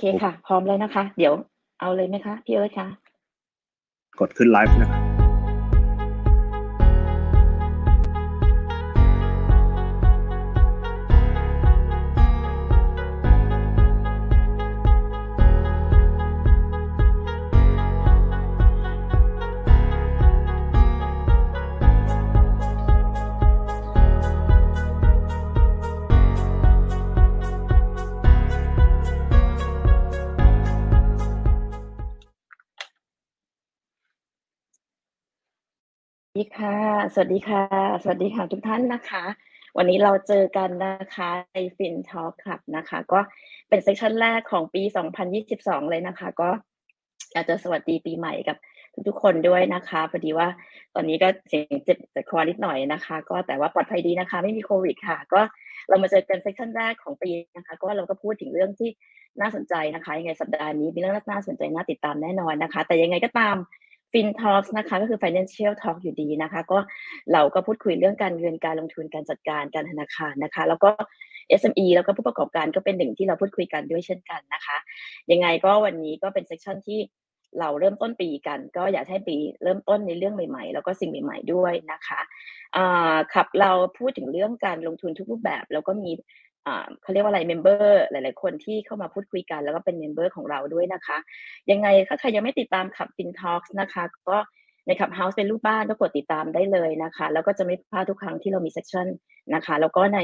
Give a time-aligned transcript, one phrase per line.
[0.00, 1.32] เคค่ะ พร้อมแล้วนะคะ เดี๋ยว
[1.80, 2.86] เอาเลยไหมคะ พี่เอิร์ธคะ
[4.20, 4.99] กดขึ้นไลฟ์นะครับ
[37.14, 37.62] สวัสดีค่ะ
[38.02, 39.24] สวัสดีค่ะทุกท่านนะคะ
[39.76, 43.20] วันนี้เราเจอกันนะคะใน Fin Talk Club นะคะ ก็
[43.68, 44.82] เป็นเซสชันแรกของปี
[45.36, 46.48] 2022 เลยนะคะ ก็
[47.32, 48.56] อยากจะสวัสดีปีใหม่กับ
[49.08, 50.48] ทุกๆคนด้วยนะคะ พอดีว่า
[50.94, 55.40] ตอนนี้ก็เสียงเจ็บจากคอนิดหน่อยนะคะ ก็แต่ว่าปลอดภัยดีนะคะ ไม่มีโควิดค่ะ ก็
[55.88, 58.90] เรามาเจอกันเซสชันแรกของปีนะคะ ก็เราก็พูดถึงเรื่องที่
[59.40, 63.56] น่าสนใจนะคะ ยังไงสัปดาห์นี้มีเรื่องน่าสนใจน่าติดตามแน่นอนนะคะ แต่ยังไงก็ตาม
[64.12, 66.78] Fin Talk นะคะก็คือ financial talk อยู่ดีนะคะ ก็
[67.32, 70.90] เราก็พูดคุยเรื่องการเงินการลงทุนการจัดการการธนาคารนะคะ แล้วก็
[71.60, 74.76] SME แล้วก็ผู้ประกอบการก็เป็นหนึ่งที่เราพูดคุยกันด้วยเช่นกันนะคะ
[75.30, 77.00] ยังไงก็วันนี้ก็เป็น session ที่
[77.60, 82.20] เราเริ่มต้นปีกัน ก็อยากให้ปีเริ่มต้นในเรื่องใหม่ๆ แล้วก็สิ่งใหม่ ๆด้วยนะคะ
[82.76, 86.10] อ่าครับเราพูดถึงเรื่องการลงทุนทุกรูปแบบ แล้วก็มี
[87.02, 91.18] เขาเรียกว่าอะไร member หลาย ๆ คนที่เข้ามาพูดคุยกัน แล้วก็เป็น member ของเราด้วยนะคะ
[91.70, 94.38] ยังไงถ้าใครยังไม่ติดตาม Club Fin Talk นะคะ ก็
[94.86, 99.08] ใน Clubhouse เป็นรูปบ้านก็กดติดตามได้เลยนะคะ แล้วก็จะไม่พลาดทุกครั้งที่เรามี session
[99.54, 100.20] นะคะ แล้วก็ใน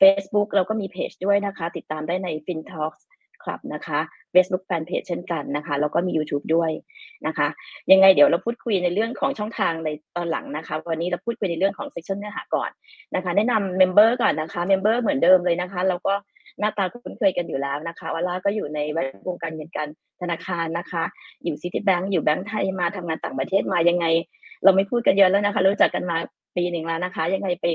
[0.00, 3.00] Facebook เราก็มีเพจด้วยนะคะ ติดตามได้ใน Fin Talks
[3.42, 3.98] Club นะคะ
[4.32, 6.70] Facebook Fanpage เช่นกันนะคะ แล้วก็มี YouTube ด้วย
[7.26, 7.48] นะคะ
[7.92, 12.70] ยังไงเดี๋ยวเราพูดคุยในเรื่องของช่องทางในตอนหลังนะคะ วันนี้เราพูดคุยในเรื่องของ session เนื้อหาก่อน
[13.14, 16.14] นะคะ แนะนำ member ก่อนนะคะ member เหมือนเดิมเลยนะคะ แล้วก็
[16.58, 19.88] หน้าตาคุ้นเคยกันอยู่แล้วนะคะออร่าก็อยู่ในแวดวงการเงินการ
[20.20, 21.02] ธนาคารนะคะ
[21.44, 24.06] อยู่ซิตี้แบงก์อยู่แบงก์ไทยมาทำงานต่างประเทศมายังไง
[24.64, 26.16] เราไม่พูดกันเยอะแล้วนะคะ รู้จักกันมา
[26.56, 27.66] ปีหนึ่งแล้วนะคะ ยังไงไป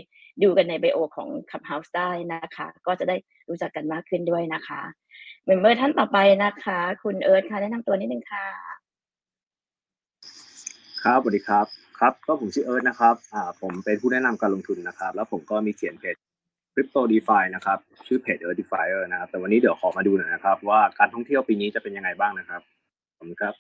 [0.44, 3.16] ดูกันใน bio ของ Clubhouse ได้นะคะ ก็จะได้
[3.50, 4.82] รู้จักกันมากขึ้นด้วยนะคะ
[5.50, 8.46] member ท่านต่อไปนะคะ คุณเอิร์ธค่ะแนะนำตัวนิดนึงค่ะ
[11.04, 11.66] ครับสวัสดีครับ
[12.00, 16.16] ครับ ก็ผมชื่อเอิร์ธนะครับอ่าผมเป็นผู้แนะนำการลงทุนนะครับ แล้วผมก็มีเขียนเพจ
[16.74, 17.78] Crypto DeFi นะครับ
[18.08, 22.62] ชื่อเพจ Earth DeFier นะครับ แต่วันนี้เดี๋ยวขอมาดูหน่อยนะครับ ว่าการท่องเที่ยวปีนี้จะเป็นยังไงบ้างนะครับ
[23.18, 23.54] ขอบคุณครับ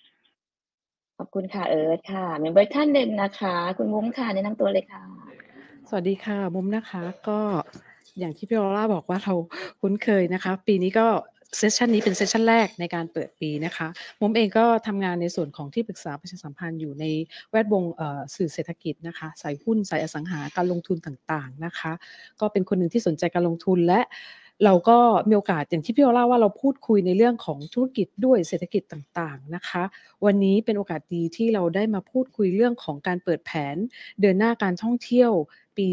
[1.17, 5.03] ขอบคุณค่ะเอิร์ธค่ะ member์ท่านหนึ่งนะคะ คุณมุมค่ะแนะนำตัวเลยค่ะ
[5.89, 7.39] สวัสดีค่ะมุมนะคะก็
[8.19, 9.33] อย่างที่พี่ออร่าบอกว่าเรา
[9.81, 11.07] คุ้นเคยนะคะ ปีนี้ก็
[11.55, 13.87] session นี้เป็น session แรกในการเปิดปีนะคะ
[14.21, 17.05] มุมเองก็ทำงานในส่วนของที่ปรึกษาประชาสัมพันธ์อยู่ใน
[17.51, 17.83] แวดวง
[18.35, 21.91] สื่อเศรษฐกิจนะคะสายหุ้นสายอสังหาการลงทุนต่างๆนะคะ
[22.39, 24.01] ก็เป็นคนหนึ่งที่สนใจการลงทุนและ
[24.65, 24.97] เราก็
[25.29, 29.83] มีโอกาสอย่างที่พี่โอเล่าว่าเราพูดคุยในเรื่องของธุรกิจด้วยเศรษฐกิจต่างๆนะคะ
[30.25, 33.75] วันนี้เป็นโอกาสดีที่เราได้มาพูดคุยเรื่องของการเปิดแผน
[34.21, 35.31] เดินหน้าการท่องเที่ยว
[35.77, 35.87] ปี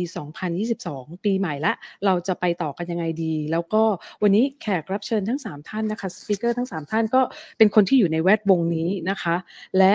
[0.61, 1.73] 2022 ปีใหม่ละ
[2.05, 3.83] เราจะไปต่อกันยังไงดี แล้วก็
[4.23, 7.21] วันนี้แขกรับเชิญทั้ง 3 ท่านนะคะสปิเกอร์ทั้ง 3 ท่านก็
[7.59, 9.37] เป็นคนที่อยู่ในแวดวงนี้นะคะ
[9.79, 9.95] และ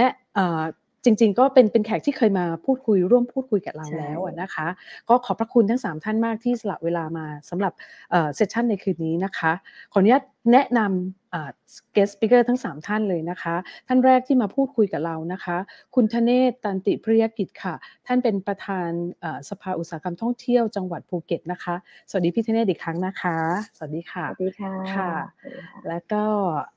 [1.03, 4.67] จริง ๆ ก็เป็นเป็นแขกที่เคยมาพูดคุยร่วมพูดคุยกับเราใช่แล้วอะนะคะ
[5.09, 7.73] ก็ขอบพระคุณทั้ง 3 ท่านมากที่สละเวลามาสำหรับ
[8.11, 9.51] เอ่อเซสชันในคืนนี้นะคะ
[9.91, 11.49] ขออนุญาตแนะนำอ่า
[11.95, 13.55] guest speaker ทั้ง 3 ท่านเลยนะคะ
[13.87, 15.57] ท่านแรกที่มาพูดคุยกับเรานะคะ
[15.95, 17.75] คุณธเนศตันติพริยกิจค่ะ
[18.07, 18.89] ท่านเป็นประธาน
[19.21, 21.75] เอ่อสภาอุตสาหกรรมท่องเที่ยวจังหวัดภูเก็ตนะคะ
[22.09, 23.37] สวัสดีพี่ธเนศอีกครั้งนะคะ
[23.77, 25.11] สวัสดีค่ะ สวัสดีค่ะ ค่ะ
[25.41, 26.23] สวัสดีค่ะแล้วก็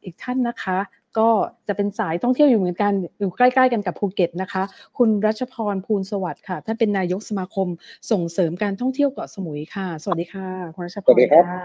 [0.05, 0.79] อีกท่านนะคะ
[1.19, 1.29] ก็
[1.69, 4.63] จะเป็นสายท่องเที่ยวอยู่เหมือนกันอยู่ใกล้ๆกันกับภูเก็ตนะคะ
[4.99, 7.69] คุณรัชพรภูลสวัสดิ์ค่ะท่านเป็นนายกสมาคม
[8.11, 11.63] ส่งเสริมการท่องเที่ยวเกาะสมุยค่ะ สวัสดีค่ะ คุณรัชพรสวัสดีครับค่ะ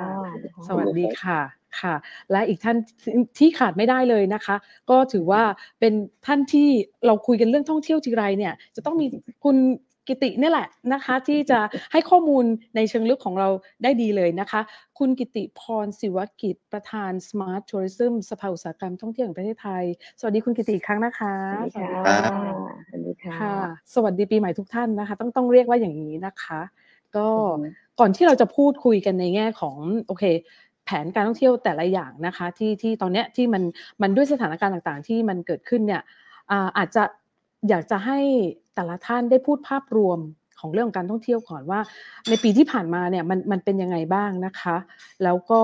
[0.56, 1.40] ค่ะสวัสดีค่ะ
[1.81, 1.96] ค่ะ
[2.31, 2.78] และอีกท่าน
[3.38, 4.56] ที่ขาดไม่ได้เลยนะคะ
[4.90, 5.41] ก็ถือว่า
[5.80, 5.94] เป็น
[6.25, 6.68] ท่านที่
[7.06, 9.06] เราคุยกันเรื่องท่องเที่ยวทีไรเนี่ย จะต้องมี
[9.44, 9.56] คุณ
[10.09, 11.59] กิติเนี่ยแหละนะคะ ที่จะ
[11.91, 12.45] ให้ข้อมูล
[12.75, 13.50] ในเชิงลึกของเรา
[13.84, 14.62] ได้ดีเลยนะคะ
[15.00, 19.83] คุณกิติพรศิวกิจประธาน Smart Tourism สภาอุตสาหกรรมท่องเที่ยวแห่งประเทศไทย
[20.19, 22.54] สวัสดีคุณกิติอีกครั้งนะคะสวัสดีค่ะสวัสดีค่ะ
[22.89, 23.56] สวัสดีค่ะค่ะ
[23.94, 26.62] สวัสดีปีใหม่ทุกท่านนะคะ ต้องต้องเรียกว่าอย่างนี้นะคะ
[27.18, 27.68] ก็อือฮึ
[28.00, 29.77] ก่อนที่เราจะพูดคุยกันในแง่ของ
[30.07, 30.24] โอเค
[30.86, 33.63] แผนการท่องเที่ยวแต่ละอย่างนะคะ ที่ที่ตอนเนี้ยที่มัน
[34.01, 36.01] มันด้วยสถานการณ์ต่างๆ ที่มันเกิดขึ้นเนี่ย
[36.51, 37.03] อ่าอาจจะ
[37.69, 38.19] อยากจะให้
[38.75, 40.19] แต่ละท่านได้พูดภาพรวม
[40.59, 41.80] ของเรื่องของการท่องเที่ยวก่อนว่า
[42.30, 44.77] ในปีที่ผ่านมาเนี่ยมันมันเป็นยังไงบ้างนะคะ
[45.24, 45.62] แล้วก็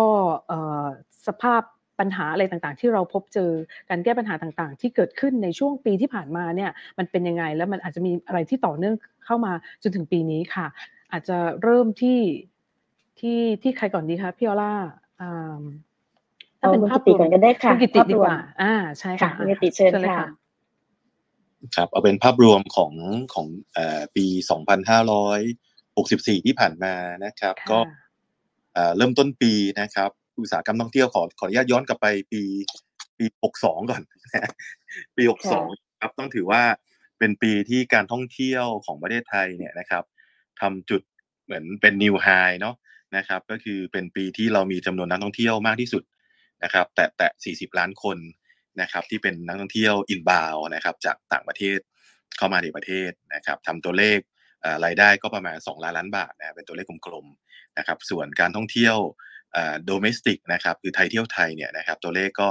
[0.47, 0.85] เอ่อ
[1.27, 1.61] สภาพ
[1.99, 3.51] ปัญหาอะไรต่างๆ ที่เราพบเจอ
[3.89, 9.53] การแก้ปัญหาต่างๆ ที่เกิดขึ้นในช่วงปีที่ผ่านมาเนี่ยมันเป็นยังไงแล้วมันอาจจะมีอะไรที่ต่อเนื่องเข้ามา
[9.83, 10.67] จนถึงปีนี้ค่ะ
[11.11, 12.19] อาจจะเริ่มที่
[13.19, 14.73] ที่ที่ใครก่อนดีคะพี่ออล่า
[15.21, 15.59] อ่า
[16.59, 20.27] ถ้าเป็นคุณภากิพติรวมก่อนก็ได้ค่ะคุณกิติภาพดีรกวมว่าอ่าใช่ค่ะค่ะคุณกิติเชิญเลยค่ะ
[21.63, 22.93] ค่ะครับเอาเป็นภาพรวมของ
[23.33, 24.25] ของเอ่อปี
[25.55, 26.93] 2564 ที่ผ่านมา
[27.25, 28.01] นะครับ ก็ค่ะ
[28.73, 32.41] เอ่อเริ่มต้นปีนะครับ อุตสาหกรรมท่องเที่ยวขอขออนุญาตย้อนกลับไปปี
[33.17, 33.25] ปี
[33.57, 34.51] 62 ก่อนนะ
[35.17, 35.23] ปี
[35.61, 36.61] 62 ครับต้องถือว่า
[37.19, 40.03] เป็นปีที่การท่องเที่ยวของประเทศไทยเนี่ยนะครับ
[40.61, 41.01] ทำจุด
[41.43, 42.75] เหมือนเป็น new high เนาะ
[43.17, 46.03] นะครับ ก็คือเป็นปีที่เรามีจำนวนนักท่องเที่ยวมากที่สุด
[46.63, 48.17] นะครับ แตะแตะ40 ล้านคน
[48.81, 51.79] นะครับที่เป็นนักท่องเที่ยว inbound นะครับจากต่างประเทศ
[52.37, 54.19] เข้ามาในประเทศนะครับทำตัวเลข
[54.85, 58.97] รายได้ก็ประมาณ 2 ล้านล้านบาทนะเป็นตัวเลขกลมๆนะครับส่วนการท่องเที่ยว
[59.85, 62.49] โดเมสติกนะครับคือไทยเที่ยวไทยเนี่ยนะครับตัวเลขก็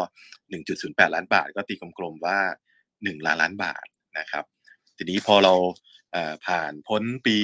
[0.57, 2.39] 1.08 ล้านบาท ก็ตีกลมๆว่า
[2.85, 3.85] 1 ล้านล้านบาท
[4.19, 4.45] นะครับ
[4.97, 5.55] ทีนี้พอเรา
[6.15, 7.39] อ่อผ่านพ้นปี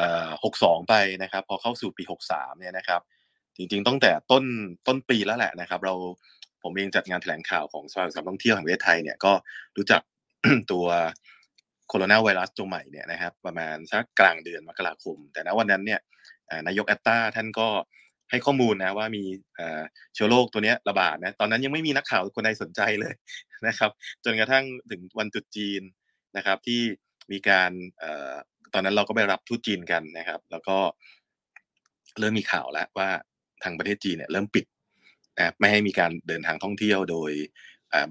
[0.00, 0.30] อ่อ
[0.60, 3.00] 62 ไปนะครับ พอเข้าสู่ปี 63 เนี่ยนะครับ
[3.56, 4.44] จริงๆตั้งแต่ต้น
[4.86, 5.94] ต้นปีแล้วแหละนะครับ เรา
[6.64, 9.32] ผมเองจัดงานแถลงข่าวของสภาอุตสาหกรรมท่องเที่ยวแห่งประเทศไทยเนี่ยก็
[9.76, 10.02] รู้จัก
[10.72, 10.86] ตัว
[11.88, 16.00] โคโรนาไวรัสตัวใหม่เนี่ยนะครับ ประมาณสักกลางเดือนมกราคม แต่ณวันนั้นเนี่ย
[16.66, 17.68] นายกแอตตาท่านก็
[18.30, 19.24] ให้ข้อมูลนะว่ามี
[20.14, 23.14] เชื้อโรคตัวนี้ระบาดนะตอนนั้นยังไม่มีนักข่าวคนใดสนใจเลย
[23.66, 23.90] นะครับ
[24.24, 25.82] จนกระทั่งถึงวันตรุษจีน
[26.36, 26.80] นะครับ ที่
[27.32, 27.70] มีการ
[28.72, 30.78] ตอนนั้นเราก็ไปรับทูตจีนกันนะครับ แล้วก็
[32.18, 33.08] เริ่มมีข่าวแล้วว่า
[33.62, 34.64] ทางประเทศจีนเนี่ยเริ่มปิด
[35.36, 37.32] นะครับไม่ให้มีการเดินทางท่องเที่ยวโดย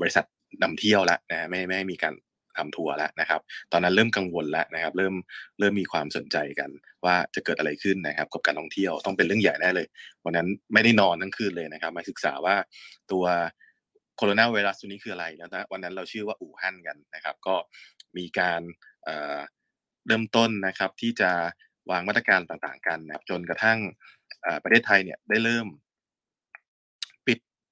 [0.02, 0.26] บริษัท
[0.64, 2.16] นำเที่ยวแล้วนะไม่ไม่ให้มีการ
[2.58, 3.42] ทำทัวร์แล้วนะครับ
[3.72, 5.14] ตอนนั้นเริ่มกังวลแล้วนะครับ เริ่ม
[5.60, 6.70] เริ่มมีความสนใจกัน
[7.06, 9.88] ว่าจะเกิดอะไรขึ้นนะครับ กับการท่องเที่ยวต้องเป็นเรื่องใหญ่แน่เลย
[10.26, 12.56] วันนั้นไม่ได้นอนทั้งคืนเลยนะครับ มาศึกษาว่า
[13.12, 13.26] ตัว
[14.18, 17.56] โคโรนาไวรัสตัวนี้คืออะไรแล้วนะวันนั้นเราชื่อว่าอู่ฮั่นกันนะครับ ก็
[18.18, 18.62] มีการ
[20.08, 21.32] เริ่มต้นนะครับที่จะ
[21.92, 23.80] วางมาตรการต่างๆกันนะครับ จนกระทั่ง
[24.64, 25.68] ประเทศไทยเนี่ยได้เริ่ม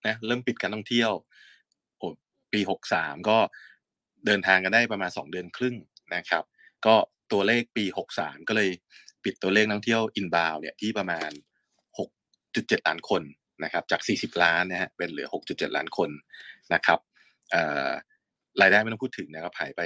[0.08, 1.12] นะเริ่มปิดการท่องเที่ยว
[1.98, 2.08] โอ้
[2.54, 3.38] ปีหกสามก็
[4.26, 5.76] เดินทางกันได้ประมาณสองเดือนครึ่ง
[6.16, 6.44] นะครับ
[6.86, 6.96] ก็
[7.32, 8.70] ตัวเลขปีหกสามก็เลย
[9.24, 11.32] ปิดตัวเลขนักท่องเที่ยว inbound เนี่ยที่ประมาณ
[12.00, 12.10] หก
[12.56, 13.22] จุดเจ็ดล้านคน
[13.64, 16.10] นะครับจากสี่สิบล้านนะฮะเป็นเหลือหกจุดเจ็ดล้านคน
[16.74, 17.00] นะครับ
[18.62, 19.82] รายได้ไม่ต้องพูดถึงนะครับหายไป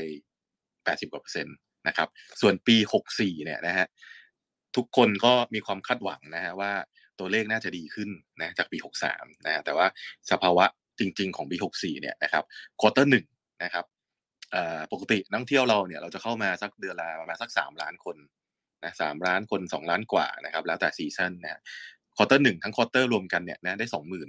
[0.84, 1.56] แปดสิบกว่าเปอร์เซ็นต์
[1.88, 2.08] นะครับ
[2.42, 3.88] ส่วนปีหกสี่เนี่ยนะฮะ
[4.76, 6.72] ทุกคนก็มีความคาดหวังนะฮะว่า
[7.20, 8.10] ตัวเลขน่าจะดีขึ้น
[8.42, 8.78] นะจากปี
[9.12, 9.88] 63นะฮะแต่ว่า
[10.32, 10.66] สภาวะ
[11.00, 12.44] จริง ๆ ของปี64เนี่ยนะครับ
[12.82, 13.26] quarter หนึ่ง
[13.64, 13.86] นะครับ
[14.92, 18.18] ปกตินักเที่ยวเราเนี่ยเราจะเข้ามาสักเดือนละประมาณสัก3ล้านคน
[18.84, 21.62] นะสามล้านคน2ล้านกว่านะครับ แล้วแต่ season นะฮะ
[22.18, 24.28] quarter หนึ่งทั้ง quarter รวมกันเนี่ยนะได้20,000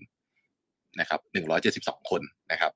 [1.01, 1.21] นะครับ
[1.65, 2.23] 172คน
[2.53, 2.73] นะครับ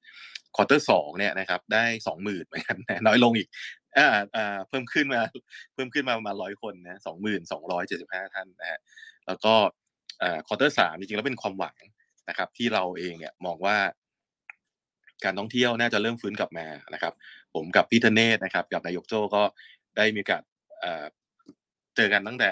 [0.57, 2.77] quarter สองเนี่ยนะครับได้20,000เหมือนกัน
[3.07, 3.49] น้อยลงอีก
[3.97, 5.21] อ่าอ่าเพิ่มขึ้นมา
[5.75, 7.01] เพิ่มขึ้นมาประมาณร้อยคนนะ
[7.67, 8.79] 22,275ท่านนะฮะ
[9.27, 9.55] แล้วก็
[10.47, 11.77] quarter สามจริงๆแล้วเป็นความหวัง
[12.29, 13.77] นะครับ ที่เราเองเนี่ยมองว่า
[15.25, 17.13] การท่องเที่ยวน่าจะเริ่มฟื้นกลับมานะครับ
[17.55, 19.43] ผมกับพี่ธเนศนะครับ กับนายกโจก็
[19.97, 20.43] ได้มีโอกาส
[20.81, 21.05] เอ่อ
[21.97, 22.51] เจอกันตั้งแต่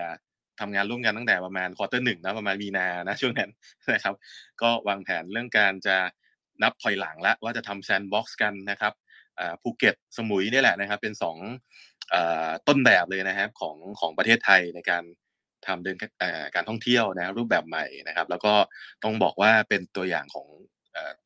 [0.61, 3.50] ทำงานร่วมกันตั้งแต่ประมาณ quarter หนึ่งนะประมาณมีนานะช่วงนั้น
[3.93, 4.14] นะครับ
[4.62, 5.97] ก็วางแผนเรื่องการจะ
[6.62, 8.93] นับถอยหลังแล้วว่าจะทำแซนด์บ็อกซ์กันนะครับ
[9.38, 11.37] อ่าภูเก็ตสมุยนี่แหละนะครับ เป็นสอง
[12.11, 15.05] เอ่อต้นแบบเลยนะครับของของประเทศไทยในการ
[15.67, 18.55] ทำเดินเอ่อการท่องเที่ยวนะรูปแบบใหม่นะครับ แล้วก็
[19.05, 20.49] ต้องบอกว่าเป็นตัวอย่างของ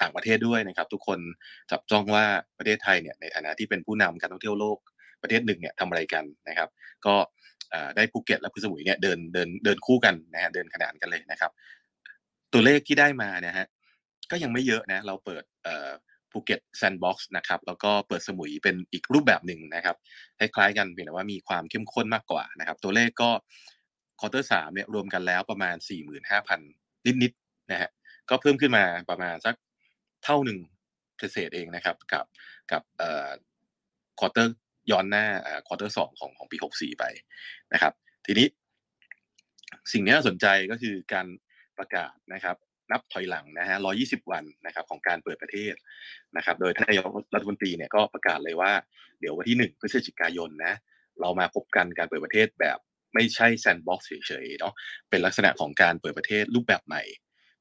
[0.03, 1.19] ต่างประเทศด้วยนะครับ ทุกคน
[1.71, 2.25] จับจ้องว่า
[2.59, 4.79] ประเทศไทยเนี่ยในฐานะที่เป็นผู้นำการท่องเที่ยวโลก
[5.23, 6.69] ประเทศหนึ่งเนี่ยทำอะไรกันนะครับ
[7.07, 7.15] ก็
[7.97, 11.51] ได้ภูเก็ตและพุสมุยเนี่ยเดินเดินเดินคู่กันนะฮะเดินขนานกันเลยนะครับ
[12.53, 13.67] ตัวเลขที่ได้มาเนี่ยฮะ
[14.31, 15.45] ก็ยังไม่เยอะนะเราเปิด
[16.31, 19.97] ภูเก็ตแซนด์บ็อกซ์นะครับแล้วก็เปิดสมุยเป็นอีกรูปแบบหนึ่งนะครับ
[20.39, 23.31] คล้ายๆกันเพียงแต่ว่ามีความเข้มข้นมากกว่านะครับ ตัวเลขก็
[24.23, 26.61] quarter สามเนี่ยรวมกันแล้วประมาณสี่หมื่นห้าพัน
[27.23, 27.91] นิดๆนะฮะ
[28.31, 29.55] ก็เพิ่มขึ้นมาประมาณสัก
[30.25, 30.59] เท่าหนึ่ง
[31.33, 32.25] เศษเองนะครับกับ
[32.73, 33.31] กับเอ่อ
[34.21, 34.55] quarter
[34.91, 37.05] ย้อนหน้าเอ่อ quarter สองของของปีหกสี่ไป
[37.73, 37.93] นะครับ
[38.27, 38.47] ทีนี้
[39.93, 41.27] สิ่งที่น่าสนใจก็คือการ
[41.79, 42.57] ประกาศนะครับ
[42.91, 45.75] นับถอยหลังนะฮะ 120 วันนะครับของการเปิดประเทศ
[46.37, 48.73] นะครับ โดยท่านนายกรัฐมนตรีเนี่ยก็ประกาศเลยว่า
[49.21, 50.75] เดี๋ยววันที่ 1 พฤศจิกายนนะ
[51.21, 52.79] เรามาพบกันการเปิดประเทศแบบ
[53.15, 54.75] ไม่ใช่แซนด์บ็อกซ์เฉยๆเนาะ
[55.11, 57.03] เป็นลักษณะของการเปิดประเทศรูปแบบใหม่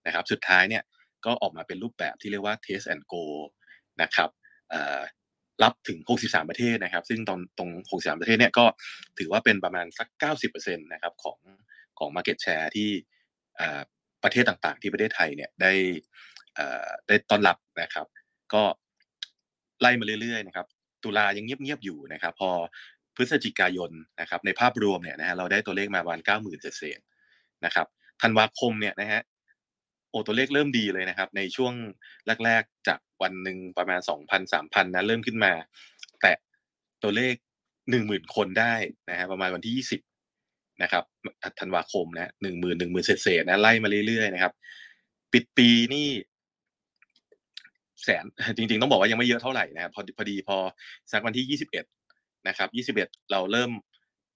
[0.05, 0.83] นะครับ สุดท้ายเนี่ย
[1.25, 3.23] ก็ออกมาเป็นรูปแบบที่เรียกว่า Test and Go
[4.01, 4.29] นะครับ
[5.63, 8.65] รับถึง 63 ประเทศนะครับ ซึ่งตรงตรง 63 ประเทศเนี่ยก็
[9.19, 10.07] ถือว่าเป็นประมาณสัก
[10.43, 11.37] 90%นะครับของ
[11.99, 12.89] ของ market share ที่
[14.23, 15.73] ประเทศต่างๆ ที่ประเทศไทยเนี่ยได้
[17.07, 18.07] ได้ต้อนรับนะครับ
[18.53, 18.63] ก็
[19.81, 20.67] ไล่มาเรื่อยๆนะครับ
[21.03, 22.51] ตุลายังเงียบๆอยู่นะครับ พอ
[23.15, 23.91] พฤศจิกายน
[24.21, 26.99] นะครับในภาพรวมเนี่ยนะฮะเราได้ตัวเลขมาประมาณเก้าหมื่นเศษ
[27.65, 27.87] นะครับ
[28.21, 29.21] ธันวาคมเนี่ยนะฮะ
[30.09, 31.73] โอ้ตัวเลขเริ่มดีเลยนะครับ ในช่วง
[32.45, 35.53] แรกๆจากวันหนึ่งประมาณสองพันสามพันนะเริ่มขึ้นมา
[36.21, 36.31] แต่
[37.03, 37.33] ตัวเลข
[37.89, 38.73] หนึ่งหมื่นคนได้
[39.09, 40.01] นะฮะประมาณวันที่ยี่สิบ
[40.83, 41.03] นะครับ
[41.59, 44.53] ธันวาคมนะหนึ่งหมื่นหนึ่งหมื่นเศษๆนะไล่มาเรื่อยๆนะครับ
[45.33, 46.07] ปิดปีสี่
[48.03, 48.25] แสน
[48.57, 50.57] จริง ๆ ต้องบอกว่ายังไม่เยอะเท่าไหร่นะครับพอพอดีพอ
[51.11, 51.85] สักวันที่ยี่สิบเอ็ด
[52.47, 53.71] นะครับยี่สิบเอ็ดเราเริ่ม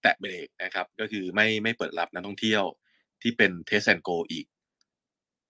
[0.02, 2.64] แตะเบรกนะครับ ก็คือไม่ไม่เปิดรับนักท่องเที่ยว
[3.22, 4.46] ที่เป็น Test and Go อีก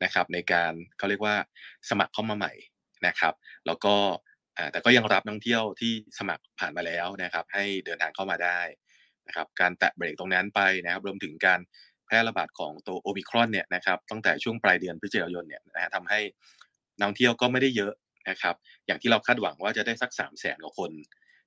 [0.03, 1.35] นะครับ ในการเขาเรียกว่า
[1.89, 2.53] สมัครเข้ามาใหม่
[3.07, 3.33] นะครับ
[3.67, 3.95] แล้วก็
[4.71, 8.59] แต่ก็ยังรับนักท่องเที่ยวที่สมัครผ่านมาแล้วนะครับ ให้เดินทางเข้ามาได้
[9.27, 11.59] นะครับ การแตะเบรกตรงนั้นไปนะครับ รวมถึงการ
[12.05, 16.19] แพร่ระบาดของตัวโอมิครอนเนี่ยนะครับตั้งแต่ช่วงปลายเดือนพฤศจิกายนเนี่ยนะฮะทำให้
[16.97, 17.93] นักท่องเที่ยวก็ไม่ได้เยอะ
[18.29, 20.91] นะครับ อย่างที่เราคาดหวังว่าจะได้สักสามแสนกว่าคน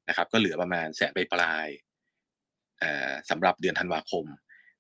[0.09, 1.67] นะครับ ก็เหลือประมาณแสนไปปลาย
[3.31, 4.25] สำหรับเดือนธันวาคม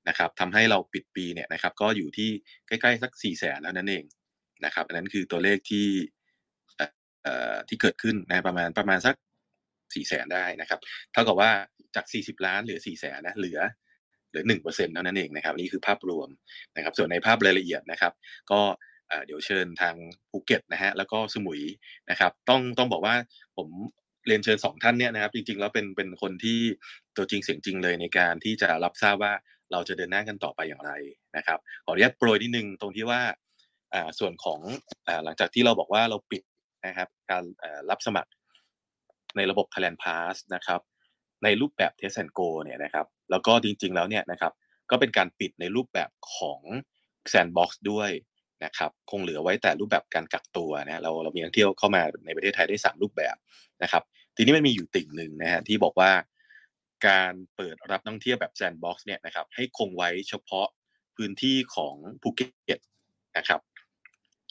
[0.09, 2.31] นะครับทำให้เราปิดปีเนี่ยนะครับ ก็อยู่ที่
[2.67, 4.05] ใกล้ๆสักสี่แสนแล้วนั่นเอง
[4.65, 5.89] นะครับ อันนั้นคือตัวเลขที่
[7.69, 9.15] ที่เกิดขึ้นนะประมาณประมาณสัก
[9.95, 10.81] สี่แสนได้นะครับ
[11.13, 11.51] เท่ากับว่า
[11.95, 13.59] จากสี่สิบล้านเหลือสี่แสนนะเหลือ
[14.29, 16.29] เหลือหนึ่งเปอร์เซ็นต์เท่านั้นเองนะครับนี่คือภาพรวม
[16.77, 18.13] นะครับ ส่วนในภาพรายละเอียดนะครับ
[18.51, 18.61] ก็
[19.27, 19.95] เดี๋ยวเชิญทาง
[20.31, 21.61] ภูเก็ตนะฮะแล้วก็สมุย
[22.11, 23.15] นะครับ ต้องต้องบอกว่า
[23.57, 23.69] ผม
[24.29, 26.59] เรียนเชิญสองท่านเนี่ยนะครับ จริงๆ แล้วเป็นเป็นคนที่
[27.17, 29.33] ตัวจริงเสียงจริงเลยในการที่จะรับทราบว่า
[29.73, 30.93] เราจะเดินหน้ากันต่อไปอย่างไร
[31.37, 33.21] นะครับขออนุญาตโปรยนิดนึงตรงที่ว่า
[34.19, 34.61] ส่วนของ
[35.25, 36.43] หลังจากที่เราบอกว่าเราปิด
[36.87, 37.45] นะครับการ
[37.91, 38.31] รับสมัคร
[39.37, 40.81] ในระบบ Thailand Pass นะครับ
[41.45, 44.53] ในรูปแบบ Test and Go เนี่ยนะครับแล้วก็จริงๆแล้วเนี่ยนะครับ
[44.91, 46.61] ก็เป็นการปิดในรูปแบบของ
[47.33, 48.11] Sandbox ด้วย
[48.65, 53.37] นะครับคงเหลือไว้แต่รูปแบบการกักตัวนะเราเรามีนักท่องเที่ยวเข้ามาในประเทศไทยได้ 3 รูปแบบ
[53.83, 54.03] นะครับ
[54.39, 56.11] ทีนี้มันมีอยู่ติ่งหนึ่งนะฮะที่บอกว่า
[57.09, 60.67] การเปิดรับนักท่องเที่ยวแบบแซนด์บ็อกซ์เนี่ยนะครับให้คงไว้เฉพาะ
[61.17, 62.81] พื้นที่ของภูเก็ต
[63.39, 63.61] นะครับ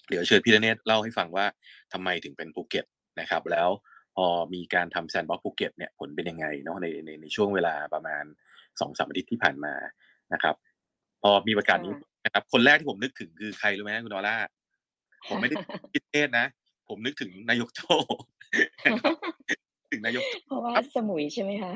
[0.09, 1.45] เดี๋ยวเชิญพี่ธเนศเล่าให้ฟังว่า
[1.93, 2.85] ทำไมถึงเป็นภูเก็ต
[3.19, 3.69] นะครับ แล้ว
[4.15, 8.23] พอมีการทำแซนด์บ็อกซ์ภูเก็ตเนี่ยผลเป็นยังไงเนาะในในในช่วงเวลาประมาณ
[8.79, 9.73] สองสามอาทิตย์ที่ผ่านมา
[10.33, 10.55] นะครับ
[11.21, 11.93] พอมีประกาศนี้
[12.25, 14.37] นะครับ คนแรกที่ผมนึกถึงคือใครรู้ไหมคุณดอล่า
[15.27, 15.55] ผมไม่ได้
[15.93, 16.45] พี่ธเนศนะ
[16.87, 17.81] ผมนึกถึงนายกโจ
[19.91, 21.71] ถึงนายกเพราะว่าสมุยใช่ไหมคะ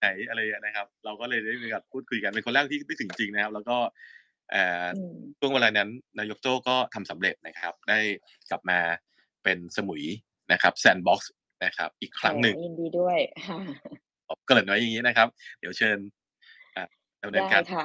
[0.00, 3.76] ไหนอะไรนะครับ เราก็เลยได้มีการพูดคุยกันเป็นคนแรกที่นึกถึงจริงนะครับ แล้วก็
[5.38, 5.88] ช่วงเวลานั้น
[6.18, 7.98] นายกโจ้ก็ทำสำเร็จนะครับ ได้
[8.50, 8.78] กลับมา
[9.44, 10.02] เป็นสมุย
[10.52, 11.32] นะครับแซนด์บ็อกซ์
[11.64, 13.18] นะครับ อีกครั้งหนึ่งยินดีด้วย
[14.46, 15.28] เกิดน้อยอย่างนี้นะครับ
[15.60, 15.98] เดี๋ยวเชิญ
[17.22, 17.84] ดำเนินการค่ะ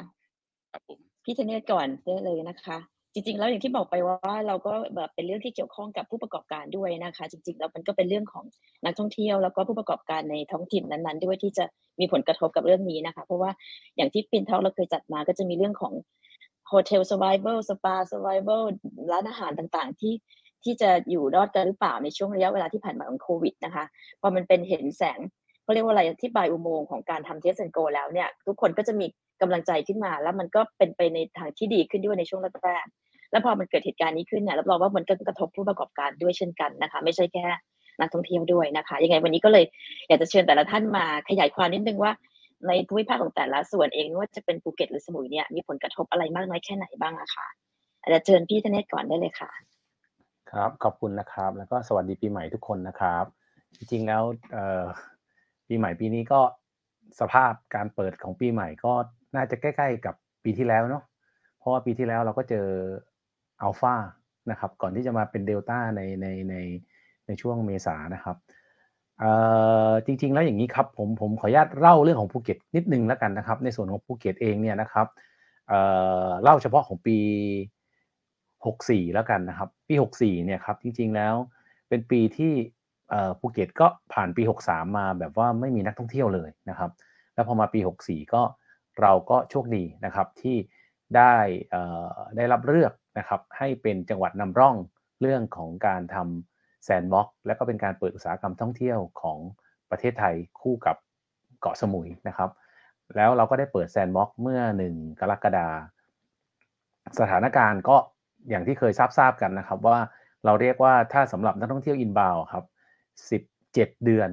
[0.71, 2.77] ครับผมพี่ธเนศก่อนได้เลยนะคะ
[3.17, 8.45] จริงๆ แล้วอย่างที่บอกไปว่าเราก็แบบเป็นเรื่องที่เกี่ยวข้องกับผู้ประกอบการด้วยนะคะ จริงๆแล้วมันก็เป็นเรื่องของ
[8.85, 11.65] นักท่องเที่ยวแล้วก็ผู้ประกอบการในท้องถิ่นนั้นๆ ด้วยที่จะ
[11.99, 13.51] มีผลกระทบกับเรื่องนี้นะคะ เพราะว่า
[13.97, 15.93] อย่างที่ Fin Talk เราเคยจัดมาก็จะมีเรื่องของ
[16.67, 18.61] Hotel Survival Spa Survival
[19.11, 20.13] ร้านอาหารต่างๆ ที่
[20.63, 23.85] ที่จะอยู่รอดกันหรือเปล่าในช่วงระยะเวลาที่ผ่านมาของโควิดนะคะ
[24.21, 25.19] พอมันเป็นเห็นแสง
[25.63, 29.05] เขาเรียกว่าอะไรที่ปลายอุโมงค์ของการทำ Test and Go แล้วเนี่ย ทุกคนก็จะมี
[29.41, 32.85] กำลังใจขึ้นมา แล้วมันก็เป็นไปในทางที่ดีขึ้นด้วยในช่วงแรก
[33.31, 37.45] แล้วพอมันเกิดเหตุการณ์นี้ขึ้นเนี่ยรับรองว่ามันก็กระทบผู้ประกอบการด้วยเช่นกันนะคะ ไม่ใช่แค่
[37.99, 39.65] นักท่องเที่ยวด้วยนะคะ ยังไงวันนี้ก็เลย
[40.07, 42.11] อยากจะเชิญแต่ละท่านมาขยายความนิดนึงว่า
[42.67, 47.47] ในภูมิภาคของแต่ละส่วนเองว่าจะเป็นภูเก็ตหรือสมุยเนี่ยมีผลกระทบอะไรมากน้อยแค่ไหนบ้างอะคะ
[48.01, 49.51] อาจจะเชิญพี่ธเนศก่อนได้เลยค่ะ
[50.51, 53.25] ครับขอบคุณนะครับ แล้วก็สวัสดีปีใหม่ทุกคนนะครับ
[53.77, 54.23] จริงๆแล้ว
[55.67, 56.39] ปีใหม่ปีนี้ก็
[57.19, 58.93] สภาพการเปิดของปีใหม่ก็
[59.35, 61.03] น่าจะใกล้ ๆ กับปีที่แล้วเนาะ
[61.59, 62.67] เพราะว่าปีที่แล้วเราก็เจอ
[63.61, 63.95] อัลฟา
[64.51, 66.55] นะครับก่อนที่จะมาเป็นเดลต้าในในใน
[67.27, 68.37] ในช่วงเมษานะครับ
[70.05, 75.07] จริงๆแล้วอย่างนี้ครับผมผมขออนุญาตเล่าเรื่องของภูเก็ตนิดนึงแล้วกันนะครับ ในส่วนของภูเก็ตเองเนี่ยนะครับ
[75.67, 77.17] เเล่าเฉพาะของปี
[78.35, 81.35] 64 แล้วกันนะครับ ปี 64 เนี่ยครับจริงๆแล้ว
[81.89, 82.53] เป็นปีที่
[83.39, 86.91] ภูเก็ตก็ผ่านปี 63 มาแบบว่าไม่มีนักท่องเที่ยวเลยนะครับ
[87.33, 88.41] แล้วพอมาปี 64 ก็
[89.01, 90.57] เราก็โชคดีนะครับที่
[91.15, 91.35] ได้
[92.35, 94.75] ได้รับเลือก นะครับให้เป็นจังหวัดนำร่อง
[95.21, 99.39] เรื่องของการทำแซนด์บ็อกซ์และก็เป็นการเปิดอุตสาหกรรมท่องเที่ยวของ
[99.89, 100.95] ประเทศไทยคู่กับ
[101.61, 102.49] เกาะสมุยนะครับ
[103.15, 105.67] แล้วเราก็ได้เปิดแซนด์บ็อกซ์เมื่อ 1 กรกฎา
[107.19, 107.97] สถานการณ์ก็
[108.49, 109.97] อย่างที่เคยทราบทราบกันนะครับ ว่า
[110.45, 112.65] เราเรียกว่าถ้าสำหรับนักท่องเที่ยว inbound ครับ
[113.35, 114.29] 17 เดือน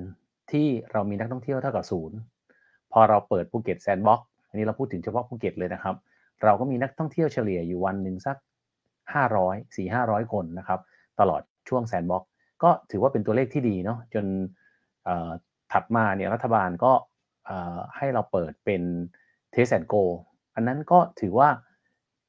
[0.52, 2.18] ที่เรามีนักท่องเที่ยวเท่ากับศูนย์
[2.92, 5.94] พอเราเปิดภูเก็ตแซนด์บ็อกซ์อันนี้เราพูดถึงเฉพาะภูเก็ตเลยนะครับ
[6.44, 8.36] เราก็มีนักท่องเที่ยวเฉลี่ยอยู่วันหนึ่งสัก
[9.12, 10.80] 500 4 500 คนนะครับ
[11.20, 12.24] ตลอดช่วง sandbox
[12.62, 14.24] ก็ถือว่าเป็นตัวเลขที่ดีเนาะจน
[15.72, 16.92] ถัดมาเนี่ยรัฐบาลก็
[17.96, 18.82] ให้เราเปิดเป็น
[19.52, 19.94] Test and Go
[20.54, 21.48] อันนั้นก็ถือว่า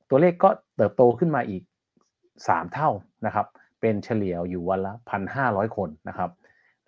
[0.10, 1.64] ตัวเลขก็เติบโตขึ้นมาอีก
[2.18, 2.90] 3 เท่า
[3.26, 3.46] นะครับ
[3.82, 4.94] เป็นเฉลี่ยอยู่วันละ
[5.34, 6.30] 1,500 คนนะครับ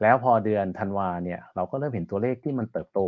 [0.01, 2.99] แล้วพอเดือนธันวาเนี่ยเราก็เริ่มเห็นตัวเลขที่มันเติบโต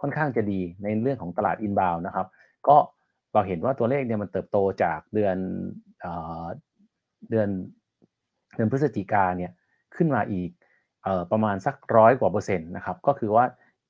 [0.00, 2.26] ค่อนข้างจะดีในเรื่องของตลาดอินบาวนะครับ
[2.68, 2.76] ก็
[3.32, 5.36] เราเห็นว่าตัวเลขเนี่ยมันเติบโตจากเดือน
[7.30, 7.48] เดือน
[8.54, 9.52] เดือนพฤศจิกาเนี่ย
[9.96, 10.50] ขึ้นมาอีก
[11.32, 13.44] ประมาณสักร้อยกว่าเปอร์เซ็นต์นะครับก็คือว่า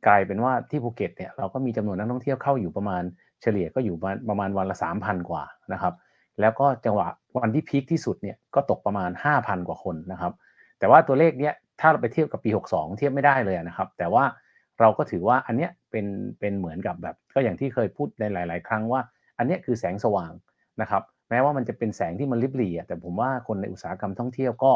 [0.07, 3.03] กลายเป็นว่าที่ภูเก็ตเนี่ยเราก็มีจำนวนนักท่องเที่ยวเข้าอยู่ประมาณ
[3.43, 3.97] เฉลี่ยก็อยู่
[4.29, 5.95] ประมาณวันละ 3,000 กว่านะครับ
[6.41, 7.07] แล้วก็จังหวะ
[7.39, 10.33] วันที่พีคที่สุดเนี่ยก็ตกประมาณ 5,000 กว่าคนนะครับ
[10.79, 14.25] แต่ว่าตัวเลขเนี้ยถ้าเราไปเทียบกับปี 62 เทียบไม่ได้เลยนะครับ แต่ว่า
[14.81, 16.07] เราก็ถือว่าอันเนี้ยเป็น
[16.41, 19.01] เป็นเหมือนกับแบบ ก็อย่างที่เคยพูดในหลาย ๆ ครั้งว่า
[19.39, 20.33] อันเนี้ยคือแสงสว่าง
[20.81, 24.73] นะครับ แม้ว่ามันจะเป็นแสงที่มันริบหรี่แต่ผมว่าคนในอุตสาหกรรมท่องเที่ยวก็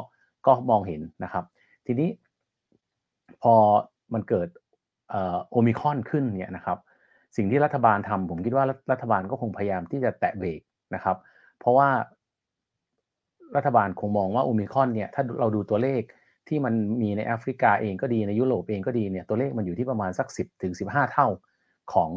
[0.47, 1.45] ก็มองเห็นนะครับ
[1.87, 2.09] ทีนี้
[3.43, 3.55] พอ
[4.15, 4.49] มันเกิด
[5.51, 6.79] โอมิคอนขึ้นเนี่ยนะครับ
[7.37, 10.61] สิ่งที่รัฐบาลทำผมคิดว่ารัฐบาลก็คงพยายามที่จะแตะเบรก
[10.95, 11.17] นะครับ
[11.59, 11.89] เพราะว่า
[13.57, 16.03] รัฐบาลคงมองว่าโอมิครอนเนี่ยถ้าเราดูตัวเลข
[16.49, 21.27] ที่มันมีในแอฟริกาเองก็ดีในยุโรปเองก็ดีเนี่ยตัวเลขมันอยู่ที่ประมาณสัก 10ถึง15 เท่า
[21.93, 22.11] ของ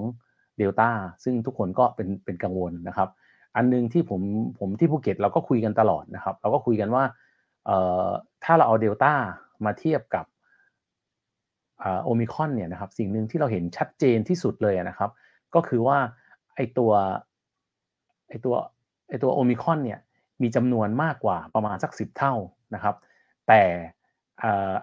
[0.57, 0.89] เดลต้า
[1.23, 3.09] ซึ่งทุกคนก็เป็นเป็นกังวลนะครับ
[3.57, 4.21] อันนึงที่ผม
[4.59, 7.03] ผมที่ภูเก็ตเราก็คุยกันตลอดนะครับ เราก็คุยกันว่า
[8.43, 9.13] ถ้าเราเอาเดลต้า
[9.65, 10.25] มาเทียบกับ
[12.03, 15.09] โอมิครอนเนี่ยนะครับสิ่งหนึ่งที่เราเห็นชัดเจนที่สุดเลยนะครับ
[15.55, 15.97] ก็คือว่า
[16.55, 16.91] ไอตัว
[18.29, 18.55] ไอตัว
[19.09, 19.99] ไอตัวโอมิคอนเนี่ย
[20.41, 22.33] มีจำนวนมากกว่าประมาณสัก 10 เท่า
[22.75, 22.95] นะครับ
[23.47, 23.61] แต่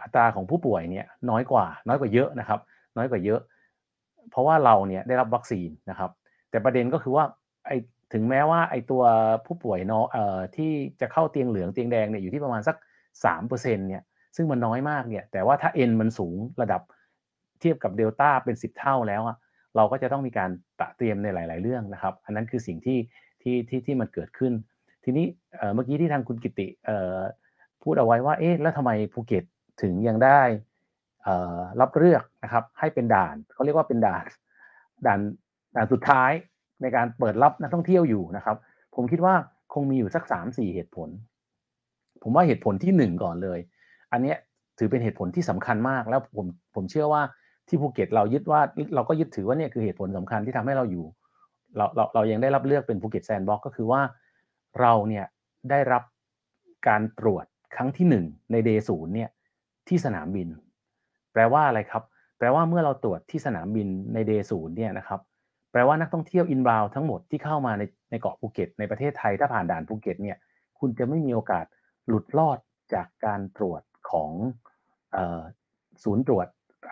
[0.02, 2.60] อัตราของผู้ป่วยเนี่ยน้อยกว่าน้อยกว่าเยอะนะครับ
[2.96, 3.40] น้อยกว่าเยอะ
[4.30, 6.10] เพราะว่าเราเนี่ยได้รับวัคซีนนะครับ
[6.50, 7.24] แต่ประเด็นก็คือว่า
[7.66, 7.70] ไอ
[8.14, 9.02] ถึงแม้ว่าไอตัว
[9.46, 10.06] ผู้ป่วยเนาะ
[10.56, 12.76] ที่จะเข้าเตียงเหลืองเตียงแดงเนี่ยอยู่ที่ประมาณสัก
[13.24, 14.02] 3%เนี่ย
[14.36, 16.82] ซึ่งมันน้อยมากเนี่ยแต่ว่าถ้า N มันสูงระดับ
[17.60, 19.36] เทียบกับเดลต้าเป็น 10 เท่าแล้วอะ
[19.76, 22.98] เราก็จะต้องมีการตะเตรียมในหลาย ๆ เรื่องนะครับ อันนั้นคือสิ่งที่
[23.42, 24.52] ที่ที่ที่มันเกิดขึ้น
[25.04, 25.26] ทีนี้
[25.74, 26.68] เมื่อกี้ที่ทางคุณกิติ
[27.82, 29.44] พูดเอาไว้ว่าเอ๊ะแล้วทำไมภูเก็ต
[29.82, 30.40] ถึงยังได้
[31.80, 34.24] รับเลือกนะครับให้เป็นด่านเขาเรียกว่าเป็นด่าน
[35.06, 35.20] ด่าน
[35.76, 36.32] ด่านสุดท้าย
[36.82, 38.56] ในการเปิดรับนักท่องเที่ยวอยู่นะครับ
[38.94, 39.34] ผมคิดว่า
[39.74, 41.08] คงมีอยู่สักสามสี่เหตุผล
[42.22, 43.58] ผมว่าเหตุผลที่หนึ่งก่อนเลย
[44.12, 44.34] อันนี้
[44.78, 47.22] ถือเป็นเหตุผลที่สำคัญมากแล้วผมผมเชื่อว่า
[47.68, 48.60] ที่ภูเก็ตเรายึดว่า
[48.94, 51.04] เราก็ยึดถือว่าเนี่ยคือเหตุผลสำคัญที่ทำให้เราอยู่
[51.76, 54.00] เราเราเรายังได้รับเลือกเป็นภูเก็ต sandbox ก็คือว่า
[54.80, 55.24] เราเนี่ย
[55.70, 56.02] ได้รับ
[56.88, 57.44] การตรวจ
[57.76, 59.30] ครั้งที่หนึ่งใน day ศูนย์เนี่ย
[59.88, 60.48] ที่สนามบิน
[61.32, 62.02] แปลว่าอะไรครับ
[62.38, 65.20] แปลว่าเมื่อเราตรวจที่สนามบินใน day ศูนย์เนี่ยนะครับ
[65.74, 70.36] แปลว่านักท่องเที่ยว inbound ทั้งหมดที่เข้ามาในในเกาะภูเก็ตในประเทศไทยถ้าผ่านด่านภูเก็ตเนี่ย
[70.78, 71.64] คุณจะไม่มีโอกาส
[72.08, 72.58] หลุดรอด
[72.94, 74.30] จากการตรวจของ
[76.04, 76.46] ศูนย์ตรวจ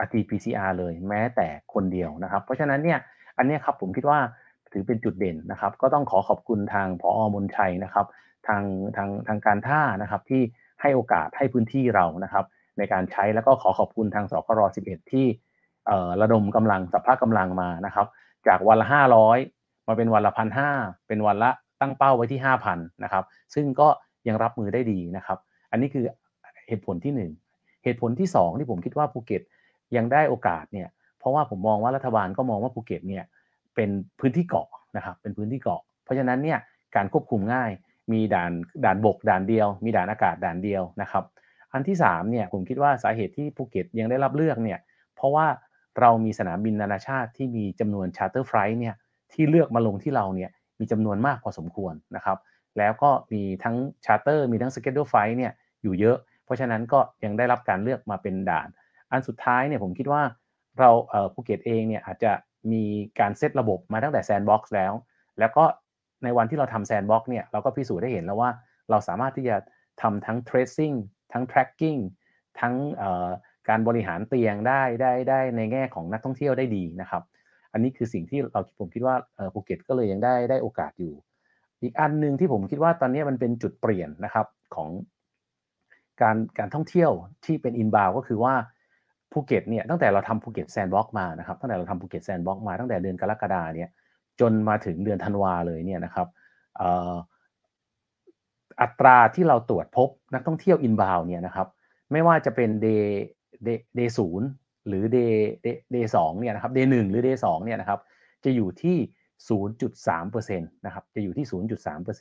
[0.05, 2.99] RT-PCR เลยแม้แต่คนเดียวนะครับ เพราะฉะนั้นเนี่ย
[3.39, 4.19] อันนี้ครับผมคิดว่า
[4.73, 8.07] ถือเป็นจุดเด่นนะครับ ก็ต้องขอขอบคุณทางพออมนชัยนะครับ
[8.49, 8.63] ทาง
[8.97, 10.43] ทางทางการท่านะครับที่
[10.81, 12.45] ให้โอกาสให้พื้นที่เรานะครับ
[12.79, 15.27] ในการใช้แล้วก็ขอขอบคุณทางสกร11 ที่
[16.23, 18.07] ระดมกำลังสัพพะกำลังมานะครับ
[18.49, 18.87] จากวันละ
[19.37, 20.71] 500 มาเป็นวันละพันห้า
[21.09, 21.51] เป็นวันละ
[21.81, 23.25] ตั้งเป้าไว้ที่ 5,000นะครับ
[23.55, 23.89] ซึ่งก็
[24.29, 25.39] ยังรับมือได้ดีนะครับ
[25.71, 26.05] อันนี้คือ
[26.69, 29.43] เหตุผลที่ 1 เหตุผลที่ 2 ที่ผมคิดว่าภูเก็ต
[29.97, 33.25] ยังได้โอกาสเนี่ยเพราะว่าผมมองว่ารัฐบาลก็มองว่าภูเก็ตเนี่ย
[33.75, 36.59] เป็นพื้นที่เกาะนะครับเป็นพื้นที่เกาะ เพราะฉะนั้นเนี่ย
[36.97, 37.71] การควบคุมง่าย
[38.13, 38.53] มีด่าน
[38.85, 41.25] ด่านบกด่านเดียว มีด่านอากาศด่านเดียวนะครับ
[41.73, 44.79] อันที่3เนี่ยผมคิดว่าสาเหตุที่ภูเก็ตยังได้รับเลือกเนี่ย
[45.17, 45.47] เพราะว่า
[46.01, 48.95] เรามีสนามบินนานาชาติที่มีจำนวน charter flight เนี่ย
[49.33, 50.51] ที่เลือกมาลงที่เราเนี่ย
[50.81, 52.39] มีจำนวนมากพอสมควรนะครับ
[52.79, 53.77] แล้วก็มีทั้ง
[54.07, 55.53] charter มีทั้ง scheduled flight เนี่ย
[55.83, 58.69] อยู่เยอะ เพราะฉะนั้นก็ยังได้รับการเลือกมาเป็นด่าน
[59.11, 60.23] อันสุดท้ายเนี่ยผมคิดว่า
[60.79, 60.91] เรา
[61.35, 62.33] ภูเก็ตเองเนี่ยอาจจะ
[62.73, 62.85] มี
[63.21, 64.93] การเซตระบบมาตั้งแต่ sandbox แล้ว
[65.39, 65.65] แล้วก็
[66.25, 68.51] ในวันที่เราทำ sandbox เนี่ยเราก็พิสูจน์ได้เห็นแล้วว่า
[68.91, 69.57] เราสามารถที่จะ
[70.03, 70.97] ทำทั้ง tracing
[71.33, 72.01] ทั้ง tracking
[72.61, 72.75] ทั้ง
[73.69, 77.23] การบริหารเตียงได้ได้ได้ในแง่ของนักท่องเที่ยวได้ดีนะครับ
[77.73, 79.15] อันนี้คือสิ่งที่เราผมคิดว่า
[79.55, 81.15] ภูเก็ตก็เลยยังได้ได้โอกาสอยู่
[81.83, 84.91] อีกอันหนึ่งที่ผมคิดว่าตอนนี้มันเป็นจุดเปลี่ยนนะครับของ
[86.23, 87.11] การการท่องเที่ยว
[87.45, 88.55] ที่เป็น inbound ก็คือว่า
[89.33, 93.89] ภูเก็ตเนี่ยตั้งแต่เราทำภูเก็ต sandbox มานะครับตั้งแต่เราทำภูเก็ต sandbox มาตั้งแต่เดือนกรกฎาเนี่ย
[94.41, 96.29] จนมาถึงเดือนธันวาเลยเนี่ยนะครับ
[98.81, 101.69] อัตราที่เราตรวจพบนักท่องเที่ยว inbound เนี่ยนะครับ
[102.13, 103.07] ไม่ว่าจะเป็น day
[103.65, 104.49] เดเดศูนย์
[104.89, 105.19] หรือ day
[105.63, 108.01] day day สองเนี่ยนะครับ day หนึ่งหรือ day สองเนี่ยนะครับ
[108.45, 108.97] จะอยู่ที่
[109.49, 111.47] 0.3%นะครับจะอยู่ที่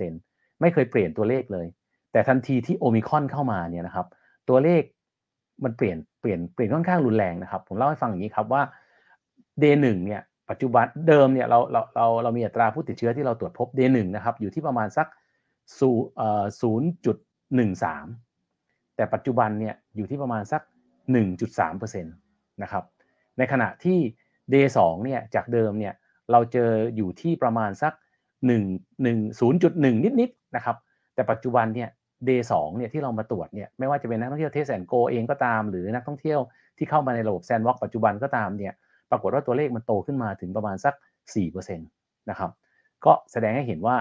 [0.09, 1.67] 0.3%ไม่เคยเปลี่ยนตัวเลขเลย
[2.11, 4.07] แต่ทันทีที่โอมิครอนเข้ามาเนี่ยนะครับ
[4.49, 4.81] ตัวเลข
[5.63, 8.61] มันเปลี่ยนเปลี่ยนเปลี่ยนค่อนข้างรุนแรงนะครับ ผมเล่าให้ฟังอย่างนี้ครับว่า
[9.61, 15.07] day หนึ่งเนี่ยปัจจุบันเดิมเนี่ยเราเราเราเรามีอัตราผู้ติดเชื้อที่เราตรวจพบ day หนึ่งนะครับอยู่ที่ประมาณสัก
[15.79, 16.45] สู่เอ่อ
[17.71, 20.61] 0.13แต่ปัจจุบันเนี่ยอยู่ที่ประมาณสัก
[21.07, 22.83] 1.3%นะครับ
[23.37, 23.99] ในขณะที่
[24.53, 25.93] day 2เนี่ยจากเดิมเนี่ย
[26.31, 27.93] เราเจออยู่ที่ประมาณสัก
[28.49, 30.77] 1 1 0.1 นิดๆนะครับ
[31.15, 31.89] แต่ปัจจุบันเนี่ย
[32.27, 36.39] day 2เนี่ยที่เรามาตรวจเนี่ยไม่ว่าจะเป็นนักท่องเที่ยวเทสแอนโกเองก็ตาม หรือนักท่องเที่ยว
[36.77, 38.73] ที่เข้ามาในระบบแซนด์บ็อกปัจจุบันก็ตามเนี่ย
[39.11, 40.93] ปรากฏว่าตัวเลขมันโตขึ้นมาถึงประมาณสัก
[41.57, 42.51] 4%นะครับ
[43.05, 43.97] ก็แสดงให้เห็นว่า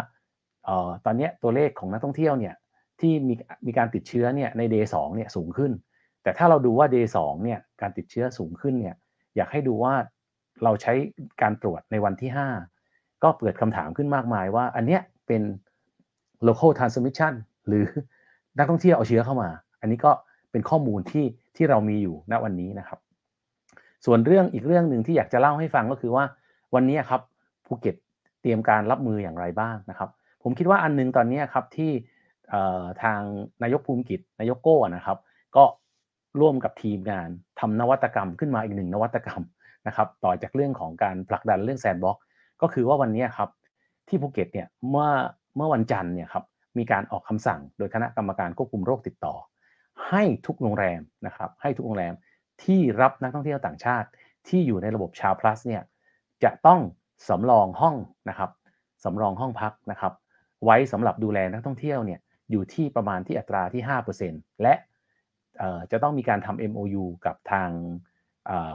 [0.69, 2.55] ออตอนนี้ตัวเลขของนักท่องเที่ยวเนี่ย
[3.01, 3.35] ที่มี
[3.67, 5.73] มีการติดเชื้อเนี่ยใน day 2เนี่ยสูงขึ้น
[6.22, 8.96] แต่ถ้าเราดูว่า day 2เนี่ยการติดเชื้อสูงขึ้นเนี่ย
[9.37, 9.94] อยากให้ดูว่า
[10.64, 10.92] เราใช้
[11.42, 12.30] การตรวจในวันที่
[12.76, 15.42] 5 ก็เกิดคำถามขึ้นมากมายว่า อันเนี้ยเป็น
[16.46, 17.33] local transmission
[17.66, 17.85] หรือ
[18.59, 20.12] นักท่องเที่ยวเอาเชื้อเข้ามา อันนี้ก็
[20.50, 22.98] เป็นข้อมูลที่ที่เรามีอยู่ณวันนี้นะครับ
[24.06, 26.24] ส่วนเรื่องอีกเรื่องหนึ่งที่อยากจะเล่าให้ฟังก็คือว่า
[26.74, 27.20] วันนี้ครับ
[27.66, 27.96] ภูเก็ต
[28.42, 30.11] เตรียมการรับมืออย่างไรบ้างนะครับ
[30.42, 31.92] ผมคิดว่าอันนึงตอนนี้ครับที่
[33.02, 33.20] ทาง
[33.62, 35.18] นายกภูมิกิจนายกโก้นะครับ
[35.56, 35.64] ก็
[36.40, 37.29] ร่วมกับทีมงาน
[37.61, 39.43] ทำนวัตกรรมขึ้นมาอีกหนึ่งนวัตกรรม
[39.87, 42.16] นะครับต่อจากเรื่องของการผลักดันเรื่อง sandbox
[42.62, 43.51] ก็คือว่าวันนี้ครับ
[44.09, 45.11] ที่ภูเก็ตเนี่ยเมื่อ
[45.57, 46.45] เมื่อวันจันทร์เนี่ยครับ
[46.79, 49.35] มีการออกคำสั่งโดยคณะกรรมการควบคุมโรคติดต่อ
[50.09, 52.14] ให้ทุกโรงแรมนะครับให้ทุกโรงแรม
[52.62, 54.09] ที่รับนักท่องเที่ยวต่างชาติ
[54.49, 55.83] ที่อยู่ในระบบชาวพลัสเนี่ย
[56.45, 56.81] จะต้อง
[57.29, 57.97] สำรองห้อง
[58.29, 58.51] นะครับ
[59.05, 60.12] สำรองห้องพักนะครับ
[60.64, 63.83] ไว้สำหรับดูแลนักท่องเที่ยวเนี่ยอยู่ที่ประมาณที่อัตราที่
[64.23, 64.75] 5%และ
[65.92, 67.68] จะต้องมีการทำ MOU กับทาง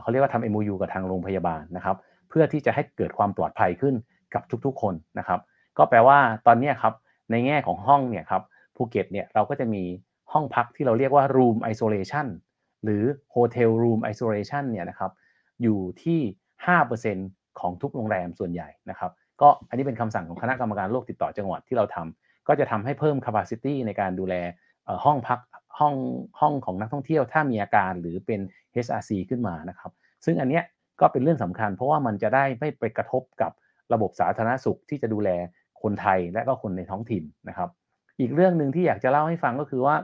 [0.02, 1.98] เขาเรียกว่าทำ MOU กับทางโรงพยาบาลนะครับ
[2.30, 3.96] เพื่อที่จะให้เกิดความปลอดภัยขึ้น
[4.34, 5.40] กับทุกๆ คนนะครับ
[5.78, 6.18] ก็แปลว่า
[6.48, 6.94] ตอนนี้ครับ
[7.32, 8.44] ในแง่ของห้องเนี่ยครับ
[8.76, 9.84] ภูเก็ตเนี่ยเราก็จะมี
[10.34, 12.28] ห้องพักที่เราเรียกว่า room isolation
[12.84, 13.04] หรือ
[13.36, 15.12] hotel room isolation เนี่ยนะครับ
[15.62, 16.20] อยู่ที่
[16.90, 24.36] 5%ของทุกโรงแรมส่วนใหญ่นะครับ ก็อันนี้เป็นคำสั่งของคณะกรรมการโรคติดต่อจังหวัดที่เราทำก็จะทำให้เพิ่ม capacity ในการดูแล
[25.06, 25.40] ห้องพัก
[25.80, 25.96] ห้อง
[26.40, 28.40] ห้องของนักท่องเที่ยวถ้ามีอาการหรือเป็น
[28.86, 29.92] HRC ขึ้นมานะครับ
[30.26, 30.64] ซึ่งอันเนี้ย
[31.00, 33.52] ก็เป็นเรื่องสำคัญ เพราะว่ามันจะได้ไม่ไปกระทบกับ
[33.94, 35.30] ระบบสาธารณสุขที่จะดูแล
[35.82, 37.70] คนไทยและก็คนในท้องถิ่นนะครับ
[38.20, 39.96] อีกเรื่องหนึ่งที่อยากจะเล่าให้ฟังก็คือว่า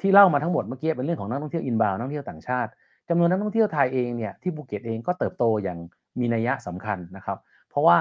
[0.00, 2.70] ที่เล่ามาทั้งหมดเมื่อกี้เป็นเรื่องของนักท่องเที่ยว inbound นักท่องเที่ยวต่างชาติ
[3.08, 5.78] จำนวนนักท่องเที่ยวไทยเองเนี่ยที่ภูเก็ตเองก็เติบโตอย่าง
[6.18, 7.96] มีนัยยะสำคัญนะครับ เพราะว่า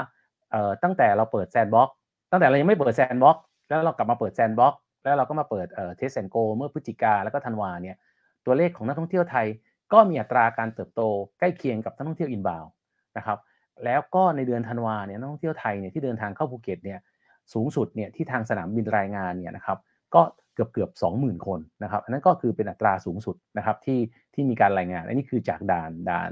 [0.83, 1.89] ตั้งแต่เราเปิด sandbox
[2.31, 3.37] ตั้งแต่เรายังไม่เปิด sandbox
[3.67, 4.73] แล้วเรากลับมาเปิด sandbox
[5.07, 5.67] แล้วเราก็มาเปิด
[5.97, 7.95] Test and Go เมื่อพฤศจิกาแล้วก็ธันวาเนี่ย
[8.45, 9.47] ตัวเลขของนักท่องเที่ยวไทย
[9.93, 11.01] ก็มีอัตราการเติบโต
[11.39, 12.65] ใกล้เคียงกับนักท่องเที่ยว inbound
[13.17, 13.37] นะครับ
[13.85, 16.99] แล้วก็ในเดือนธันวาเนี่ยนักท่องเที่ยวไทยเนี่ยที่เดินทางเข้าภูเก็ตเนี่ย
[17.53, 19.77] สูงสุดเนี่ยที่ทางสนามบินรายงานเนี่ยนะครับ
[20.15, 20.21] ก็
[20.53, 23.99] เกือบเกือบสองหมื่นคนนะครับอันนั้นก็คือเป็นอัตราสูงสุดนะครับที่
[24.33, 26.29] ที่มีการรายงานอันนี้คือจากด่านด่าน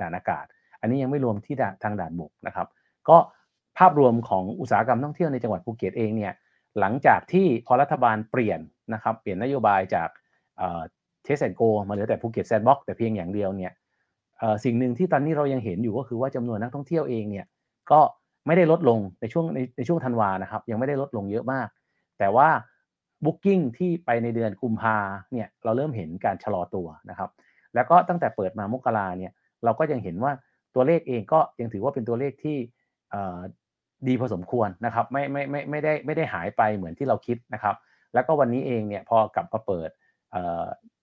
[0.00, 0.44] ด่านอากาศ
[0.80, 2.66] อันนี้ยังไม่รวมที่ทางด่านบกนะครับ
[3.08, 3.16] ก็
[3.78, 6.32] ภาพรวมของอุตสาหกรรมท่องเที่ยวในจังหวัดภูเก็ตเองเนี่ย
[6.80, 8.60] หลังจากที่พอรัฐบาลเปลี่ยน
[8.94, 10.08] นะครับเปลี่ยนนโยบายจาก
[11.24, 13.72] Test and Go มาเหลือแต่ภูเก็ต sandbox แต่เพียงอย่างเดียวเนี่ย
[14.64, 17.46] สิ่งหนึ่งที่ตอนนี้เรายังเห็นอยู่ก็คือว่าจำนวนนักท่องเที่ยวเองเนี่ย
[17.90, 18.00] ก็
[18.46, 21.68] ไม่ได้ลดลงในช่วงในในช่วงธันวานะครับยังไม่ได้ลดลงเยอะมาก
[22.18, 22.48] แต่ว่า
[23.24, 24.96] booking ที่ไปในเดือนกุมภา
[25.32, 27.30] เนี่ยเราเริ่มเห็นการชะลอตัวนะครับ
[27.74, 29.32] แล้วก็ตั้งแต่เปิดมามกราเนี่ย
[29.64, 30.32] เราก็ยังเห็นว่า
[30.74, 32.58] ตัวเลขเองก็ยังถือว่าเป็นตัวเลขที่
[34.08, 37.74] ดีพอสมควรนะครับไม่ไม่ไม่ไม่ได้ไม่ได้หายไปเหมือนที่เราคิดนะครับ
[38.14, 39.90] แล้วก็วันนี้เองเนี่ยพอกลับมาเปิด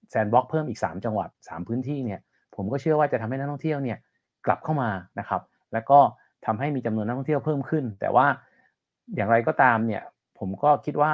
[0.09, 2.19] แซนด์บ็อกเพิ่มอีก 3 จังหวัด 3 พื้นที่เนี่ย
[2.55, 3.97] ผมก็เชื่อว่าจะทำให้นักท่องเที่ยวเนี่ย
[4.45, 5.41] กลับเข้ามานะครับ
[5.73, 5.99] แล้วก็
[6.45, 8.27] ทำให้มีจำนวนนักท่องเที่ยวเพิ่มขึ้น แต่ว่า
[9.15, 10.03] อย่างไรก็ตามเนี่ย
[10.39, 11.11] ผมก็คิดว่า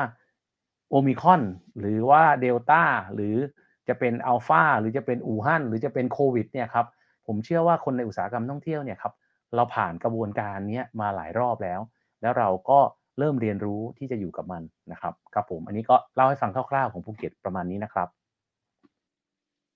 [0.89, 1.41] โอมิคอน
[1.79, 2.83] หรือว่าเดลต้า
[3.15, 3.35] หรือ
[3.87, 6.85] จะเป็นอัลฟาหรือจะเป็นอู่ฮั่นหรือจะเป็นโควิดเนี่ยครับ
[7.27, 9.13] ผมเชื่อว่าคนในอุตสาหกรรมท่องเที่ยวเนี่ยครับ
[9.55, 11.79] เราผ่านกระบวนการนี้มาหลายรอบแล้ว
[12.21, 12.79] แล้วเราก็
[13.19, 18.07] เริ่มเรียนรู้ที่จะอยู่กับมันนะครับครับผมอันนี้ก็เล่าให้ฟังคร่าวๆของภูเก็ตประมาณนี้นะครับ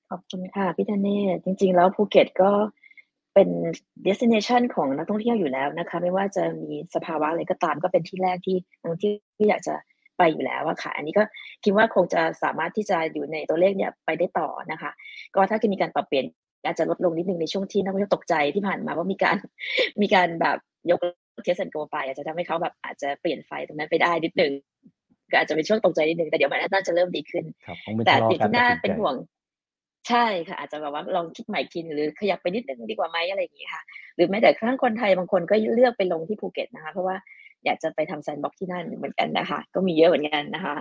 [0.09, 2.51] ขอบคุณค่ะพี่ธเนศจริง ๆ แล้วภูเก็ตก็
[3.33, 3.49] เป็น
[4.07, 9.13] destination ของนักท่องเที่ยวอยู่แล้วนะคะ ไม่ว่าจะมีสภาวะอะไรก็ตามก็เป็นที่แรกที่นักท่องเที่ย
[9.45, 9.75] วอยากจะ
[10.17, 11.23] ไปอยู่แล้วอะค่ะ อันนี้ก็
[11.63, 14.91] คิดว่าคงจะสามารถที่จะอยู่ในตัวเลขเนี่ยไปได้ต่อนะคะ
[15.35, 16.25] ก็ถ้าเกิดมีการปรับเปลี่ยน
[16.65, 19.37] อาจจะลดลงนิดนึงในช่วงที่นักท่องเที่ยวตกใจที่ผ่านมาว่ามีการ
[20.01, 20.57] มีการแบบ
[20.91, 20.99] ยก
[21.43, 24.51] Test and Go ไป อาจจะทำให้เขาแบบอาจจะเปลี่ยนไฟตรงนั้นไปได้นิดนึง
[25.31, 27.45] ก็อาจจะเป็นช่วงตกใจนิดนึงแต่เดี๋ยวมันน่าจะเริ่มดีขึ้น
[28.05, 29.15] แต่สิ่งที่น่าเป็นห่วง
[30.09, 33.81] ใช่ค่ะ อาจจะแบบว่าลองคิดใหม่ again หรือขยับไปนิดนึงดีกว่าไหมอะไรอย่างนี้ค่ะ
[34.15, 37.15] หรือแม้แต่ครั้งคนไทยบางคนก็เลือกไปลงที่ภูเก็ตนะคะ เพราะว่า
[37.65, 40.75] อยากจะไปทำ sandbox ที่นั่นเหมือนกันนะคะ ก็มีเยอะเหมือนกันนะคะ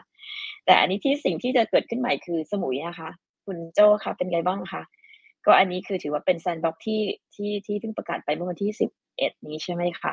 [0.67, 3.11] แต่อันนี้ที่สิ่งที่จะเกิดขึ้นใหม่คือสมุยนะคะ
[3.47, 4.83] คุณโจค่ะเป็นไงบ้างคะ
[5.49, 7.01] ก็อันนี้คือถือว่าเป็นแซนด์บ็อกที่
[7.35, 10.13] ที่ที่เพิ่งประกาศไปเมื่อวันที่สิบเอ็ดนี้ใช่ไหมคะ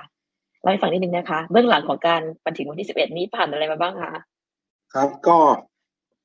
[0.63, 4.13] ล่าให้ฟังนิดนึงนะคะ เบื้องหลังของการมาถึงวันที่11นี้ผ่านอะไรมาบ้างคะ
[4.93, 5.38] ครับก็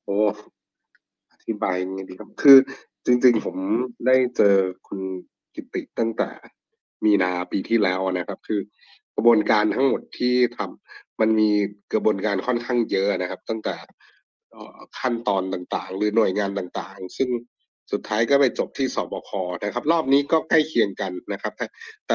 [0.04, 0.18] โอ้
[1.32, 2.56] อธิบายยังไงดีครับ คือ
[3.04, 3.56] จริง ๆ ผม
[4.06, 5.00] ได้เจอคุณ
[5.54, 6.30] กิติตั้งแต่
[7.04, 8.60] มีนาปีที่แล้วนะครับ คือ
[9.14, 11.50] กระบวนการทั้งหมดที่ทำมันมี
[11.92, 13.76] กระบวนการค่อนข้างเยอะนะครับ ตั้งแต่
[14.98, 17.28] ขั้นตอนต่างๆ หรือหน่วยงานต่างๆ ซึ่ง
[17.92, 19.30] สุดท้ายก็ไปจบที่ศบค.
[19.64, 21.66] นะครับ รอบนี้ก็ใกล้เคียงกันนะครับ แต่
[22.06, 22.10] แต่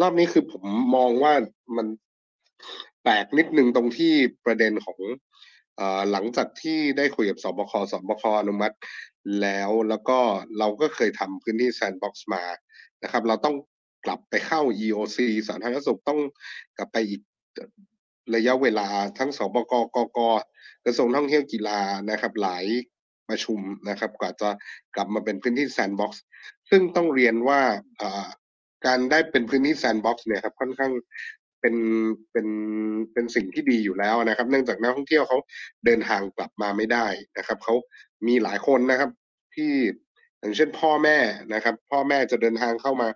[0.00, 0.64] รอบนี้คือผม
[0.96, 1.32] มองว่า
[1.76, 1.86] มัน
[3.02, 4.12] แปลกนิดนึงตรงที่
[4.44, 4.98] ประเด็นของ
[5.80, 7.72] อหลังจากที่ได้คุยกับศบค.
[7.92, 8.22] ศบค.
[8.40, 8.76] อนุมัติ
[9.40, 10.18] แล้วแล้วก็
[10.58, 12.42] เราก็เคยทำพื้นที่ sandbox มา
[13.02, 13.56] นะครับ เราต้อง
[14.06, 16.20] กลับไปเข้า EOC สาธารณสุขต้อง
[16.76, 17.20] กลับไปอีก
[18.34, 20.20] ระยะเวลาทั้งสบกกก
[20.84, 21.80] กระทรวงท่องเที่ยวกีฬา
[22.10, 22.64] นะครับ หลาย
[23.32, 24.50] ประชุมนะครับกว่าจะ
[24.94, 26.22] กลับมาเป็นพื้นที่ sandbox
[26.70, 27.60] ซึ่งต้องเรียนว่า
[28.86, 30.92] การได้เป็นพื้นที่ sandbox เนี่ยครับค่อนข้าง
[31.60, 31.76] เป็น
[32.32, 32.48] เป็น
[33.12, 35.38] เป็นสิ่งที่ดีอยู่แล้วนะครับ เนื่องจากนักท่องเที่ยวเขา
[35.84, 37.06] เดินทางกลับมาไม่ได้
[37.38, 37.74] นะครับเขา
[38.26, 39.10] มีหลายคนนะครับ
[39.54, 39.72] ที่
[40.40, 41.18] อย่างเช่นพ่อแม่
[41.54, 43.08] นะครับ พ่อแม่จะเดินทางเข้ามา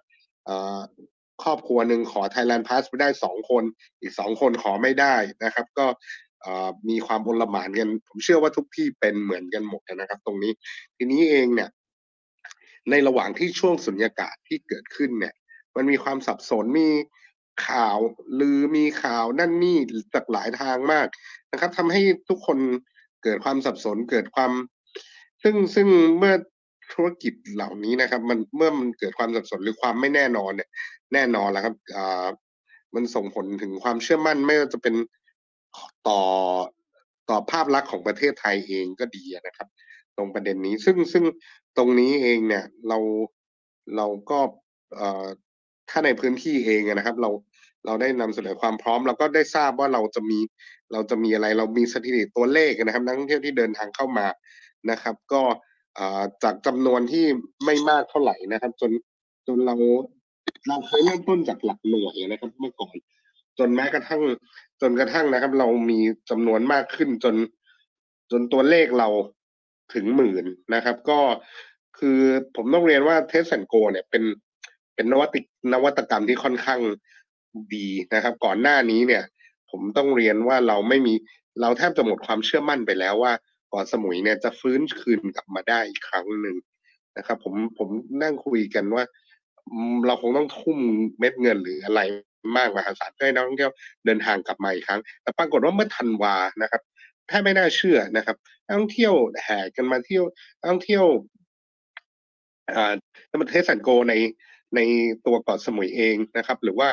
[1.44, 3.64] ครอบครัวหนึ่งขอ Thailand Pass ไปได้สองคน
[4.00, 5.86] อีกสองคนขอไม่ได้นะครับ ก็
[6.88, 10.52] มีความโอละหมานกัน ผมเชื่อว่าทุกที่เป็นเหมือนกันหมดนะครับ ตรงนี้
[10.96, 11.70] ทีนี้เองเนี่ย
[12.90, 15.34] ในระหว่างที่ช่วงสุญญากาศที่เกิดขึ้นเนี่ย
[15.76, 16.88] มันมีความสับสนมี
[17.66, 17.98] ข่าว
[18.40, 19.78] ลือมีข่าวนั่นนี่
[20.14, 21.06] จากหลายทางมาก
[21.52, 22.58] นะครับทำให้ทุกคน
[23.22, 24.52] เกิดความสับสนเกิดความ
[25.42, 26.34] ซึ่งซึ่งเมื่อ
[26.92, 30.68] ธุรกิจเหล่านี้นะครับ มันเมื่อมันเกิดความสับสนหรือความไม่แน่นอนเนี่ย
[31.12, 32.26] แน่นอนแล้วครับอ่า
[32.94, 34.94] มันส่งผลถึงความเชื่อมั่นไม่ว่าจะเป็น
[36.08, 36.20] ต่อ
[37.30, 39.68] ต่อภาพลักษณ์ของประเทศไทยเองก็ดีนะครับ
[40.16, 41.24] ตรงประเด็นนี้ซึ่งซึ่ง
[41.76, 42.98] ตรงนี้เองเนี่ยเรา
[43.96, 44.38] เราก็
[44.96, 45.26] เอ่อ
[45.90, 47.30] ถ้าในพื้นที่เองนะครับ เรา
[47.86, 50.38] เราได้นำเสนอความพร้อมเราก็ได้ทราบว่าเราจะมี
[50.92, 54.26] เราจะมีอะไรเรามีสถิติตัวเลขนะครับ นักท่องเที่ยวที่เดินทางเข้ามา
[54.90, 55.42] นะครับ ก็
[55.96, 57.24] เอ่อจากจำนวนที่
[57.64, 58.90] ไม่มากเท่าไหร่นะครับ จน
[59.46, 59.76] จนเรา
[60.68, 62.96] เราเคยเริ่มต้นจากหลักหน่วยนะครับ เมื่อก่อน
[63.58, 64.22] จนแม้กระทั่ง
[64.80, 67.34] จนกระทั่งนะครับ เรามีจำนวนมากขึ้นจน
[68.30, 69.08] จนตัวเลขเรา
[69.94, 71.20] ถึงหมื่นนะครับ ก็
[71.98, 72.20] คือ
[72.56, 74.24] ผมต้องเรียนว่าเทสแอนโกเนี่ยเป็น
[74.94, 75.36] เป็นนวัต
[75.72, 76.80] นวัตกรรมที่ค่อนข้าง
[77.74, 79.24] ดีนะครับ ก่อนหน้านี้เนี่ย
[79.70, 81.14] ผมต้องเรียนว่าเราไม่มี
[81.60, 83.32] เราแทบจะหมดความเชื่อมั่นไปแล้วว่า
[83.70, 86.56] เกาะสมุยเนี่ยจะฟื้นคืนกลับมาได้อีกครั้งหนึ่ง
[87.16, 87.88] นะครับ ผมผม
[88.22, 89.04] นั่งคุยกันว่า
[90.06, 90.78] เราคงต้องทุ่ม
[91.18, 92.00] เม็ดเงินหรืออะไร
[92.56, 93.72] มากมหาศาลเพื่อให้นักท่องเที่ยว
[94.06, 96.82] เดินทางกลับมาอีกครั้ง แต่ปรากฏว่าเมื่อธันวานะครับ
[97.28, 100.24] แทบไม่น่าเชื่อนะครับนักท่องเที่ยวแห่กันมาเที่ยว
[100.58, 101.04] นักท่องเที่ยว
[102.74, 102.92] อ่า
[103.50, 104.14] test and go ใน
[104.76, 104.80] ใน
[105.26, 106.88] ตัวเกาะสมุยเองนะครับ หรือว่า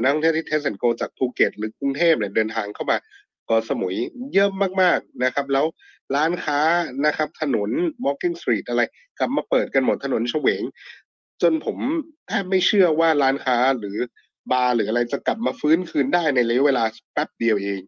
[0.00, 2.96] นักท่องเที่ยวที่ test and go จากภูเก็ตหรือกรุงเทพเนี่ยเดินทางเข้ามา
[3.46, 3.96] เกาะสมุย
[4.34, 4.50] เยอะ
[4.82, 5.66] มากๆนะครับ แล้ว
[6.14, 6.60] ร้านค้า
[7.06, 7.70] นะครับ ถนน
[8.04, 8.82] walking street อะไร
[9.18, 10.62] กลับมาเปิดกันหมดถนนเฉวง
[11.42, 11.78] จนผม
[12.28, 13.98] แทบไม่เชื่อว่าร้านค้าหรือ
[14.52, 17.80] บาร์หรืออะไรจะกลับมาฟื้นคืนได้ในระยะเวลาแป๊บเดียวเอง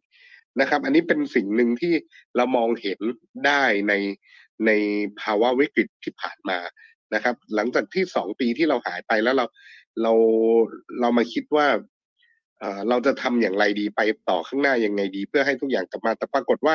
[0.61, 1.95] นะครับ อันนี้เป็นสิ่งหนึ่งที่
[2.37, 3.01] เรามองเห็น
[3.47, 3.95] ได้ใน
[4.67, 4.71] ใน
[5.21, 6.59] ภาวะวิกฤตที่ผ่านมา
[7.15, 9.47] นะครับ หลังจากที่สองปีที่เราหายไปแล้วเรา
[10.03, 10.13] เรา
[11.01, 11.67] เรามาคิดว่า
[12.89, 16.75] เราจะทำอย่างไรดีไปต่อข้างหน้ายังไงดี เพื่อให้ทุกอย่างกลับมาแต่ปรากฏว่า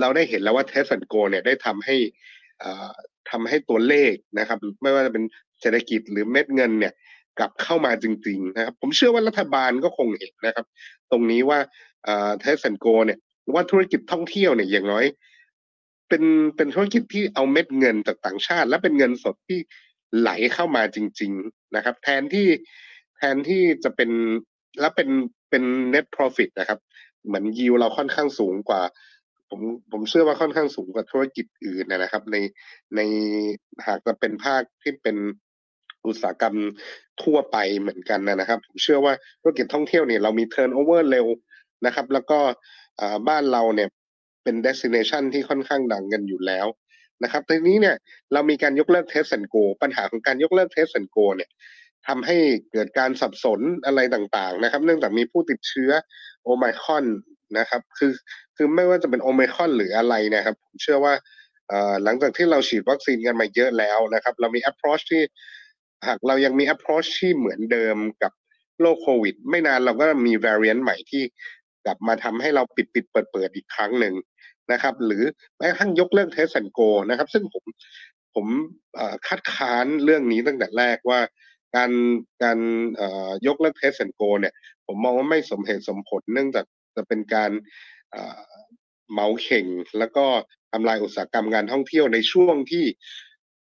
[0.00, 1.96] เราได้เห็นแล้วว่าเทส a นโกเนี่ยได้ทำให้
[2.60, 2.92] เอ่อ
[3.30, 5.24] ทำให้ตัวเลขนะครับ ไม่ว่าจะเป็น
[5.60, 6.92] เศรษฐกิจหรือเม็ดเงินเนี่ย
[7.40, 10.66] กลับเข้ามาจริง ๆ นะครับ ผมเชื่อว่ารัฐบาลก็คงเห็นนะครับ
[11.10, 11.58] ตรงนี้ว่า
[12.40, 13.18] เทสแอนโกเนี่ย
[13.54, 15.06] ว่าธุรกิจท่องเที่ยวเนี่ยอย่างน้อย
[16.08, 16.24] เป็น
[16.56, 19.58] เป็นธุรกิจที่เอาเม็ดเงินจากต่างชาติ และเป็นเงินสดที่
[20.18, 22.48] ไหลเข้ามาจริง ๆ นะครับ แทนที่
[23.16, 24.10] แทนที่จะเป็น
[24.80, 25.08] และเป็น
[25.50, 26.78] เป็น net profit นะครับ
[27.26, 28.82] เหมือนยิวเราค่อนข้างสูงกว่า
[29.48, 29.60] ผม
[29.92, 32.36] ผมเชื่อว่าค่อนข้างสูงกว่าธุรกิจอื่นนะครับ ใน
[32.96, 33.00] ใน
[33.86, 35.16] หากจะเป็นภาคที่เป็น
[36.06, 36.56] อุตสาหกรรม
[37.22, 41.26] ทั่วไปเหมือนกันนะครับ ผมเชื่อว่าธุรกิจท่องเที่ยวเนี่ยเรามี turnover เวอร์เร็ว
[41.86, 42.38] นะครับ แล้วก็
[43.28, 43.88] บ้านเราเนี่ย
[44.44, 46.66] เป็น destination ที่ค่อนข้างดังกันอยู่แล้ว
[47.22, 47.96] นะครับทีนี้เนี่ย
[48.32, 51.50] เรามีการยกเลิก test and go ปัญหาของการยกเลิก test and go เนี่ย
[52.06, 52.36] ทำให้
[52.72, 55.90] เกิดการสับสนอะไรต่างๆนะครับ เนื่องจากมีผู้ติดเชื้อ
[56.42, 57.06] โอไมคอน
[57.58, 58.12] นะครับ คือ
[58.56, 61.14] คือไม่ว่าจะเป็นโอไมคอนหรืออะไรนะครับ ผมเชื่อว่า
[62.04, 65.22] หลังจากที่เราฉีดวัคซีนกันมาเยอะแล้วนะครับ เรามี approach ที่
[66.06, 68.32] หากเรายังมี approach ที่เหมือนเดิมกับ
[68.80, 71.22] โรคโควิด ไม่นานเราก็มี variant ใหม่ที่
[71.86, 74.14] กลับมาทำให้เราปิดปิดเปิดเปิดอีกครั้งหนึ่ง
[74.72, 75.24] นะครับ หรือ
[75.56, 77.64] แม้กระทั่งยกเลิก test and go นะครับ ซึ่งผม
[78.34, 78.46] ผม
[79.28, 81.20] คัดค้านเรื่องนี้ตั้งแต่แรกว่า
[81.76, 81.90] การ
[82.42, 82.58] การ
[83.46, 84.54] ยกเลิก test and go เนี่ย
[84.86, 86.64] ผมมองว่าไม่สมเหตุสมผล เนื่องจาก
[86.96, 87.50] จะเป็นการ
[89.12, 89.66] เหมาเข่ง
[89.98, 90.26] แล้วก็
[90.72, 92.84] ทำลายอุตสาหกรรมการท่องเที่ยวในช่วงที่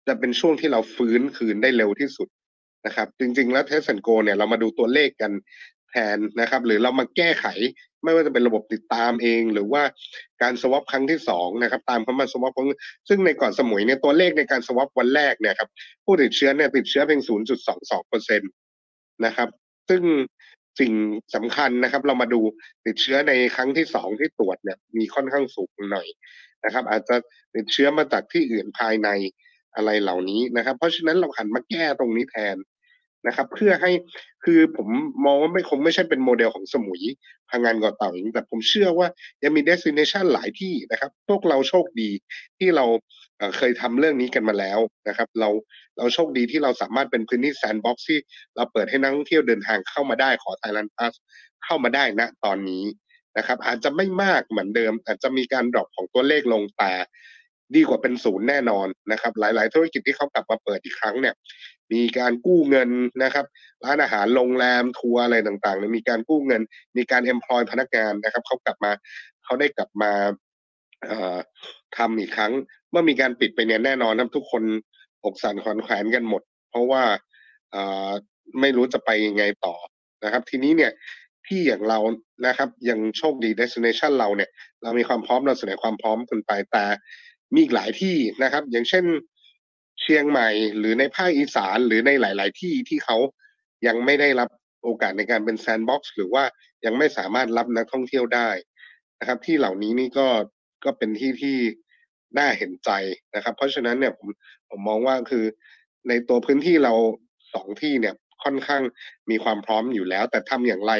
[0.07, 2.27] จะเป็นช่วงที่เราฟื้นคืนได้เร็วที่สุด
[2.85, 5.31] นะครับ จริง ๆ แล้วเทสแอนโกเนี่ยเรามาดูตัวเลขกัน
[5.89, 7.45] แทนนะครับ หรือเรามาแก้ไข
[8.03, 9.83] ไม่ว่าจะเป็นระบบติดตามเอง หรือว่า
[10.41, 12.67] การสวอปครั้งที่สองนะครับ ตามคำว่าสวอปของ
[13.09, 15.69] ซึ่งในเก่อนสมุยเนี่ยตัวเลขในการสวอปวันแรกเนี่ยครับ
[16.05, 17.21] ผู้ติดเชื้อเนี่ยติดเชื้อเพียง
[17.65, 18.51] 0.22เปอร์เซ็นต์
[19.25, 19.49] นะครับ
[19.89, 20.03] ซึ่ง
[20.79, 20.93] สิ่ง
[21.35, 22.41] สำคัญนะครับ เรามาดู
[22.85, 26.07] ติดเชื้อในครั้งที่สองที่ตรวจเนี่ยมีค่อนข้างสูงหน่อย
[26.65, 27.15] นะครับ อาจจะ
[27.55, 29.09] ติดเชื้อมาจากที่อื่นภายใน
[29.75, 32.57] อะไรเหล่านี้นะครับ เพราะฉะนั้นเราหันมาแก้ตรงนี้แทน
[33.27, 33.91] นะครับ เพื่อให้
[34.43, 34.87] คือผม
[35.25, 37.01] มองว่าไม่คงไม่ใช่เป็นโมเดลของสมุย
[37.49, 39.07] พังงานเกาะเต่าอย่างนี้แต่ผมเชื่อว่า
[39.43, 42.09] ยังมี destination หลายที่นะครับ พวกเราโชคดี
[42.59, 42.85] ที่เรา
[43.57, 45.49] เคยทำเรื่องนี้กันมาแล้วนะครับ เรา
[45.97, 48.19] เราโชคดีที่เราสามารถเป็นพื้นที่แซนด์บ็อกซ์ที่
[48.55, 51.13] เราเปิดให้นักท่องเที่ยวเดินทางเข้ามาได้ขอ Thailand Pass
[51.63, 52.83] เข้ามาได้ณตอนนี้
[53.37, 56.91] นะครับ อาจจะไม่มากเหมือนเดิม อาจจะมีการดรอปของตัวเลขลงแต่
[57.75, 61.35] ดีกว่าเป็นศูนย์แน่นอนนะครับ หลาย ๆ ธุรกิจที่เขากลับมาเปิดอีกครั้งเนี่ย
[61.93, 62.89] มีการกู้เงิน
[63.23, 63.45] นะครับ
[63.85, 66.61] ร้านอาหารโรงแรมทัวร์อะไรต่างๆเนี่ยมีการกู้เงิน
[66.97, 68.91] มีการ employ พนักงานนะครับเขากลับมา
[69.43, 70.11] เขาได้กลับมา
[71.07, 71.37] เอ่อ
[71.97, 72.51] ทำอีกครั้ง
[72.91, 74.63] เมื่อมีการปิดไปเนี่ยแน่นอนครับทุกคน
[75.25, 77.03] อกสั่นขวัญแขวนกันหมด เพราะว่า
[78.61, 79.75] ไม่รู้จะไปยังไงต่อ
[80.23, 80.91] นะครับ ทีนี้เนี่ย
[81.47, 81.99] ที่อย่างเรา
[82.47, 84.49] นะครับยังโชคดี destination เราเนี่ย
[84.83, 86.85] เรามีความพร้อมเราเสนอความพร้อมกันไปแต่
[87.53, 89.05] มีอีกหลายที่นะครับ อย่างเช่น
[90.01, 93.17] เชียงใหม่ หรือในภาคอีสานหรือในหลาย ๆ ที่ที่เขา
[93.87, 94.49] ยังไม่ได้รับ
[94.83, 96.43] โอกาสในการเป็นแซนด์บ็อกซ์หรือว่า
[96.85, 98.49] ยังไม่สามารถรับนักท่องเที่ยวได้
[99.19, 100.27] นะครับ ที่เหล่านี้นี่ก็
[100.85, 101.57] ก็เป็นที่ที่
[102.37, 102.89] น่าเห็นใจ
[103.35, 104.27] นะครับ เพราะฉะนั้นเนี่ยผม
[104.69, 105.45] ผมมองว่าคือ
[106.07, 106.93] ในตัวพื้นที่เรา
[107.53, 108.83] สองที่เนี่ยค่อนข้าง
[109.29, 110.93] มีความพร้อมอยู่แล้ว แต่ทำอย่างไร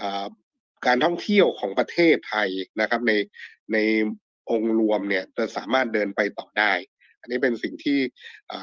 [0.00, 0.26] อ่า
[0.86, 2.48] การท่องเที่ยวของประเทศไทย
[2.80, 3.12] นะครับ ใน
[3.72, 3.76] ใน
[4.50, 6.72] องค์รวมเนี่ยจะสามารถเดินไปต่อได้
[7.20, 7.98] อันนี้เป็นสิ่งที่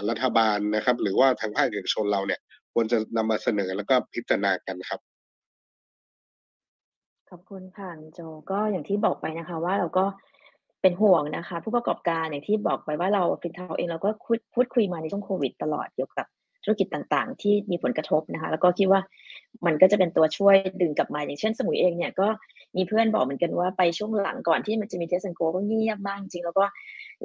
[0.09, 2.39] รัฐบาลนะครับ หรือว่าทางภาคเอกชนเราเนี่ย
[2.73, 4.99] ควรจะนำมาเสนอแล้วก็พิจารณากันครับ
[7.29, 8.19] ขอบคุณค่ะโจ
[8.51, 10.05] ก็อย่างที่บอกไปนะคะ ว่าเราก็
[10.81, 14.09] เป็นห่วงนะคะ ผู้ประกอบการอย่างที่บอกไปว่าเราฟินทาวเองเราก็
[14.55, 16.27] พูดคุยมาในช่วงโควิดตลอดเกี่ยวกับ
[16.63, 19.01] ธุรกิจต่างๆ ที่มีผลกระทบนะคะ แล้วก็คิดว่า
[19.65, 22.27] มันก็จะเป็นตัวช่วยดึงกลับมาอย่างเช่น สมุยเองเนี่ยก็
[22.77, 26.65] มีเพื่อนบอกเหมือนกันว่าไปช่วงหลังก่อนที่มันจะมี test go ก็เงียบมากจริงแล้วก็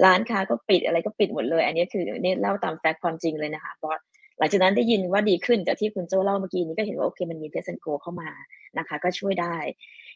[0.04, 3.90] ร้านค้าก็ปิดอะไรก็ปิดหมดเลย อันนี้คือเนี่เล่าตาม fact ความจริงเลยนะคะเพราะ
[4.38, 8.30] หลังจากนั้นได้ยินว่าดีขึ้นจากที่คุณโจเล่าเมื่อกี้นี้ก็เห็นว่าโอเคมันมี test go เข้ามา
[8.78, 9.56] นะคะ ก็ช่วยได้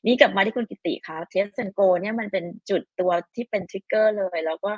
[0.07, 4.73] นี่กลับมาที่คุณกิติคะ test and go เนี่ยมันเป็นจุดตัวที่เป็น trigger เลย แล้วก็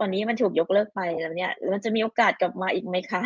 [0.00, 3.22] ตอนนี้มันถูกยกเลิกไปแล้วเนี่ยมันจะมีโอกาสกลับมาอีกไหมคะ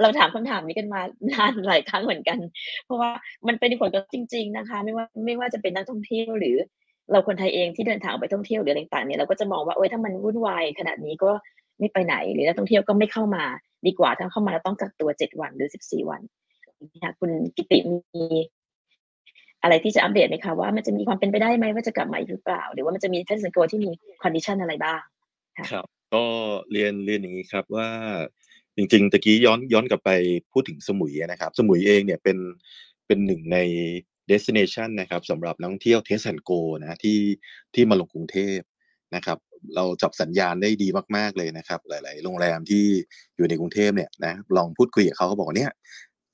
[0.00, 1.00] เราถามคำถามนี้กันมา
[1.32, 2.38] นานหลายครั้งเหมือนกัน
[2.84, 3.10] เพราะว่า
[3.48, 6.56] มันเป็นผลกระทบจริง ๆนะคะ ไม่ว่าไม่ว่าจะเป็นนักท่องเที่ยวหรือ
[7.12, 11.30] เราคนไทยเองที่เดินทางไปท่องเที่ยวหรืออะไรต่างเนี่ยเราก็จะมองว่าเอ้ยถ้ามันวุ่นวายขนาดนี้ก็
[11.78, 13.44] ไม่ไปไหนหรือนักท่องเที่ยวก็ไม่เข้ามา
[13.86, 16.20] ดีกว่าถ้าเข้ามาแล้วต้องกักตัวเจ็ดวันหรือสิบสี่วัน
[16.92, 18.24] นะคะคุณกิติมี
[19.62, 23.90] อะไรที่จะอัปเดตไหมคะว่ามันจะมีความเป็นไปได้ไหมว่าจะกลับมาอีกหรือเปล่า หรือว่ามันจะมี test go ที่มี
[24.22, 25.00] condition อะไรบ้าง
[25.58, 25.70] ครับ
[26.14, 26.24] ก็
[26.72, 27.88] เรียนเรียนอย่างนี้ครับว่า
[28.76, 30.10] จริงๆตะกี้ย้อนย้อนกลับไป
[30.52, 32.38] พูดถึงสมุยนะครับ สมุยเองเนี่ยเป็น
[33.06, 33.58] เป็นหนึ่งใน
[34.30, 36.50] destination นะครับสำหรับนักท่องเที่ยว test and go
[36.80, 37.18] นะที่
[37.74, 38.58] ที่มาลงกรุงเทพ
[39.14, 39.38] นะครับ
[39.76, 42.84] เราจับสัญญาณได้ดีมากๆเลยนะครับ หลาย ๆ โรงแรมที่
[43.36, 45.72] อยู่ในกรุงเทพเนี่ยนะลองพูดคุยกับเขาเขาบอกเนี่ย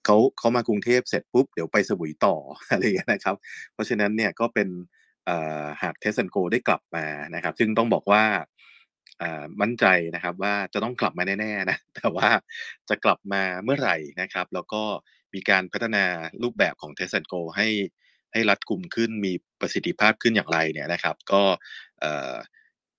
[0.05, 2.35] เขาเขามากรุงเทพเสร็จปุ๊บเดี๋ยวไปสมุยต่อ
[2.71, 3.37] อะไรอย่างเงี้ยนะครับ
[3.73, 4.69] เพราะฉะนั้นเนี่ยก็เป็น
[5.83, 8.25] หาก test and go ได้กลับมานะครับ ซึ่งต้องบอกว่า
[9.61, 12.29] มั่นใจนะครับว่าจะต้องกลับมาแน่ๆนะแต่ว่า
[12.89, 14.83] จะกลับมาเมื่อไหร่นะครับ แล้วก็
[15.35, 16.05] มีการพัฒนา
[16.43, 17.69] รูปแบบของ test and go ให้
[18.33, 21.43] ให้รัดกลุ่มขึ้นมีประสิทธิภาพขึ้นอย่างไรเนี่ยนะครับ ก็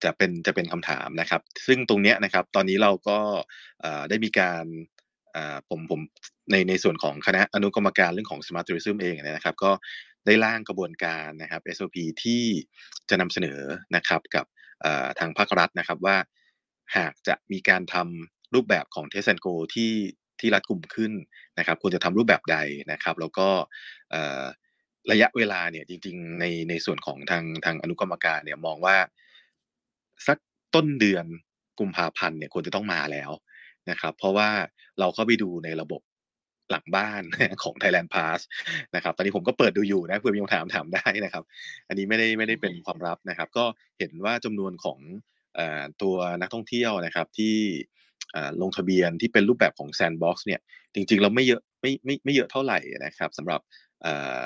[0.04, 3.20] จะเป็นจะเป็นคำถามนะครับ ซึ่งตรงเนี้ยนะครับ ตอนนี้เราก็
[4.10, 4.66] ได้มีการ
[5.70, 6.02] ผมผม
[6.52, 9.72] ในในส่วนของคณะอนุกรรมการเรื่องของ Smart Tourism เองนะครับ ก็
[10.26, 12.44] ได้ร่างกระบวนการนะครับ SOP ที่
[13.10, 13.60] จะนำเสนอ
[13.96, 14.46] นะครับกับ
[15.20, 16.18] ทางภาครัฐนะครับว่า
[16.98, 19.94] หากจะมีการทำรูปแบบของ Test and Go ที่
[20.40, 21.12] ที่รัดกลุ่มขึ้น
[21.60, 22.58] นะครับควรจะทำรูปแบบใด
[22.92, 23.50] นะครับ แล้วก็
[25.12, 28.98] ระยะเวลาเนี่ยจริง ๆ ในในส่วนของทางทางอนุกรรมการเนี่ยมองว่า
[30.28, 30.38] สัก
[30.76, 31.26] ต้นเดือน
[31.80, 33.32] กุมภาพันธ์เนี่ยควรจะต้องมาแล้ว
[33.90, 34.50] นะครับ เพราะว่า
[35.00, 36.02] เราเข้าไปดูในระบบ
[36.72, 37.24] หลังบ้าน
[37.64, 38.40] ของ Thailand Pass
[38.96, 41.44] นะครับ ตอนนี้ผมก็เปิดดูอยู่นะเผื่อมีคำถามถามได้นะครับ
[41.88, 43.66] อันนี้ไม่ได้ไม่ได้เป็นความลับนะครับ ก็
[44.00, 45.00] เห็นว่าจำนวนของ
[45.56, 47.56] เอ่อตัวนักท่องเที่ยวนะครับที่
[48.36, 50.62] อ่าลงทะเบียนที่เป็นรูปแบบของ Sandbox เนี่ย
[50.94, 53.62] จริงๆ เราไม่เยอะไม่ไม่ไม่เยอะเท่าไหร่นะครับสำหรับ
[54.06, 54.42] อ่า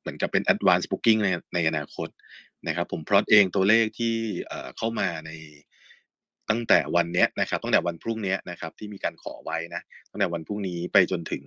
[0.00, 2.08] เหมือนกับเป็น advanced booking ในในอนาคต
[2.68, 4.14] นะครับ ผมพลอตเองตัวเลขที่
[4.48, 5.30] เอ่อเข้ามาใน
[6.50, 11.44] ตั้งแต่วันเนี้ยนะครับ ตั้งแต่วันพรุ่งนี้นะครับที่มีการขอไว้นะตั้งแต่วันพรุ่งนี้ไปจนถึง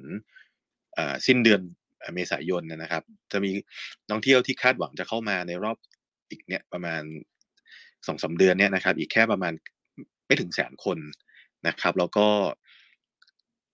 [1.28, 1.62] สิ้นเดือน
[2.14, 3.52] เมษายนนะครับ จะมี
[4.06, 5.78] นักท่องเที่ยวที่คาดหวังจะเข้ามาในรอบ
[6.30, 7.04] อีกเนี่ยประมาณ
[8.08, 9.54] สองสาเดือนเนี่ยนะครับ อีกแค่ประมาณ
[10.26, 10.98] ไม่ถึงแสนคน
[11.68, 12.28] นะครับ แล้วก็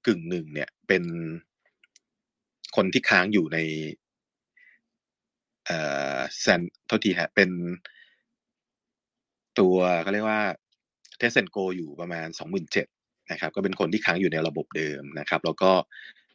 [0.08, 1.04] กึ่งหนึ่งเนี่ยเป็น
[2.76, 3.58] คนที่ค้างอยู่ใน
[5.66, 5.78] เอ่
[6.16, 7.50] อ sand โทษทีฮะเป็น
[9.60, 10.42] ตัวเขาเรียกว่า
[11.20, 12.28] test and go อยู่ประมาณ
[12.80, 15.72] 27,000นะครับก็เป็นคนที่ค้างอยู่ในระบบเดิมนะครับแล้วก็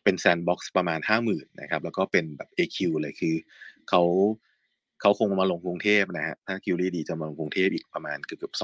[0.05, 3.35] เป็น sandbox ประมาณ 50,000นะครับแล้วก็เป็นแบบ AQ เลยคือ
[3.89, 4.03] เขา
[5.01, 8.61] เขาคงมาลงกรุงเทพนะฮะถ้าคิวรีดีจะมาลงกรุงเทพอีกประมาณเกือบๆ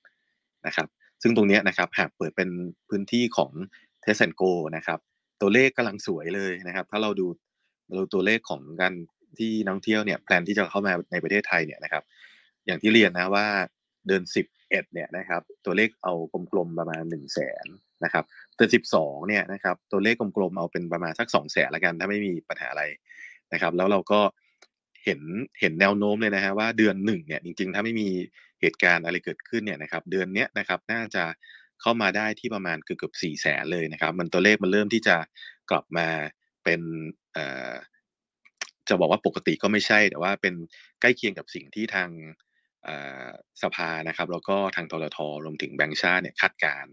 [0.00, 0.88] 20,000นะครับ
[1.22, 2.50] ซึ่งตรงนี้นะครับหากเปิดเป็น
[2.88, 3.52] พื้นที่ของ
[4.02, 4.42] test and go
[4.76, 4.98] นะครับ
[5.40, 7.26] ตัวเลขกำลังสวยเลยนะครับ ถ้าเราดู
[7.94, 8.94] เราตัวเลขของการ
[9.38, 12.02] ที่นักท่องเที่ยวเนี่ย plan ที่จะเข้ามาในประเทศไทยเนี่ยนะครับ
[12.66, 13.46] อย่างที่เรียนนะว่า
[14.06, 16.12] เดือนสิบ เอ็ดเนี่ยนะครับตัวเลขเอา
[16.52, 17.66] กลมๆประมาณหนึ่งแสน
[18.04, 18.24] นะครับ
[18.56, 22.84] เดือนสิบสองเนี่ยนะครับตัวเลขกลมๆเอาเป็นประมาณสักสองแสนละกัน ถ้าไม่มีปัญหาอะไร
[23.52, 24.20] นะครับแล้วเราก็
[25.04, 25.20] เห็น
[25.60, 28.08] เห็นแนวโน้มเลยนะฮะว่าเดือนหนึ่งเนี่ยจริงๆ ถ้าไม่มี
[28.60, 31.24] เหตุการณ์อะไรเกิดขึ้นเนี่ยนะครับเดือนเนี้ยนะครับน่าจะ
[31.80, 35.16] เข้ามาได้ที่ประมาณเกือบเกือบสี่แสนเลยนะครับมันตัวเลขมันเริ่มที่จะ
[35.70, 36.08] กลับมา
[36.64, 36.80] เป็น
[38.88, 40.54] จะบอกว่าปกติก็ไม่ใช่แต่ว่าเป็น
[41.00, 42.08] ใกล้เคียงกับสิ่งที่ทาง
[43.62, 46.92] สภานะครับ แล้วก็ทางทรทรวมถึงแบงก์ชาติเนี่ยคาดการณ์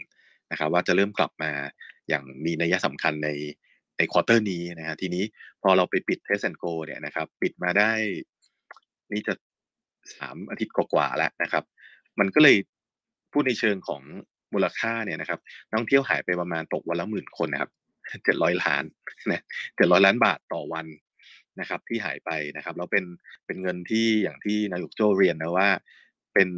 [0.51, 1.51] นะครับ ว่าจะเริ่มกลับมา
[2.09, 3.29] อย่างมีนัยสำคัญใน
[3.97, 5.23] ใน quarter นี้นะฮะทีนี้
[5.61, 7.91] พอเราไปปิด test and go เนี่ยนะครับ ปิดมาได้
[9.11, 9.33] นี่จะ
[10.13, 11.63] สามอาทิตย์กว่าๆแล้วนะครับ
[12.19, 12.57] มันก็เลย
[13.31, 14.01] พูดในเชิงของ
[14.53, 17.71] มูลค่าเนี่ยนะครับนักท่องเที่ยวหายไปประมาณตกวันละหมื่นคนนะครับ
[18.23, 18.83] เจ็ดร้อยล้าน
[19.31, 19.43] นะ
[19.75, 20.85] เจ็ดร้อยล้านบาทต่อวัน
[21.60, 23.05] นะครับที่หายไปนะครับแล้วเป็น
[23.45, 25.70] เป็นเงินที่อย่างที่นายกโจเรียนนะว่า
[26.34, 26.49] เป็น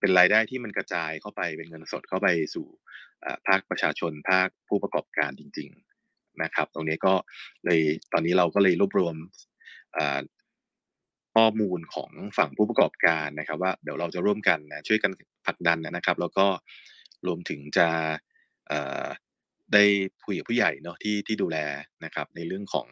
[0.00, 2.66] เป็นรายได้ที่มันกระจายเข้าไปเป็นเงินสดเข้าไปสู่
[3.46, 5.68] ภาคประชาชนภาคผู้ประกอบการจริง
[6.04, 7.14] ๆนะครับ ตรงนี้ก็
[7.64, 7.80] เลย
[8.12, 9.16] ตอนนี้เราก็เลยรวบรวม
[11.34, 15.12] ข้อมูลของฝั่งผู้ประกอบการนะครับ ว่าเดี๋ยวเราจะร่วมกันนะช่วยกัน
[15.46, 16.46] ผลักดันนะครับ แล้วก็
[17.26, 17.88] รวมถึงจะ
[19.72, 19.84] ได้
[20.24, 21.58] คุยกับผู้ใหญ่เนาะที่ที่ดูแล
[22.04, 22.86] นะครับ ในเรื่องของ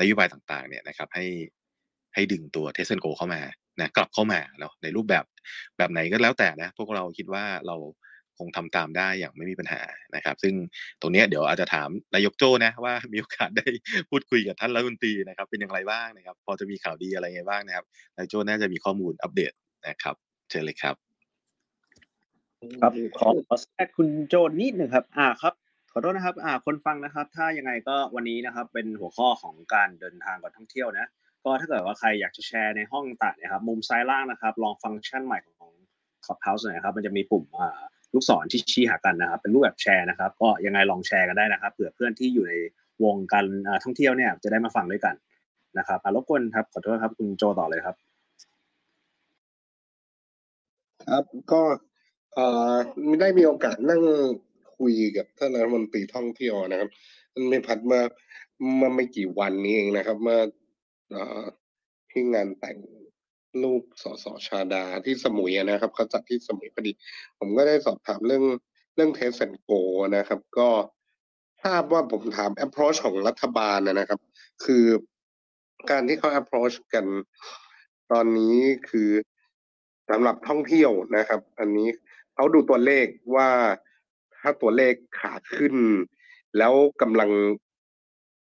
[0.00, 1.26] นโยบายต่างๆเนี่ยนะครับให้
[2.14, 3.40] ให้ดึงตัว Test and Go เข้ามา
[3.80, 5.24] นะกลับเข้ามาเนาะในรูปแบบ
[5.78, 7.76] แบบไหนก็แล้วแต่นะพวกเราคิดว่าเรา
[8.38, 9.80] คงทำตามได้อย่างไม่มีปัญหา
[10.16, 10.54] นะครับ ซึ่ง
[11.00, 13.66] ตรงนี้เดี๋ยวอาจจะถามนายกโจ้นะว่ามีโอกาสได้
[14.10, 17.84] พูดคุยกับท่านรัฐมนตรีนะครับ เป็นอย่างไรบ้างนะครับ พอจะมีข่าวดีอะไรไงบ้างนะครับ
[18.16, 19.52] นายโจ้น่าจะมีข้อมูลอัปเดต
[19.88, 20.14] นะครับ
[20.50, 20.96] เชิญเลยครับ
[22.80, 25.54] ครับขอขอแทรกคุณโจนิดหนึ่งครับ อ่าครับ
[25.92, 31.06] ขอโทษนะครับอ่าคนฟังนะครับ ถ้ายังไงก็วันนี้นะครับ เป็นหัวข้อของการเดินทางกับท่องเที่ยวนะ
[31.44, 35.72] ก็ถ้าเกิดว่าใครอยากจะแชร์ในห้องต่างนะครับ มุมซ้ายล่างนะครับ ลองฟังก์ชันใหม่ของ
[36.24, 37.80] Clubhouse หน่อยครับ มันจะมีปุ่มอ่า
[38.12, 42.54] ลูกศรที่ชี้หากันนะครับ เป็นรูปแบบแชร์นะครับ ก็ยังไงลองแชร์กันได้นะครับ เผื่อเพื่อนที่อยู่ใน
[43.04, 43.46] วงการ
[43.84, 45.14] ท่องเที่ยวเนี่ย จะได้มาฟังด้วยกัน
[45.78, 47.96] นะครับรบกวนครับ ขอโทษครับ คุณโจต่อเลยครับ
[51.08, 51.62] ครับ ก็
[52.34, 52.74] เอ่อ
[53.06, 54.02] ไม่ได้มีโอกาสนั่ง
[54.78, 56.90] คุยกับท่านรัฐมนตรีท่องเที่ยวนะครับ
[57.34, 58.00] มันไม่พัดมา
[58.76, 60.40] เมื่อไม่กี่วันนี้เองนะครับเมื่อ
[62.10, 62.76] ที่งานแต่ง
[63.62, 66.92] ลูกสสชาดาที่สมุยนะครับเขาจัดที่สมุยพอดี
[67.38, 68.44] ผมก็ได้สอบถามเรื่อง
[68.94, 69.70] เรื่อง Test and Go
[70.16, 70.68] นะครับ ก็
[71.64, 74.20] ทราบว่าผมถาม approach ของรัฐบาลนะครับ
[74.64, 74.84] คือ
[75.90, 77.06] การที่เขา approach กัน
[78.12, 78.56] ตอนนี้
[78.90, 79.10] คือ
[80.10, 81.88] สำหรับท่องเที่ยวนะครับ อันนี้
[82.34, 83.06] เขาดูตัวเลข
[83.36, 83.48] ว่า
[84.40, 85.74] ถ้าตัวเลขขาขึ้น
[86.58, 86.72] แล้ว
[87.02, 87.30] กำลัง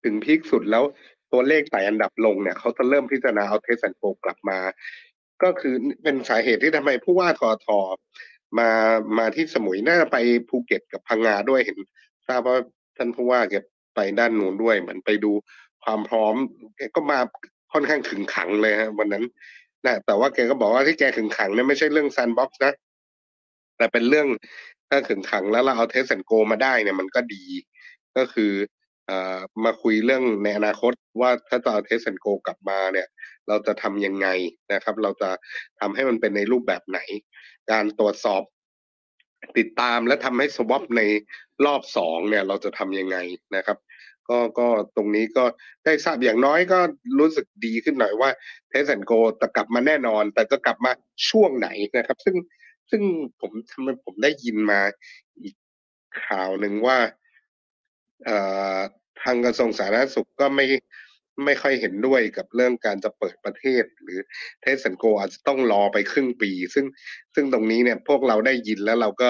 [0.03, 0.83] ถึง peak สุดแล้ว
[1.31, 4.59] ตัวเลขไต่อันดับลงเนี่ยเขาจะเริ่มพิจารณาเอา Test and Go กลับมา
[5.43, 7.79] ก็คือเป็นสาเหตุที่ทำไมผู้ว่าททท
[8.59, 8.69] มา
[9.17, 10.17] มาที่สมุยน่าไป
[10.49, 11.77] ภูเก็ตกับพังงาด้วยเห็น
[12.27, 12.57] ทราบว่า
[12.97, 13.55] ท่านผู้ว่าแก
[13.95, 15.31] ไปด้านนู้นด้วยเหมือนไปดู
[15.83, 16.35] ความพร้อม
[16.77, 17.19] แกก็มา
[17.73, 19.25] ค่อนข้างขึงขังเลยฮะวันนั้น
[19.85, 22.73] นะแต่ว่าแกก็บอกว่าที่แกขึงขังเนี่ยไม่ใช่เรื่อง Sandbox นะ
[23.77, 24.27] แต่เป็นเรื่อง
[24.89, 27.45] ถ้าขึงขังแล้วเราเอา Test and Go มาได้เนี่ยมันก็ดี
[28.17, 28.53] ก็คือ
[29.65, 33.07] มาคุยเรื่องในอนาคตว่าถ้าจะเอา Test and Go กลับมาเนี่ย
[33.47, 34.27] เราจะทำยังไง
[34.73, 35.29] นะครับ เราจะ
[35.79, 36.99] ทำให้มันเป็นในรูปแบบไหน
[37.71, 38.43] การตรวจสอบ
[39.57, 41.01] ติดตามและทำให้ swab ใน
[41.65, 43.17] รอบสองเนี่ย เราจะทำยังไง
[43.55, 43.77] นะครับ
[44.29, 45.45] ก็ก็ตรงนี้ก็
[45.85, 46.79] ได้ทราบอย่างน้อยก็
[47.19, 48.29] รู้สึกดีขึ้นหน่อยว่า
[48.69, 49.11] Test and Go
[49.41, 50.91] จะกลับมาแน่นอน แต่จะกลับมา
[51.29, 52.35] ช่วงไหนนะครับ ซึ่ง
[52.89, 53.03] ซึ่ง
[53.39, 54.81] ผมทำไมผมได้ยินมา
[55.41, 55.55] อีก
[56.25, 56.97] ข่าวหนึ่งว่า
[59.21, 60.65] ทางกระทรวงสาธารณสุขก็ไม่
[61.45, 64.19] ไม่ค่อยเห็นด้วยกับเรื่องการจะเปิดประเทศ หรือ
[64.61, 66.85] เทสสันโกอาจจะต้องรอไปครึ่งปี ซึ่ง
[67.35, 69.29] ซึ่งตรงนี้เนี่ยพวกเราได้ยินแล้วเราก็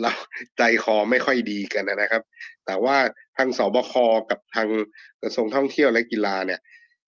[0.00, 0.12] เรา
[0.58, 2.22] ใจคอไม่ค่อยดีกันนะครับ
[2.66, 2.96] แต่ว่า
[3.36, 3.92] ทางสบค
[4.30, 4.68] กับทาง
[5.22, 6.60] กระทรวงท่องเที่ยวและกีฬาเนี่ย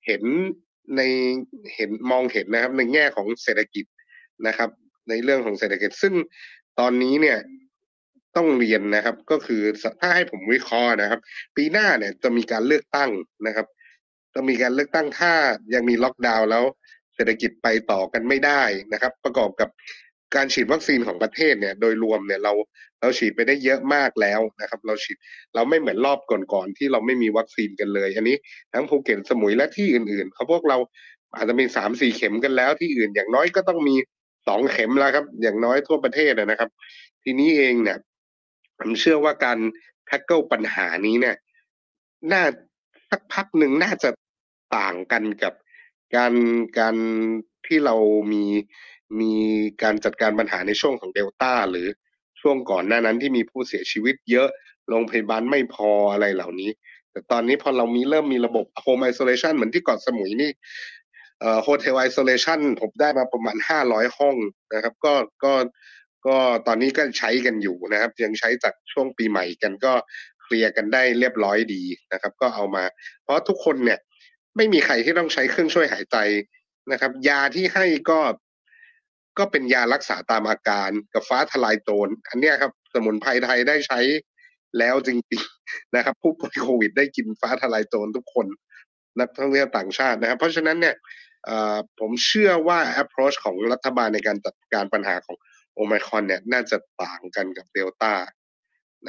[0.07, 0.23] เห็น
[0.97, 1.01] ใน
[1.75, 3.85] เห็นมองเห็นนะครับในแง่ของเศรษฐกิจ
[4.47, 4.71] นะครับ
[5.09, 6.15] ในเรื่องของเศรษฐกิจ ซึ่ง
[6.81, 7.39] ตอนนี้เนี่ย
[8.37, 9.63] ต้องเรียนนะครับ ก็คือ
[10.01, 11.21] ถ้าให้ผมวิเคราะห์นะครับ
[11.57, 13.11] ปีหน้าเนี่ยจะมีการเลือกตั้ง
[13.47, 13.67] นะครับ
[14.35, 15.33] จะมีการเลือกตั้งถ้า
[15.75, 16.65] ยังมีล็อกดาวน์แล้ว
[17.15, 19.69] เศรษฐกิจไปต่อกันไม่ได้นะครับ ประกอบกับ
[20.35, 22.53] การฉีดวัคซีนของประเทศเนี่ยโดยรวมเนี่ยเรา
[23.01, 25.17] เราฉีดไปได้เยอะมากแล้วนะครับ เราฉีด
[25.55, 28.37] เราไม่เหมือนรอบก่อนๆที่เราไม่มีวัคซีนกันเลย อันนี้
[28.73, 30.79] ทั้งภูเก็ตสมุยและที่อื่นๆเขาพวกเรา
[31.37, 33.97] อาจจะมีสามสี่เข็มกันแล้วที่อื่นอย่างน้อยก็ต้องมี
[34.47, 36.71] สองเข็มแล้วครับ อย่างน้อยทั่วประเทศนะครับ
[37.23, 37.99] ทีนี้เองเนี่ย
[38.79, 39.59] ผมเชื่อว่าการ
[40.07, 41.37] tackle ปัญหานี้เนี่ย
[42.33, 42.43] น่า
[43.11, 44.11] สักพักหนึ่งน่าจะ
[44.77, 45.53] ต่างกันกับ
[46.17, 46.35] การ
[46.79, 46.97] การ
[47.67, 47.97] ที่เรา
[48.33, 48.45] มี
[49.21, 49.33] มี
[49.83, 51.87] การจัดการปัญหาในช่วงของเดลต้าหรือ
[52.41, 54.49] ช่วงก่อนหน้านั้นที่มีผู้เสียชีวิตเยอะ
[54.89, 56.71] โรงพยาบาลไม่พออะไรเหล่านี้
[57.11, 60.51] แต่ตอนนี้พอเรามีเริ่มมีระบบ Home Isolation เหมือนที่เกาะสมุยนี่
[61.41, 64.37] เอ่อ Hotel Isolation ผมได้มาประมาณห้าร้อยห้อง
[64.75, 65.15] นะครับ ก็
[65.45, 65.55] ก็
[66.27, 69.93] ก็ตอนนี้ก็ใช้กันอยู่นะครับ ยังใช้จากช่วงปีใหม่กันก็
[70.43, 71.83] เคลียร์กันได้เรียบร้อยดี
[72.13, 72.85] นะครับ ก็เอามา
[73.23, 73.99] เพราะทุกคนเนี่ย
[74.57, 76.17] ไม่มีใครที่ต้องใช้เครื่องช่วยหายใจ
[76.93, 78.21] นะครับ ยาที่ให้ก็
[79.39, 84.01] ก็เป็นยารักษาตามอาการกับฟ้าทลายโจรอันนี้ครับ สมุนไพรไทยได้ใช้
[84.79, 88.47] แล้วจริงๆนะครับ ผู้ป่วยโควิดได้กินฟ้าทลายโจรทุกคน
[89.21, 90.95] นักท่องเที่ยวต่างชาตินะครับ เพราะฉะนั้นเนี่ย
[92.01, 95.37] ผมเชื่อว่า approach ของรัฐบาลในการจัดการปัญหาของ
[95.75, 98.15] โอไมครอนเนี่ยน่าจะต่างกันกับเดลต้า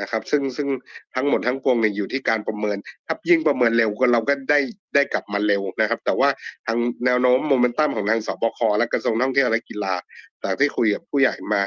[0.01, 0.67] นะครับ ซึ่งซึ่ง
[1.15, 2.77] ทั้งหมดทั้งปวงเนี่ยอยู่ที่การประเมิน
[3.07, 4.59] ถ้ายิ่งประเมินเร็วก็เราก็ได้
[4.95, 6.29] ได้กลับมาเร็วนะครับ แต่ว่า
[6.67, 9.93] ทางแนวโน้มโมเมนตัมของทางสบคและกระทรวงท่องเที่ยวและกีฬา
[10.43, 11.61] จากที่คุยกับผู้ใหญ่มา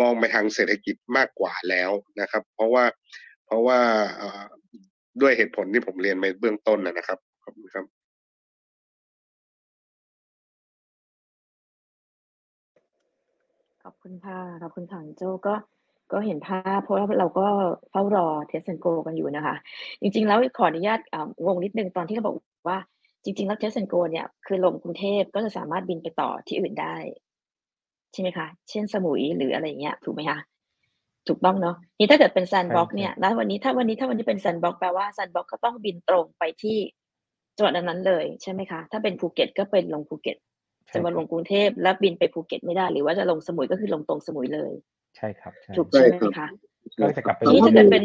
[0.00, 1.90] มองไปทางเศรษฐกิจมากกว่าแล้ว
[2.20, 2.84] นะครับ เพราะว่า
[3.46, 3.78] เพราะว่า
[5.20, 7.99] ด้วยเหตุผลที่ผมเรียนไปเบื้องต้นนะครับขอบคุณครับ
[13.84, 15.54] ขอบคุณค่ะ ขอบคุณค่ะโจก็
[16.12, 17.46] ก็เห็นภาพ เพราะว่าเราก็
[17.90, 19.56] เฝ้ารอ Test and Go กันอยู่นะคะ
[20.00, 21.00] จริง ๆ แล้วขออนุญาต
[21.44, 22.36] งงนิดนึงตอนที่เขาบอก
[22.68, 22.78] ว่า
[23.24, 26.96] จริง ๆ แล้ว Test and Go เนี่ย คือลงกรุงเทพก็จะสามารถบินไปต่อที่อื่นได้
[28.12, 30.38] ใช่ไหมคะ เช่น สมุยหรืออะไรเงี้ย ถูกไหมคะ
[31.28, 36.78] ถูกต้องเนาะ นี่ถ้าเกิดเป็น Sandbox เนี่ยแล้ววันนี้ถ้าวันนี้ถ้าวันนี้เป็น Sandbox แปลว่า Sandbox ก็ต้องบินตรงไปที่
[37.56, 40.36] จังหวัดนั้นเลย ใช่ไหมคะ ถ้าเป็นภูเก็ตก็เป็นลงภูเก็ต
[40.94, 44.72] จะมาลงกรุงเทพแล้วบินไปภูเก็ตไม่ได้ หรือว่าจะลงสมุยก็คือลงตรงสมุยเลย
[45.16, 46.48] ใช่ครับใช่ถูกใช่ไหมคะ
[46.98, 48.02] ก็จะกลับไปที่ถ้าเกิดเป็น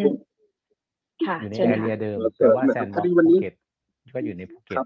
[1.28, 3.54] ค่ะอยู่ในเชิญแอค่ะเรียเดิมแต่ว่าแซนบ็อกภูเก็ต
[4.16, 4.78] ก็อยู่ในภูเก็ต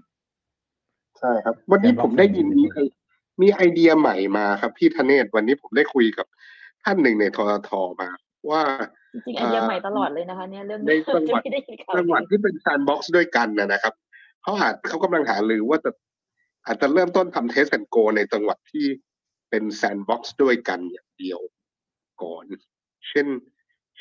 [1.18, 2.78] ใช่ครับ วันนี้ผมได้ยินมีไอ
[3.42, 6.26] มีไอเดียใหม่มาครับพี่ธเนศวันนี้ผมได้คุยกับ
[6.84, 7.70] ท่านหนึ่งในททท
[8.00, 8.08] มา
[8.50, 8.62] ว่า
[9.14, 13.94] จริงๆไอเดียใหม่ตลอดเลยนะคะเนี่ยเรื่องในจังหวัดไม่ได้ยินข่าวจังหวัดที่เป็นแซนบ็อกซ์ด้วยกันนะครับ
[14.42, 15.90] เขาอาจเขากำลังหาหรือว่าจะ
[16.66, 18.86] อาจจะเริ่มต้นทำเทสแอนโกในจังหวัดที่
[19.50, 21.40] เป็น Sandbox ด้วยกันอย่างเดียว
[22.22, 22.44] ก่อน
[23.08, 23.26] เช่น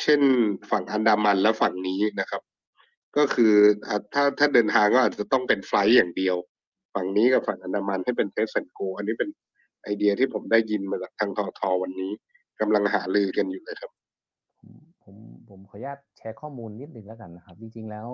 [0.01, 0.21] เช่น
[0.71, 2.41] ฝั่งอันดามันและฝั่งนี้นะครับ
[3.17, 3.53] ก็คือ
[4.13, 6.35] ถ้าถ้าเดินทางก็อาจจะต้องเป็น flight อย่างเดียว
[6.93, 9.29] ฝั่งนี้กับฝั่งอันดามันให้เป็น Test and Go อันนี้เป็น
[9.83, 12.11] ไอเดียที่ผมได้ยินมาจากทางทททวันนี้
[12.59, 13.91] กำลังหารือกันอยู่เลยครับ
[15.03, 15.15] ผม
[15.49, 18.07] ผมขออนุญาตแชร์ข้อมูลนิดหนึ่งแล้วกันนะครับ จริงๆแล้ว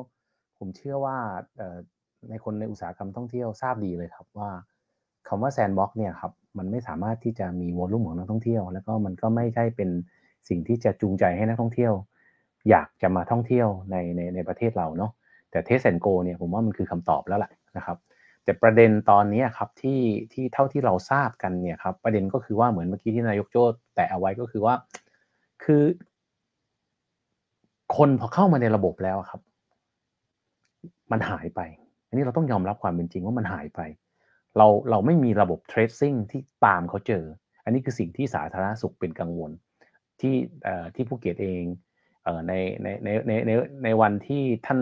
[0.57, 1.17] ผมเชื่อว่า
[2.29, 4.49] ในคนในอุตสาหกรรมท่องเที่ยวทราบดีเลยครับว่า
[5.27, 9.89] คำว่า Sandbox เนี่ยครับมันไม่สามารถที่จะมี volume ของนักท่องเที่ยว แล้วก็มันก็ไม่ใช่เป็น
[10.49, 11.93] สิ่งที่จะจูงใจให้นักท่องเที่ยว
[12.69, 15.11] อยากจะมาท่องเที่ยวในในในประเทศเราเนาะ
[15.51, 17.97] แต่ Test and Go เนี่ยผมว่ามันคือคำตอบแล้วแหละนะครับ
[18.43, 19.99] แต่ประเด็นตอนนี้ครับที่
[20.33, 23.63] ที่เท่าที่เราทราบกันเนี่ยครับประเด็นก็คือว่าเหมือนเมื่อกี้ที่นายกโจ้
[23.95, 24.73] แตะเอาไว้ก็คือว่า
[25.63, 25.83] คือ
[27.97, 29.41] คนพอเข้ามาในระบบแล้วครับ
[31.11, 31.61] มันหายไป
[32.15, 33.81] นนี้เราต้องยอมรับความเป็นจริงว่ามันหายไป
[34.57, 37.23] เราเราไม่มีระบบ tracing ที่ตามเขาเจอ
[37.63, 39.51] อันนี้คือสิ่งที่สาธารณสุขเป็นกังวล
[40.21, 40.35] ที่
[40.95, 41.63] ที่ภูเก็ตเอง
[42.47, 42.53] ใน
[42.83, 43.51] ในในในใน
[43.83, 44.79] ในวันที่ท่าน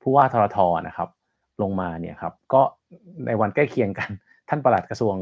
[0.00, 0.58] ผู้ว่าทรท
[0.88, 1.08] นะครับ
[1.62, 2.62] ลงมาเนี่ยครับก็
[3.26, 4.10] ในวันใกล้เคียงกัน
[4.48, 5.16] ท่านประหลัดกระทรวง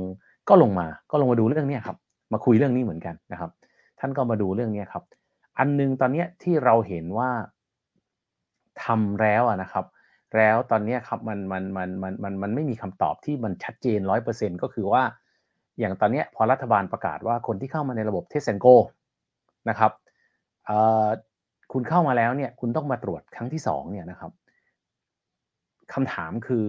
[0.48, 1.96] ก็ลงมา ก็ลงมาดูเรื่องนี้ครับ
[2.32, 3.50] มาคุยเรื่องนี้เหมือนกันนะครับ
[4.00, 5.04] ท่านก็มาดูเรื่องนี้ครับ
[5.58, 7.30] อันนึงตอนนี้ที่เราเห็นว่า
[8.84, 9.84] ทำแล้วนะครับ
[10.38, 15.02] แล้วตอนนี้ครับมันมันมันมันมันมันไม่มีคำตอบที่มันชัดเจนร้อยเปอร์เซ็นก็คือว่า
[15.78, 18.66] อย่างตอนนี้พอรัฐบาลประกาศว่าคนที่เข้ามาในระบบ Test and Go
[19.68, 19.92] นะครับ
[21.72, 24.32] คุณเข้ามาแล้วเนี่ยคุณต้องมาตรวจครั้งที่สองเนี่ยนะครับ
[25.92, 26.64] คำถามคือ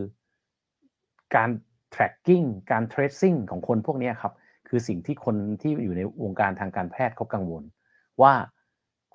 [1.35, 1.49] การ
[1.95, 4.33] tracking การ tracing ของคนพวกนี้ครับ
[4.67, 7.63] คือสิ่งที่คนที่อยู่ในวงการทางการแพทย์เขากังวล
[8.21, 8.33] ว่า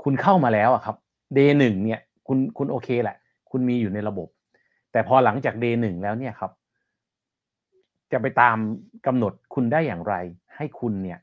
[0.02, 0.96] คุณเข้ามาแล้วอะครับ
[1.36, 3.16] day หนึ่งเนี่ยคุณคุณโอเคแหละ
[3.50, 4.28] คุณมีอยู่ในระบบ
[4.96, 6.52] แต่พอหลังจาก day หนึ่งแล้วเนี่ยครับ
[8.12, 8.56] จะไปตาม
[9.06, 10.14] กำหนดคุณได้อย่างไร
[10.56, 11.18] ให้คุณเนี่ย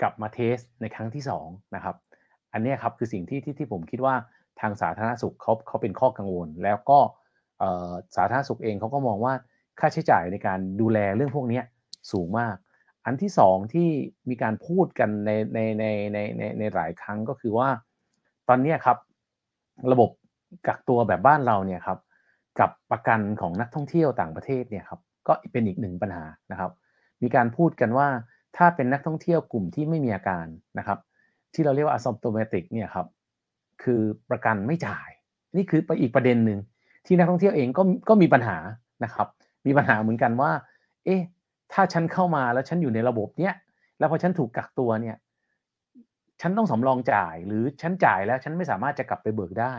[0.00, 1.96] กลับมาเทสในครั้งที่สองนะครับ
[2.52, 4.14] อันนี้ครับคือสิ่งที่ที่ที่ผมคิดว่า
[4.60, 6.98] ทางสาธารณสุขเขาเขาเป็นข้อกังวล แล้วก็
[8.16, 9.34] สาธารณสุขเองเขาก็มองว่า
[9.80, 11.60] ค่าใช้จ่ายในการดูแลเรื่องพวกนี้
[12.12, 12.56] สูงมาก
[13.06, 13.88] อันที่สองที่
[14.28, 17.68] มีการพูดกันในในในในในในหลายครั้งก็คือว่า
[18.48, 18.98] ตอนนี้ครับ
[19.92, 20.10] ระบบ
[20.66, 21.98] กักตัวแบบบ้านเราเนี่ยครับ
[22.60, 26.70] กับประกันของนักท่องเที่ยวต่างประเทศเนี่ยครับก็เป็นอีกหนึ่งปัญหานะครับ
[27.22, 28.08] มีการพูดกันว่า
[28.56, 30.46] ถ้าเป็นนักท่องเที่ยวกลุ่มที่ไม่มีอาการ
[30.78, 30.98] นะครับ
[31.54, 33.06] ที่เราเรียกว่า asymptomatic เนี่ยครับ
[33.82, 34.00] คือ
[34.30, 35.08] ประกันไม่จ่าย
[35.56, 36.58] นี่คือไปอีกประเด็นหนึ่ง
[37.06, 38.56] ที่นักท่องเที่ยวเองก็ก็มีปัญหา
[39.04, 39.28] นะครับ
[39.66, 40.50] มีปัญหาเหมือนกันว่า
[41.04, 41.20] เอ๊ะ
[41.72, 43.54] ถ้าฉันเข้ามาแล้วฉันอยู่ในระบบเนี้ย
[43.98, 45.16] แล้วพอฉันถูกกักตัวเนี่ย
[46.40, 49.74] ฉันต้องสำรองจ่ายหรือฉันจ่ายแล้วฉันไม่สามารถจะกลับไปเบิกได้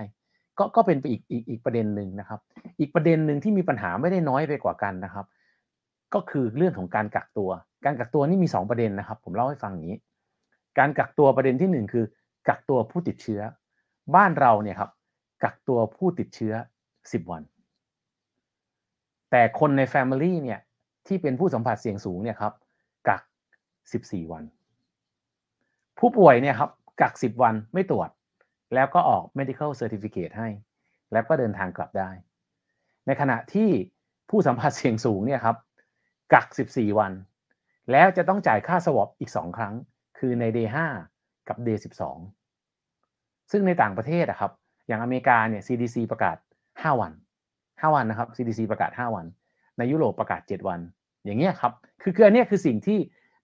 [0.62, 2.40] ก็ก็เป็นไปอีกอีกอีกประเด็นหนึ่งนะครับ
[2.80, 5.26] อีกประเด็นหนึ่งที่มีปัญหาไม่ได้น้อยไปกว่ากันนะครับ
[6.14, 7.50] ก็คือเรื่องของการกักตัว
[7.86, 10.00] การกักตัวนี่มี 2 ประเด็นนะครับ ผมเล่าให้ฟังอย่างนี้
[10.78, 12.06] การกักตัวประเด็นที่ 1 คือ
[12.48, 13.42] กักตัวผู้ติดเชื้อ
[14.16, 14.92] บ้านเราเนี่ยครับ
[15.44, 16.54] กักตัวผู้ติดเชื้อ
[16.92, 17.42] 10 วัน
[19.32, 20.60] แต่คนใน Family เนี่ย
[21.08, 22.54] ที่เป็นผู้สัมผัสเสี่ยงสูงเนี่ยครับ
[23.10, 23.22] กัก
[23.78, 24.44] 14 วัน
[26.00, 26.70] ผู้ป่วยเนี่ยครับ
[27.02, 28.10] กัก 10 วันไม่ตรวจ
[28.74, 30.50] แล้วก็ออก medical certificate ให้
[31.14, 32.10] แล้วก็เดินทางกลับได้
[33.06, 33.70] ในขณะที่
[34.30, 35.58] ผู้สัมผัสเสี่ยงสูงเนี่ยครับ
[36.34, 37.12] กัก 14 วัน
[37.92, 39.74] แล้วจะต้องจ่ายค่าสวอปอีก 2 ครั้ง
[40.18, 40.68] คือใน day
[41.08, 41.78] 5กับ day
[42.64, 44.52] 12 ซึ่งในต่างประเทศอะครับ
[44.88, 46.38] อย่างอเมริกาเนี่ย CDC ประกาศ
[46.70, 47.14] 5 วัน
[47.54, 49.26] 5 วันนะครับ CDC ประกาศ 5 วัน
[49.78, 50.80] ในยุโรปประกาศ 7 วัน
[51.26, 53.00] อย่างเงี้ยครับ คือคืออันเนี้ยคือสิ่งที่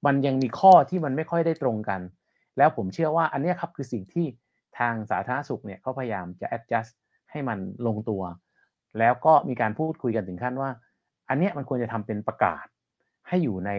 [0.06, 2.02] มันยังมีข้อที่มันไม่ค่อยได้ตรงกัน
[2.58, 4.26] แล้วผมเชื่อว่าอันเนี้ยครับคือสิ่งที่
[4.80, 6.92] ทางสาธารณสุขเนี่ยเขาพยายามจะ adjust
[7.32, 8.24] ให้มันลงตัว
[9.00, 10.70] แล้วก็มีการพูดคุยกันถึงขั้นว่า
[11.30, 12.66] อันเนี้ยมันควรจะทำเป็นประกาศ
[13.28, 13.72] ให้อยู่ใน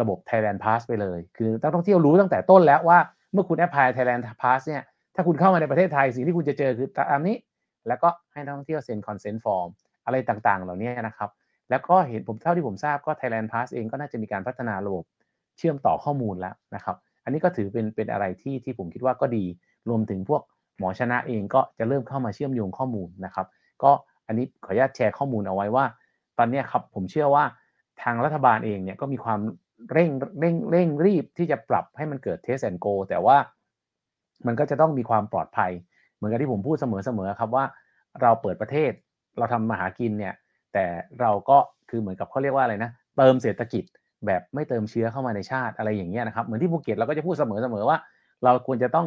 [0.00, 2.98] ระบบ Thailand Pass ไปเลย คือนักท่องเที่ยวรู้ตั้งแต่ต้นแล้วว่า
[3.32, 4.82] เมื่อคุณแอพพลาย Thailand Pass เนี่ย
[5.14, 7.36] ถ้าคุณเข้ามาในประเทศไทยสิ่งที่คุณจะเจอคือตามนี้
[7.88, 9.68] แล้วก็ให้นักท่องเที่ยวเซ็น consent form
[10.04, 11.30] อะไรต่างๆ เหล่านี้นะครับ
[11.70, 15.04] แล้วก็เห็นผมเท่าที่ผมทราบก็ Thailand Pass เองก็น่าจะมีการพัฒนาระบบ
[15.58, 19.44] เชื่อมต่อข้อมูลแล้วนะครับ อันนี้ก็ถือเป็นเป็นอะไรที่ที่ผมคิดว่าก็ดี
[19.88, 20.42] รวมถึงพวก
[20.78, 23.46] หมอชนะเองก็จะเริ่มเข้ามาเชื่อมโยงข้อมูลนะครับ
[23.82, 23.90] ก็
[24.26, 25.84] อันนี้ขออนุญาตแชร์ข้อมูลเอาไว้ว่า
[26.38, 27.44] ตอนนี้ครับผมเชื่อว่า
[28.02, 29.40] ทางรัฐบาลเองเนี่ยก็มีความ
[29.92, 30.10] เร่ง
[30.40, 33.36] เร่งเร่งรีบที่จะปรับให้มันเกิด Test and Go แต่ว่า
[34.46, 35.72] มันก็จะต้องมีความปลอดภัย
[36.16, 37.64] เหมือนกับที่ผมพูดเสมอๆครับว่า
[38.22, 38.92] เราเปิดประเทศ
[39.38, 40.34] เราทำมาหากินเนี่ย
[40.72, 40.84] แต่
[41.20, 41.58] เราก็
[41.90, 43.84] คือเหมือนกับเขาเรียกว่าอะไรนะ เติมเศรษฐกิจ
[44.26, 47.98] แบบไม่เติมเชื้อเข้ามาในชาติอะไรอย่างเงี้ยนะครับเหมือนที่ภูเก็ตเราก็จะพูดเสมอๆว่า
[48.44, 49.06] เราควรจะต้อง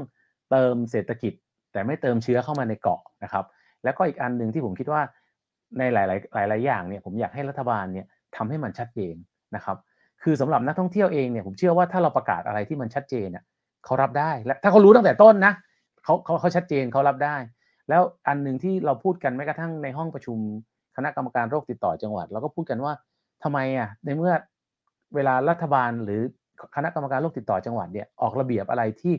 [0.51, 1.33] เติมเศรษฐกิจ
[1.71, 3.45] แต่ไม่เติมเชื้อเข้ามาในเกาะนะครับ
[3.83, 5.01] แล้วก็อีกอันหนึ่งที่ผมคิดว่า
[5.77, 9.15] ในหลาย ๆ หลาย ๆ อย่างเนี่ยผมอยากให้รัฐบาลเนี่ยทำให้มันชัดเจน
[9.55, 9.77] นะครับ
[10.23, 13.43] คือสำหรับนักท่องเที่ยวเองเนี่ยผมเชื่อว่าถ้าเราประกาศอะไรที่มันชัดเจนเนี่ย
[13.85, 15.53] เขารับได้และถ้าเขารู้ตั้งแต่ต้นนะ
[16.03, 17.35] เขาเขาเขาชัดเจนเขารับได้
[17.89, 20.37] แล้วอันหนึ่งที่เราพูดกันแม้กระทั่งในห้องประชุม
[20.95, 22.93] คณะกรรมการโรคติดต่อจังหวัดเราก็พูดกันว่า
[23.43, 24.33] ทำไมอะในเมื่อ
[25.15, 26.21] เวลารัฐบาลหรือ
[26.75, 29.13] คณะกรรมการโรคติดต่อจังหวัดเนี่ยออกระเบียบอะไรที่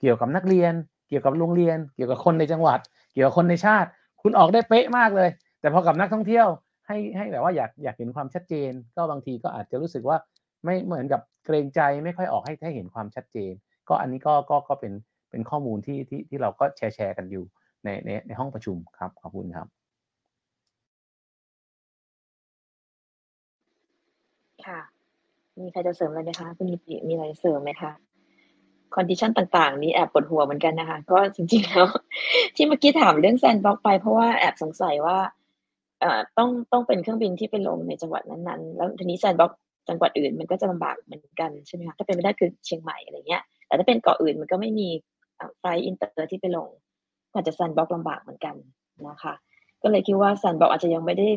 [0.00, 0.72] เกี่ยวกับนักเรียน
[1.08, 2.78] เกี่ยวกับโรงเรียน เกี่ยวกับคนในจังหวัด
[3.12, 3.88] เกี่ยวกับคนในชาติ
[4.22, 5.28] คุณออกได้เป๊ะมากเลย
[5.60, 6.46] แต่พอกับนักท่องเที่ยว
[6.86, 10.16] ให้ให้แบบว่าอยากอยากเห็นความชัดเจน ก็บางทีก็อาจจะรู้สึกว่า
[10.64, 13.52] ไม่เหมือนกับเกรงใจไม่ค่อยออกให้ให้เห็นความชัดเจน
[13.88, 14.92] ก็อันนี้ก็ก็ก็เป็น
[15.30, 17.44] เป็นข้อมูลที่ที่ที่เราก็แชร์แชร์กันอยู่
[17.84, 19.66] ในในในห้องประชุมครับขอบคุณครับ
[24.66, 24.80] ค่ะ
[25.60, 27.92] มีใครจะเสริมอะไรไหมคะคุณนิติมีอะไรเสริมไหมคะ
[28.94, 31.86] condition ต่างๆ นี้แอบปวดหัวเหมือนกันนะคะ ก็จริงๆแล้ว
[32.56, 35.18] ที่เมื่อกี้ถามเรื่อง Sandbox ไป เพราะว่าแอบสงสัยว่า
[36.00, 39.52] เอ่อต้องต้องเป็นเครื่องบินที่ไปลงในจังหวัดนั้นๆ แล้วทีนี้ Sandbox
[39.88, 44.88] จังหวัดอื่นมันก็จะลำบากเหมือนกันใช่ไหมคะถ้าเป็นไม่ได้คือเชียงใหม่อะไรเงี้ย แต่ถ้าเป็นเกาะอื่นมันก็ไม่มี
[45.60, 46.68] flight inter ที่ไปลง
[47.32, 48.54] อาจจะ Sandbox ลำบากเหมือนกัน
[49.08, 49.34] นะคะ
[49.82, 51.28] ก็เลยคิดว่า sandbox อาจจะยังไม่ได้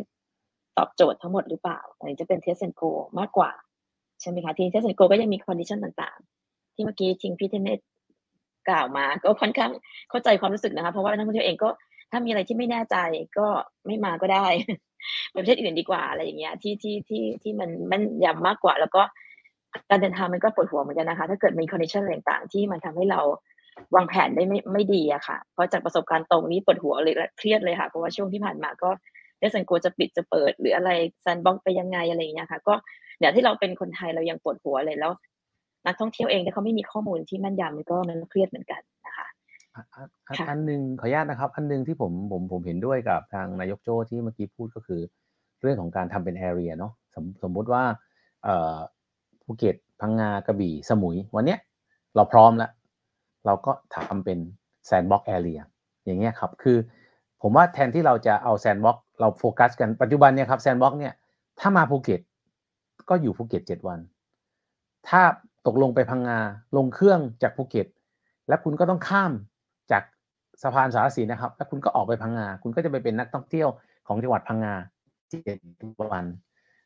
[0.78, 2.82] ตอบโจทย์ทั้งหมดหรือเปล่าอันนี้จะเป็น Test and Go
[3.20, 3.52] มากกว่า
[4.22, 6.39] ใช่ไหมคะ ที Test and Go ก็ยังมี condition ต่างๆ
[6.80, 7.80] ที่เมื่อกี้ทางพี่ธเนศ
[8.69, 9.71] กล่าวมา ก็ค่อนข้าง
[10.09, 11.69] เข้าใจความรู้สึกนะคะ เพราะว่านักท่องเที่ยวเองก็
[12.11, 12.95] ถ้ามีอะไรที่ไม่แน่ใจ
[13.38, 13.47] ก็
[13.86, 14.45] ไม่มาก็ได้
[15.32, 19.01] ไปประเทศอื่นดีกว่าอะไรอย่างเงี้ย ที่ที่ที่ที่มันแม่นยำมากกว่า แล้วก็
[19.89, 23.21] การเดินทางมันก็ปวดหัวเหมือนกันนะคะ ถ้าเกิดมี condition ต่างๆที่มันทำให้เรา
[23.95, 28.89] วางแผนได้ไม่ไม่ดีอะค่ะ เพราะจากประสบการณ์ตรงนี้ปวดหัวเลยและเครียดเลยค่ะ เพราะว่าช่วงที่ผ่านมาก็
[29.39, 30.89] Test and Go จะปิดจะเปิด หรืออะไร
[31.22, 32.73] sandbox ไปยังไงอะไรอย่างเงี้ยค่ะ ก็
[33.19, 35.11] เดี๋ยวที่เราเป็นคนไทยเรายังปวดหัวเลยแล้ว
[35.86, 39.27] นักท่องเที่ยวเองถ้าเขาไม่มีข้อมูลที่แม่นยำมันก็มันเครียดเหมือนกันนะคะ
[39.75, 39.84] อะ
[40.27, 45.01] อะค่ะอันหนึ่งขออนุญาตนะครับ อันหนึ่งที่ผมผมผมเห็นด้วยกับทางนายกโจ้ที่เมื่อกี้พูดก็คือ
[45.61, 47.84] เรื่องของการทำเป็น area เนาะสมสมมุติว่า
[48.43, 48.77] เอ่อ
[49.43, 51.59] ภูเก็ตพังงากระบี่สมุย วันเนี้ย
[52.15, 52.71] เราพร้อมแล้ว
[53.45, 54.39] เราก็ทำเป็น
[54.86, 55.60] sandbox area
[56.05, 56.77] อย่างเงี้ยครับคือ
[57.41, 61.13] ผมว่าแทนที่เราจะเอา sandbox เราโฟกัสกันปัจจุบันเนี่ยครับ sandbox เนี่ย
[61.59, 62.21] ถ้ามาภูเก็ต
[63.09, 63.99] ก็อยู่ภูเก็ตเจ็ดวัน
[65.07, 65.21] ถ้า
[65.68, 66.39] ตกลงไปพังงา
[66.78, 67.88] ลงเครื่องจากภูเก็ต
[68.47, 69.32] แล้วคุณก็ต้องข้าม
[69.91, 70.03] จาก
[70.64, 73.70] สะพานสารสินนะครับ แล้วคุณก็ออกไปพังงา คุณก็จะไปเป็นนักท่องเที่ยว
[74.07, 74.74] ของจังหวัดพังงา
[75.30, 75.57] เจ็ด
[76.12, 76.26] วัน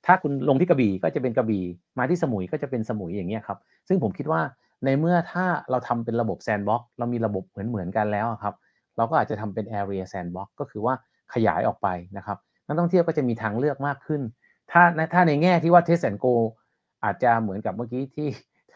[0.06, 1.64] ถ้าคุณลงที่กระบี่ก็จะเป็นกระบี่
[1.98, 3.58] มาที่สมุยก็จะเป็นสมุยอย่างเงี้ยครับ
[3.88, 4.42] ซึ่งผมคิดว่า
[4.86, 8.56] ในเมื่อถ้าเราทำเป็นระบบ sandbox เรามีระบบเหมือนเหมือนๆกันแล้วครับ
[8.98, 10.94] เราก็อาจจะทำเป็น area sandbox ก็คือว่า
[11.34, 14.22] ขยายออกไปนะครับนักท่องเที่ยวก็จะมีทางเลือกมากขึ้น
[14.72, 14.82] ถ้า
[15.14, 16.26] ถ้าในแง่ที่ว่า Test and Go
[17.04, 18.28] อาจจะเหมือนกับเมื่อกี้ที่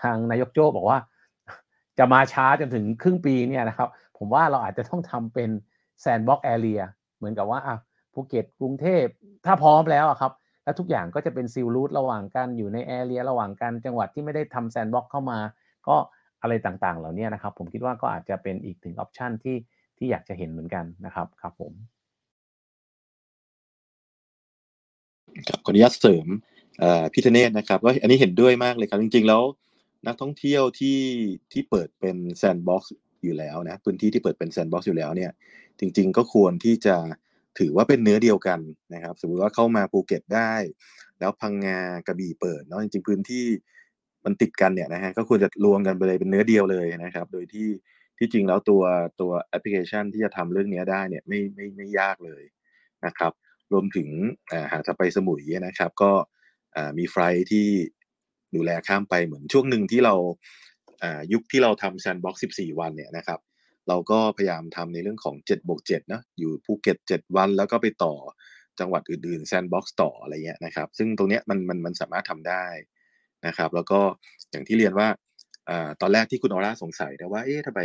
[0.02, 0.98] ทางนายกโจ้บอกว่า
[2.00, 5.50] จะมาช้าจนถึงครึ่งปีเนี่ยนะครับ ผมว่าเราอาจจะต้องทำเป็น
[6.02, 6.82] sandbox area
[7.18, 7.76] เหมือนกับว่าอะ
[8.14, 9.06] ภูเก็ตกรุงเทพ
[9.46, 10.32] ถ้าพร้อมแล้วอะครับ
[10.64, 15.40] แล้วทุกอย่างก็จะเป็น sealed route ระหว่างกันอยู่ใน area ระหว่างกันจังหวัดที่ไม่ได้ทำ sandbox เข้ามา
[15.88, 15.96] ก็
[16.42, 19.58] อะไรต่างๆ เหล่านี้นะครับ ผมคิดว่าก็อาจจะเป็นอีกหนึ่ง option ที่
[19.98, 21.74] ที่อยากจะเห็นเหมือนกันนะครับครับผม
[25.66, 26.28] ขออนุญาตเสริม
[27.14, 29.42] พี่ธเนศนะครับก็อันนี้เห็นด้วยมากเลยครับ จริง ๆ แล้ว
[30.06, 31.00] นักท่องเที่ยวที่
[31.52, 32.94] ที่เปิดเป็น sandbox
[33.24, 35.32] อยู่แล้วนะพื้นที่ที่เปิดเป็น sandbox อยู่แล้วเนี่ย
[35.80, 36.96] จริง ๆ ก็ควรที่จะ
[37.60, 38.60] ถือว่าเป็นเนื้อเดียวกัน
[38.94, 40.54] นะครับ สมมติว่าเข้ามาภูเก็ตได้
[41.20, 43.46] แล้วพังงากระบี่เปิดเนาะจริง ๆ พื้นที่
[44.26, 47.70] มันติดกันเนี่ยนะฮะก็ควรจะรวมกันไปเลยเป็นเนื้อเดียวเลยนะครับ โดยที่
[48.18, 48.84] ที่จริงแล้วตัว
[49.22, 52.44] ตัวแอปพลิเคชันที่จะทำเรื่องเนี้ได้เนี่ยไม่ไม่ไม่ยากเลย
[53.06, 53.32] นะครับ
[53.72, 54.10] รวมถึง
[54.72, 56.12] หากจะไปสมุยนะครับ ก็
[56.98, 57.68] มี flight ที่
[58.58, 60.16] ดูแลข้ามไปเหมือนช่วงหนึ่งที่เรา
[61.04, 63.40] อ่ายุคที่เราทำ sandbox 14 วันเนี่ยนะครับ
[63.88, 68.14] เราก็พยายามทำในเรื่องของ7บวก7นะอยู่ภูเก็ต 7 วันแล้วก็ไปต่อ
[68.80, 72.66] จังหวัดอื่นๆ sandbox ต่ออะไรเงี้ยนะครับ ซึ่งตรงเนี้ยมันมันมันสามารถทำได้
[73.48, 74.00] นะครับ แล้วก็
[74.52, 75.08] อย่างที่เรียนว่า
[75.70, 77.82] อ่าตอนแรกที่คุณออร่าสงสัยนะว่าเอ๊ะทำไม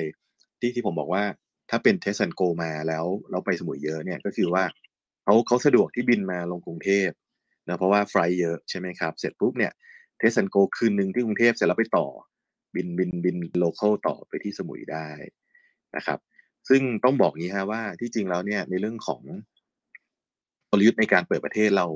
[0.61, 1.25] ที่ที่ผมบอกว่า
[1.71, 4.65] ถ้าเป็น Test and Go มาแล้วเราไปสมุยเยอะเนี่ยก็คือว่า
[5.25, 7.11] เขาเขาสะดวกที่บินมาลงกรุงเทพ
[7.69, 9.73] นะเพราะว่า flight เยอะใช่ไหมครับ เสร็จปุ๊บเนี่ย
[10.23, 12.07] Test and Go คืนหนึ่งที่กรุงเทพเสร็จแล้วไปต่อ
[12.75, 15.07] บินบินบิน local ต่อไปที่สมุยได้
[15.97, 16.19] นะครับ
[16.69, 19.23] ซึ่งต้องบอกงี้ฮะว่าที่จริงแล้วเนี่ยในเรื่องของ
[20.71, 21.87] กลยุทธ์ในการเปิดประเทศเรา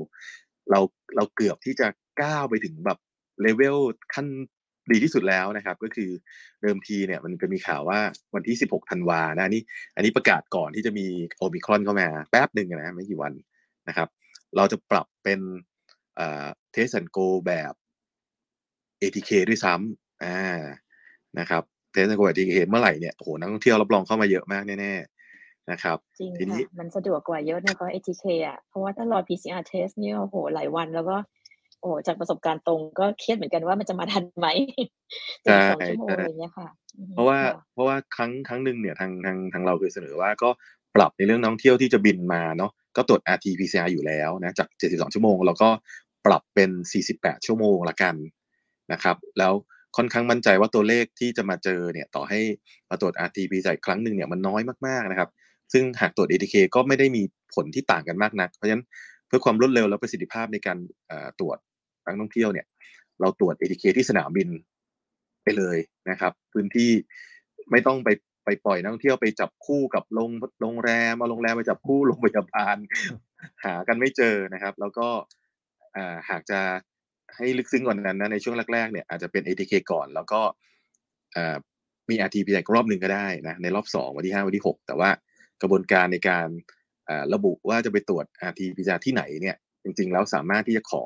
[0.71, 0.79] เรา
[1.15, 1.87] เราเกือบที่จะ
[2.21, 2.99] ก้าวไปถึงแบบ
[3.41, 3.77] เลเวล
[4.13, 4.27] ขั้น
[4.91, 6.09] ดีที่สุดแล้วนะครับ ก็คือ
[6.61, 7.99] เดิมทีเนี่ยมันจะมีข่าวว่า
[8.35, 9.63] วันที่ 16 ธันวานะนี่
[9.95, 11.07] อันนี้ประกาศก่อนที่จะมี
[11.37, 13.33] โอมิครอนเข้ามาแป๊บหนึ่งนะไม่กี่วัน
[13.87, 14.07] นะครับ
[14.55, 15.39] เราจะปรับเป็น
[16.71, 17.73] Test and Go แบบ
[19.01, 20.39] ATK ด้วยซ้ำอ่า
[21.39, 31.17] นะครับ Test and Go แบบ ATK เมื่อไหร่เนี่ยโอ้โหนักท่องเที่ยวรับรองเข้ามาเยอะมากแน่ๆนะครับจริงทีนี้ค่ะมันสะดวกกว่าเยอะนะคะ ATK อะเพราะว่าถ้ารอ PCR test เนี่ยโอ้โหหลายวันแล้วก็
[31.79, 34.47] โอ้โหจากประสบการณ์ตรงก็เครียดเหมือนกันว่ามันจะมาทันไหม
[35.43, 36.67] ใช่สองชั่วโมงใช่อะไรเงี้ยค่ะ
[36.97, 40.49] อือฮึเพราะว่าค่เพราะว่าครั้งครั้งหนึ่งเนี่ยทางทางทางเราเคยเสนอว่าก็
[40.95, 45.69] ปรับในเรื่องนักท่องเที่ยวที่จะบินมาเนาะก็ตรวจ RT-PCR อยู่แล้วนะจาก 72 ชั่วโมง แล้วก็
[46.25, 46.69] ปรับเป็น
[47.09, 48.15] 48 ชั่วโมงละกัน
[48.93, 49.53] นะครับ แล้ว
[49.97, 52.39] ค่อนข้างมั่นใจว่าตัวเลขที่จะมาเจอเนี่ยต่อให้
[52.89, 55.29] มาตรวจ RT-PCR ครั้งหนึ่งเนี่ยมันน้อยมากๆนะครับ
[55.73, 57.21] ซึ่งหากตรวจ ATK ก็ไม่ได้มี
[57.53, 58.85] ผลที่ต่างกันมากนัก เพราะฉะนั้น
[59.27, 60.77] เพื่อความรวดเร็วและประสิทธิภาพในการ
[61.39, 61.57] ตรวจ
[62.05, 62.65] นักท่องเที่ยวเนี่ย
[63.21, 64.49] เราตรวจ ATK ที่สนามบิน
[65.43, 65.77] ไปเลย
[66.09, 66.91] นะครับ พื้นที่
[67.71, 68.09] ไม่ต้องไป
[68.45, 70.31] ไปปล่อยนักท่องเที่ยวไปจับคู่กับโรง
[70.61, 72.77] โรงแรมเอาโรงแรมไปจับคู่โรงพยาบาล
[73.63, 75.07] หากันไม่เจอนะครับ แล้วก็
[76.29, 76.59] หากจะ
[77.35, 80.41] ให้ลึกซึ้งกว่านั้นนะในช่วงแรกๆเนี่ยอาจจะเป็น ATK ก่อน แล้วก็
[82.09, 85.09] มี RT-PCR รอบหนึ่งก็ได้นะในรอบสองวันที่ห้าวันที่หกแต่ว่า
[85.61, 86.47] กระบวนการในการ
[87.33, 91.03] ระบุว่าจะไปตรวจ RT-PCR ที่ไหนเนี่ยจริงๆแล้วสามารถที่จะขอ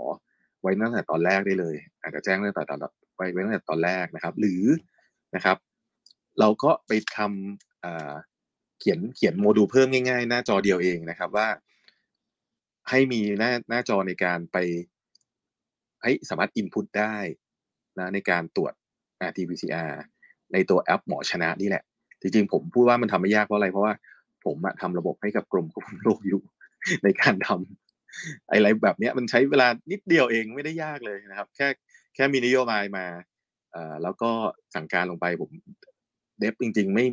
[0.61, 2.79] ไว้ตั้งแต่ตอนแรกได้เลย อาจจะแจ้งตั้งแต่ตอน
[3.15, 4.63] ไว้ตั้งแต่ตอนแรกนะครับ หรือ
[5.35, 5.57] นะครับ
[6.39, 11.47] เราก็ไปทำเขียนเขียนโมดูลเพิ่มง่ายๆ หน้าจอเดียวเองนะครับว่า
[12.89, 14.57] ให้มีหน้าหน้าจอในการไป
[16.03, 17.15] ให้ยสามารถ input ได้
[17.99, 18.73] นะในการตรวจ
[19.27, 19.91] RT-PCR
[20.53, 21.83] ในตัวแอปหมอชนะนี่แหละ
[22.21, 23.93] จริงๆ ผมพูดว่ามันทำไม่ยากเพราะอะไร เพราะว่า
[24.45, 26.41] ผมอะทำระบบให้กับกรมควบคุมโรคอยู่
[27.03, 31.67] ในการทำอะไรแบบเนี้ยมันใช้เวลานิดเดียวเองไม่ได้ยากเลยนะครับ แค่
[32.15, 33.05] แค่มีนโยบายมา
[33.71, 34.31] เอ่อแล้วก็
[34.75, 35.49] สั่งการลงไปผม
[36.39, 37.05] เดฟจริง ๆ ไม่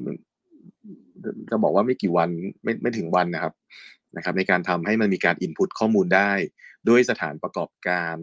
[1.50, 2.28] จะบอกว่าไม่กี่วัน
[2.64, 3.54] ไม่ไม่ถึงวันนะครับ
[4.16, 6.32] นะครับ ในการทำให้มันมีการอินพุตข้อมูลได้
[6.88, 8.16] ด้วยสถานประกอบการ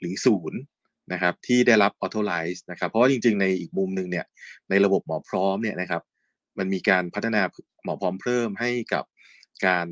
[0.00, 0.60] หรือศูนย์
[1.12, 4.26] นะครับที่ได้รับออโตไลซ์นะครับเพราะว่าจริงๆ ในอีกมุมหนึ่งเนี่ย
[4.70, 6.02] ในระบบหมอพร้อมเนี่ยนะครับ
[6.58, 7.42] มันมีการพัฒนา
[7.84, 9.04] หมอพร้อมเพิ่มให้กับ
[9.66, 9.86] การ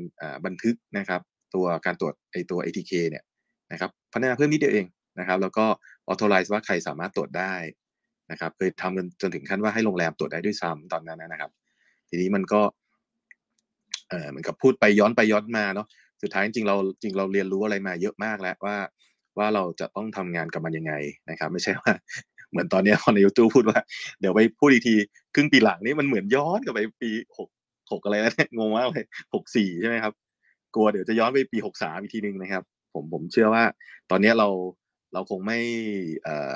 [0.45, 1.21] บันทึกนะครับ
[1.55, 3.23] ตัวการตรวจไอตัว ATK เนี่ย
[3.71, 4.85] นะครับพัฒนาเพิ่มนิดเดียวเอง
[5.19, 5.65] นะครับแล้วก็
[6.07, 7.53] ออโตไลซ์ว่าใครสามารถตรวจได้
[8.31, 11.51] นะครับเคยทำกันจนถึงขั้นว่าให้โรงแรมตรวจได้ด้วยซ้ำตอนนั้นนะครับ
[12.09, 12.61] ทีนี้มันก็
[14.09, 15.87] เออเหมือนกับพูดไปย้อนไปย้อนมาเนาะ
[16.21, 18.77] สุดท้ายจริงเราจริงเราเรียนรู้อะไรมาเยอะมากแล้วว่า
[19.37, 20.93] ว่าเราจะต้องทำงานกับมันยังไง
[21.29, 21.93] นะครับ ไม่ใช่ว่า
[22.51, 23.79] เหมือนตอนนี้คนในยูทูบพูดว่า
[24.19, 24.95] เดี๋ยวไปพูดอีกที
[25.35, 27.49] ครึ่งปีหลังนี้มันเหมือนย้อนกลับไปปีหก
[27.91, 30.13] หกอะไรนี่ยงงมากเลยหกสี่ใช่ไหมครับ
[30.75, 32.63] กลัวเดี๋ยวจะย้อนไปปีหกสามอีกทีหนึ่งนะครับ
[32.93, 33.63] ผมผมเชื่อว่า
[34.11, 34.47] ตอนนี้เรา
[35.13, 35.59] เราคงไม่
[36.23, 36.55] เอ่อ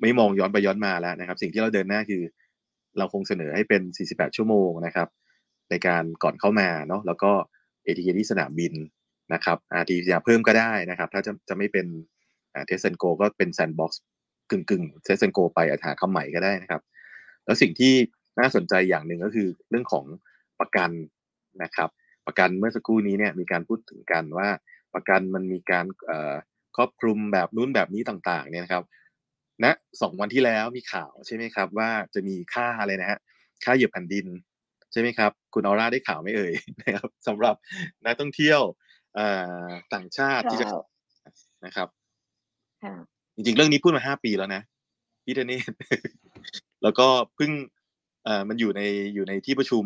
[0.00, 2.22] ไม่มองย้อนไปย้อนมาแล้วนะครับ สิ่งที่เราเดินหน้าคือ
[2.98, 5.08] เราคงเสนอให้เป็น 48 ชั่วโมงนะครับ
[5.70, 7.32] ในการก่อนเข้ามาเนาะแล้วก็
[7.84, 8.72] ATK ที่สนามบิน
[9.34, 11.86] นะครับ RT-PCR เพิ่มก็ได้นะครับ ถ้าจะจะไม่เป็น
[12.66, 14.02] Test and Go ก็เป็น sandbox
[14.50, 16.82] กึ่งกึ่ง Test and Go ไปอาหาคำใหม่ก็ได้นะครับ
[17.44, 17.94] แล้วสิ่งที่
[18.38, 20.04] น่าสนใจอย่างหนึ่งก็คือเรื่องของ
[20.60, 20.90] ประกัน
[21.62, 21.90] นะครับ
[22.26, 24.48] ประกันเมื่อสักครู่นี้เนี่ยมีการพูดถึงกันว่า
[24.94, 25.86] ประกันมันมีการ
[26.76, 28.84] ครอบคลุมแบบนู้นแบบนี้ต่างๆเนี่ยนะครับ
[29.64, 33.18] ณนะสองวันที่แล้วมีข่าวใช่ไหมครับ ว่าจะมีค่าอะไรนะฮะ
[33.64, 34.26] ค่าเหยียบแผ่นดิน
[34.92, 36.52] ใช่ไหมครับ คุณออร่าได้ข่าวไม่เอ่ย
[36.82, 37.54] นะครับสำหรับ
[38.04, 38.60] นักท่องเที่ยว
[39.94, 40.66] ต่างชาติที่จะ
[41.66, 41.88] นะครับ
[43.34, 44.62] จริงๆเรื่องนี้พูดมาห้าปีแล้วนะ
[45.24, 45.60] พี่เทนนี่
[46.82, 47.50] แล้วก็เพิ่ง
[48.24, 48.82] เอ่อมันอยู่ใน
[49.14, 49.84] อยู่ในที่ประชุม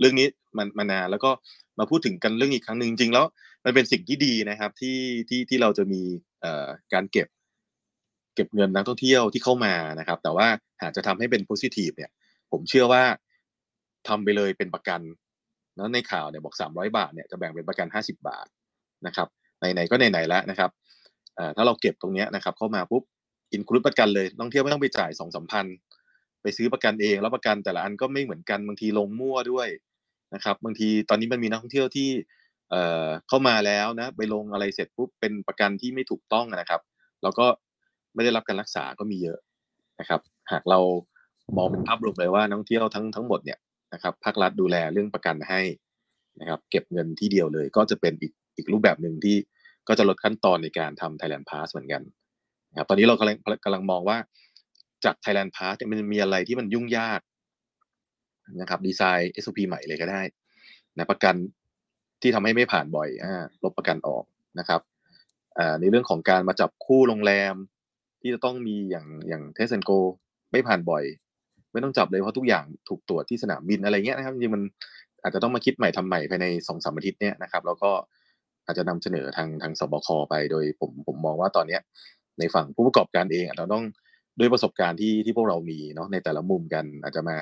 [0.00, 0.26] เรื่องนี้
[0.58, 1.30] มันมานานแล้วก็
[1.78, 3.24] มาพูดถึงกันเรื่องอีกครั้งหนึ่งจริงแล้ว
[3.64, 4.98] มันเป็นสิ่งที่ดีนะครับที่
[5.28, 6.02] ที่ที่เราจะมี
[6.40, 7.28] เอ่อการเก็บ
[8.34, 10.48] เก็บเงินนักท่องเที่ยวที่เข้ามานะครับ แต่ว่า
[10.82, 12.10] หากจะทำให้เป็นโพซิทีฟเนี่ย
[12.50, 13.02] ผมเชื่อว่า
[14.08, 15.00] ทำไปเลยเป็นประกัน
[15.78, 18.46] แล้วในข่าวเนี่ยบอกสามร้อยบาทเนี่ยจะแบ่งเป็นประกันห้าสิบาท
[19.06, 20.70] นะครับไหนๆก็ไหนๆแล้วนะครับ
[21.56, 23.02] ถ้าเราเก็บตรงนี้นะครับเข้ามาปุ๊บ
[23.52, 25.66] อินคลูดประกันเลยท่องเที่ยวไม่ต้องไปจ่ายสองสามพัน
[26.42, 29.68] ไปซื้อประกันเองแล้วประกันแต่ละอันก็ไม่เหมือนกันบางทีลงมั่วด้วย
[30.34, 32.08] นะครับ บางทีตอนนี้มันมีนักท่องเที่ยวที่
[32.70, 36.80] เอ่อเข้ามาแล้วนะ ไปลงอะไรเสร็จปุ๊บเป็นประกันที่ไม่ถูกต้องนะครับ
[37.22, 37.46] แล้วก็
[38.14, 39.38] ไม่ได้รับการรักษาก็มีเยอะ
[40.00, 40.20] นะครับ
[40.52, 40.80] หากเรา
[41.56, 43.58] มองเป็นภาพรวมเลยว่านักท่องเที่ยวทั้งทั้งหมดเนี่ย
[43.92, 45.60] นะครับภาครัฐดูแลเรื่องประกันให้
[46.40, 49.36] นะครับเก็บเงินที่เดียวเลย ก็จะเป็นอีกอีกรูปแบบหนึ่งที่
[49.88, 52.02] ก็จะลดขั้นตอนในการทำ Thailand Pass เหมือนกัน
[52.70, 54.18] นะครับตอนนี้เรากำลังกำลังมองว่า
[55.04, 57.20] จาก Thailand Pass เนี่ยมันมีอะไรที่มันยุ่งยาก
[58.60, 60.22] นะครับดีไซน์ SOP ใหม่เลยก็ได้
[60.96, 61.34] นะประกัน
[62.22, 64.24] ที่ทำให้ไม่ผ่านบ่อยอ่าลบประกันออก
[64.58, 64.80] นะครับ
[65.58, 67.54] อ่าในเรื่องของการมาจับคู่โรงแรม
[68.20, 69.90] ที่จะต้องมีอย่างอย่างเทสเซนโก
[70.52, 71.04] ไม่ผ่านบ่อย
[71.72, 74.62] ไม่ต้องจับเลยเพราะทุกอย่างถูกตรวจที่สนามบินอะไรเงี้ยนะครับจริงมัน
[75.22, 77.90] อาจจะต้องมาคิดใหม่ทำใหม่ภายในสองสามอาทิตย์เนี้ยนะครับ แล้วก็
[78.66, 81.80] อาจจะนำเสนอทางทางสบคไปโดยผมผมมองว่าตอนเนี้ย
[82.38, 83.84] ในฝั่งผู้ประกอบการเองเราต้อง
[84.38, 87.36] ด้วยประสบการณ์ที่ที่พวกเรามีเนาะในแต่ละมุมกัน อาจจะมา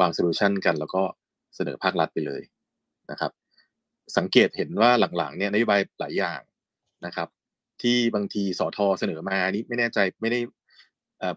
[0.00, 1.02] วางโซลูชันกัน แล้วก็
[1.56, 2.42] เสนอภาครัฐไปเลย
[3.10, 3.32] นะครับ
[4.16, 6.40] สังเกตเห็นว่าหลังๆเนี่ยนโยบายหลายอย่าง
[7.06, 7.28] นะครับ
[7.82, 10.40] ที่บางทีสอทอเสนอมานี้ไม่แน่ใจไม่ได้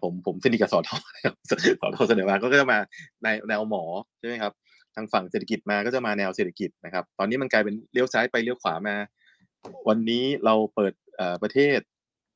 [0.02, 0.96] ผมผมสนิทกับสอทอ
[1.80, 2.78] สอทอเสนอมาก็จะมา
[3.22, 3.82] ในแนวหมอ
[4.18, 4.52] ใช่ไหมครับ
[4.94, 8.96] ทางฝั่งเศรษฐกิจมาก็จะมาแนวเศรษฐกิจนะครับ ตอนนี้มันกลายเป็นเลี้ยวซ้ายไปเลี้ยวขวามา
[9.88, 10.92] วันนี้เราเปิด
[11.42, 11.78] ประเทศ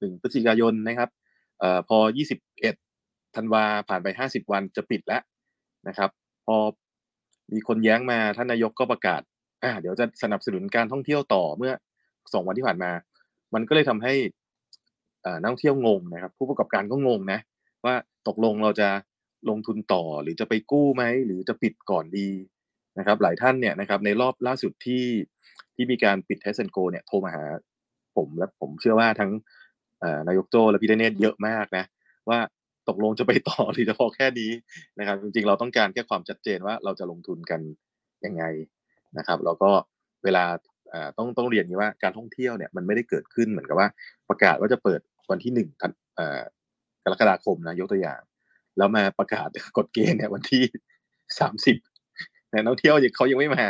[0.01, 1.11] ถึงพฤศจิกายนนะครับ
[1.63, 1.99] อพอ
[2.67, 5.23] 21ธันวาผ่านไป 50 วันจะปิดแล้ว
[5.89, 6.11] นะครับ
[6.47, 6.57] พอ
[7.53, 9.21] มีคนแย้งมาท่านนายกก็ประกาศ
[9.63, 11.73] อ่าเดี๋ยวจะสนับสนุนการท่องเที่ยวต่อเมื่อ
[12.33, 12.91] สองวันที่ผ่านมา
[13.55, 14.15] มันก็เลยทำให้
[15.41, 17.41] นักท่องเที่ยวงงนะครับ ผู้ประกอบการก็งงนะ
[17.85, 17.95] ว่า
[18.29, 18.89] ตกลงเราจะ
[19.51, 22.29] ลงทุนต่อหรือจะไปกู้ไหมหรือจะปิดก่อนดี
[22.99, 25.05] นะครับ หลายท่านเนี่ยนะครับในรอบล่าสุดที่
[25.75, 27.45] ที่มีการปิด Test and Go เนี่ยโทรมาหา
[28.17, 29.31] ผมและผมเชื่อว่าทั้ง
[30.29, 31.85] นายกโจและพี่เดเนตเยอะมากนะ
[32.29, 32.39] ว่า
[32.89, 34.51] ตกลงจะไปต่อหรือจะพอแค่นี้
[34.99, 37.61] นะครับ จริงๆ เราต้องการแค่ความชัดเจนว่าเราจะลงทุนกัน
[38.25, 38.45] ยังไง
[39.19, 39.71] นะครับแล้วก็
[40.25, 40.45] เวลา
[41.17, 43.89] ต้องต้องเรียนนี้ว่าการท่องเที่ยวเนี่ยมันไม่ได้เกิดขึ้นเหมือนกับว่า
[44.29, 45.01] ประกาศว่าจะเปิด
[45.31, 45.69] วันที่หนึ่ง
[47.05, 48.21] กรกฎาคมนะยกตัวอย่าง
[48.79, 50.63] แล้วมาประกาศกฎเกณฑ์เนี่ยวันที่
[51.39, 51.77] สามสิบ
[52.53, 53.67] นักท่องเที่ยวเขายังไม่มา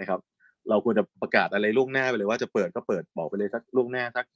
[0.00, 0.20] นะครับ
[0.68, 4.26] เราควรจะประกาศอะไรล่วงหน้าไปเลยว่าจะเปิดก็เปิดบอกไปเลยสักล่วงหน้าสัก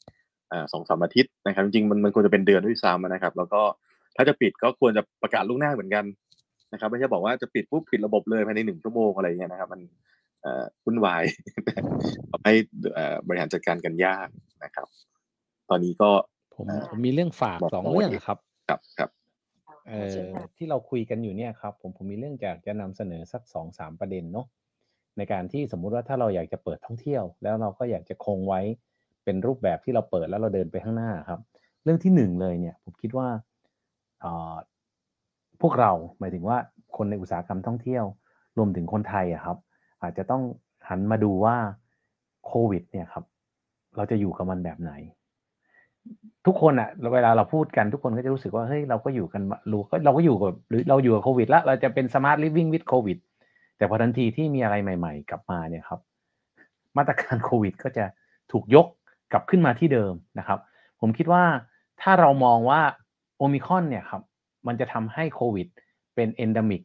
[0.72, 3.62] สองสามอาทิตย์นะครับ จริงๆมันมันควรจะเป็นเดือนด้วยซ้ำนะครับ แล้วก็
[4.16, 6.04] ถ้าจะปิดก็ควรจะประกาศล่วงหน้าเหมือนกัน
[6.72, 9.80] นะครับ ไม่ใช่บอกว่าจะปิดปุ๊บปิดระบบเลยภายในหนึ่งชั่วโมงอะไรเงี้ยนะครับ มัน
[10.84, 11.22] วุ่นวาย
[12.30, 12.54] ทำให้
[13.26, 14.28] บริหารจัดการกันยาก
[14.64, 14.86] นะครับ
[15.68, 16.10] ตอนนี้ก็
[16.56, 18.38] ผมผมมีเรื่องฝากสองเรื่องครับ
[18.68, 19.10] ครับครับ
[19.88, 24.46] เอ่ค่ะเชิอญค่ะที่เราคุยกันอยู่เนี่ยครับ ผมผมมีเรื่องอยากจะนำเสนอสักสองสามประเด็นเนาะ
[25.16, 28.60] ในการที่สมมุติว่าถ้าเราอยากจะเปิดท่องเที่ยว แล้วเราก็อยากจะคงไว้
[29.24, 31.40] เป็นรูปแบบที่เราเปิดแล้วเราเดินไปข้างหน้าครับ
[31.84, 33.28] เรื่องที่หนึ่งเลยเนี่ย ผมคิดว่า
[34.20, 34.54] เอ่อ
[35.62, 36.58] พวกเราหมายถึงว่า
[36.96, 38.04] คนในอุตสาหกรรมท่องเที่ยว
[38.58, 39.58] รวมถึงคนไทยอะครับ
[40.02, 40.42] อาจจะต้อง
[40.88, 41.56] หันมาดูว่า
[42.46, 43.24] โควิด เนี่ยครับ
[43.96, 44.92] เราจะอยู่กับมันแบบไหน
[46.46, 49.42] ทุกคนอะเวลาเราพูดกันทุกคนก็จะรู้สึกว่าเฮ้ยเราก็อยู่กัน
[49.72, 53.18] รู้ก็เราก็อยู่กับหรือเราอยู่กับโควิดแล้วเราจะเป็น smart living with โควิด
[53.76, 56.00] แต่พอทันทีที่มีอะไรใหม่ ๆ กลับมาเนี่ยครับ
[56.96, 58.04] มาตรการโควิด ก็จะ
[58.52, 58.86] ถูกยก
[59.32, 60.58] กลับขึ้นมาที่เดิมนะครับ
[61.00, 61.44] ผมคิดว่า
[62.02, 62.80] ถ้าเรามองว่า
[63.38, 64.22] โอมิครอนเนี่ยครับ
[64.66, 65.68] มันจะทำให้โควิด
[66.14, 66.82] เป็น endemic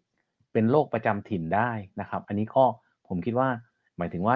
[0.53, 2.63] เป็นโรคประจำถิ่นได้นะครับ อันนี้ก็
[3.07, 3.49] ผมคิดว่า
[3.97, 4.36] หมายถึงว่า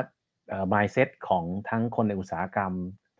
[0.49, 2.73] เอ่อ mindset ของทั้งคนในอุตสาหกรรม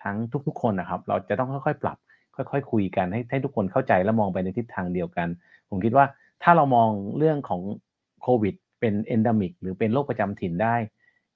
[0.06, 1.97] ทั้งทุก ๆ คนนะครับ เราจะต้องค่อยๆ ปรับ
[2.36, 5.28] ค่อยๆคุยกันให้ให้ทุกคนเข้าใจและมองไปในทิศทางเดียวกัน
[5.70, 6.06] ผมคิดว่า
[6.43, 7.62] ถ้าเรามองเรื่องของ
[8.22, 10.76] โควิด เป็น endemic หรือเป็นโรคประจำถิ่นได้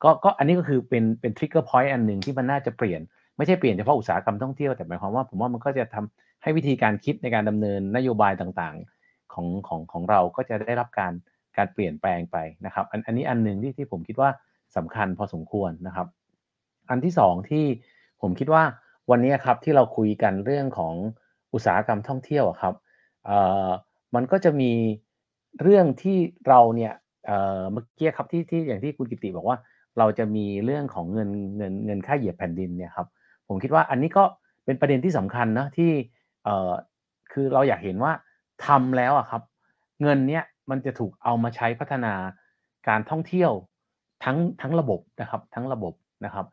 [0.03, 3.01] ก็ก็อันนี้ก็คือเป็นเป็น trigger point อันหนึ่งที่มันน่าจะเปลี่ยน
[3.37, 11.13] ไม่ใช่เปลี่ยนเฉพาะอุตสาหกรรมท่องเที่ยวแต่หมายความว่าผมว่ามันก็จะทำให้วิธีการคิดในการดำเนินนโยบายต่างๆของของของเราก็จะได้รับการ
[11.57, 14.29] การเปลี่ยนแปลงไปนะครับ อันอันนี้อันหนึ่งที่ที่ผมคิดว่า
[14.77, 16.07] สำคัญพอสมควรนะครับ
[16.89, 17.65] อันที่สองที่
[18.21, 18.63] ผมคิดว่า
[19.09, 20.93] วันนี้ครับที่เราคุยกันเรื่องของ
[21.53, 22.73] อุตสาหกรรมท่องเที่ยวอะครับ
[24.15, 24.71] มันก็จะมี
[25.61, 26.17] เรื่องที่
[26.47, 26.93] เราเนี่ย
[27.71, 29.57] เมื่อกี้ครับที่ที่อย่างที่คุณกิติบอกว่า
[29.97, 33.07] เราจะมีเรื่องของเงินเงินเงินค่าเหยียบแผ่นดินเนี่ยครับ
[33.47, 34.23] ผมคิดว่าอันนี้ก็
[34.65, 35.91] เป็นประเด็นที่สำคัญนะที่
[37.31, 38.13] คือเราอยากเห็นว่า
[38.65, 39.41] ทำแล้วอะครับ
[40.01, 42.13] เงินเนี้ยมันจะถูกเอามาใช้พัฒนา
[42.87, 43.51] การท่องเที่ยว
[44.23, 45.93] ทั้งทั้งระบบนะครับทั้งระบบ
[46.25, 46.45] นะครับ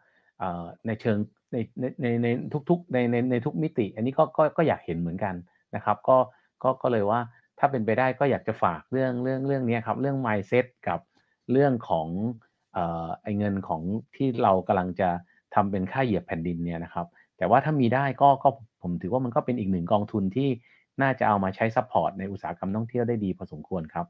[0.87, 1.19] ในเชิง
[1.53, 1.57] ใน
[2.03, 2.27] ในใน
[2.71, 5.35] ทุกๆในในในทุกมิติ อันนี้ก็ก็ก็อยากเห็นเหมือนกัน
[5.75, 6.17] นะครับ ก็
[6.63, 7.21] ก็ก็เลยว่า
[7.59, 11.01] ถ้าเป็นไปได้ก็อยากจะฝากเรื่องเรื่องเรื่องนี้ครับเรื่อง mindset กับ
[11.53, 12.09] เรื่องของ
[12.73, 13.83] เอ่อไอเงินของ
[14.17, 15.09] ที่เรากำลังจะ
[15.55, 17.07] ทำเป็นค่าเหยียบแผ่นดินเนี่ยนะครับ
[17.39, 18.49] แต่ว่าถ้ามีได้ก็ก็
[18.83, 20.49] ผมถือว่ามันก็เป็นอีกหนึ่งกองทุนที่
[21.03, 24.07] น่าจะเอามาใช้ support ในอุตสาหกรรมท่องเที่ยวได้ดีพอสมควรครับ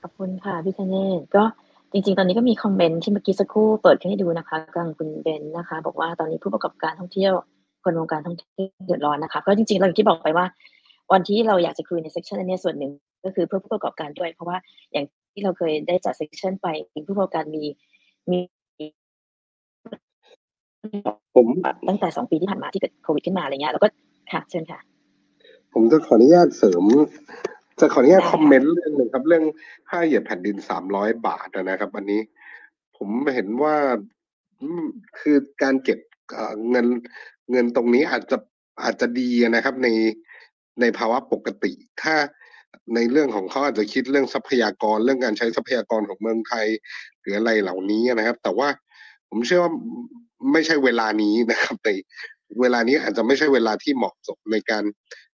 [0.00, 1.44] ขอบคุณค่ะพี่ธเนศก็
[1.92, 7.32] จริงๆ ตอนนี้ก็มีคอมเมนต์ที่เมื่อกี้สักครู่เปิดขึ้นให้ดูนะคะกลางคุณเบนนะคะ บอกว่าตอนนี้ผู้ประกอบการท่องเที่ยว
[7.84, 10.46] คนวงการท่องเที่ยวเดือดร้อนนะคะก็จริงๆเราอย่างที่บอกไปว่า
[11.12, 12.92] วันที่เราอยากจะคุยในเซสชันนี้ส่วนหนึ่ง
[13.24, 14.56] ก็คือเพื่อผู้ประกอบการด้วย เพราะว่า
[14.92, 16.68] อย่างที่เราเคยได้จัดเซสชันไป
[17.08, 17.64] ผู้ประกอบการมี
[18.30, 18.38] มี
[21.34, 21.46] ผม
[21.88, 23.88] ตั้งแต่สองปีที่ผ่านมาที่เกิดโควิดขึ้นมาอะไรเงี้ยแล้วก็
[24.32, 24.80] ค่ะเชิญค่ะ
[25.72, 26.84] ผมจะขออนุญาตเสริม
[27.80, 29.44] จะขออนุญาตได้ค่ะคอมเมนต์เรื่องหนึ่งครับ เรื่อง
[29.88, 32.20] ค่าเหยียบแผ่นดินสามร้อยบาทนะครับอันนี้
[32.96, 33.76] ผมเห็นว่า
[34.60, 34.84] อืม
[35.20, 35.98] คือการเก็บ
[36.32, 36.86] เอ่อเงิน
[37.52, 38.38] เงินตรงนี้อาจจะ
[38.82, 39.88] อาจจะดีนะครับ ใน
[40.80, 41.72] ในภาวะปกติ
[42.02, 42.14] ถ้า
[42.94, 46.66] ในเรื่องของเขาอาจจะคิดเรื่องทรัพยากรเรื่องการใช้ทรัพยากรของเมืองไทย
[47.20, 48.68] หรืออะไรเหล่านี้นะครับ แต่ว่า
[49.28, 49.72] ผมเชื่อว่า
[50.52, 51.88] ไม่ใช่เวลานี้นะครับใน
[52.60, 54.84] เวลานี้อาจจะไม่ใช่เวลาที่เหมาะสมในการ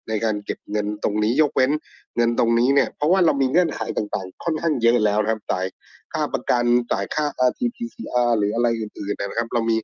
[0.09, 1.70] ในการเก็บเงินตรงนี้ยกเว้น
[2.16, 5.66] เงินตรงนี้เนี่ย เพราะว่าเรามีเงื่อนไขต่างๆ ค่อนข้างเยอะแล้วนะครับจ่าย
[6.12, 9.76] ค่าประกันจ่ายค่า RT-PCR หรืออะไรอื่นๆนะครับ เรามี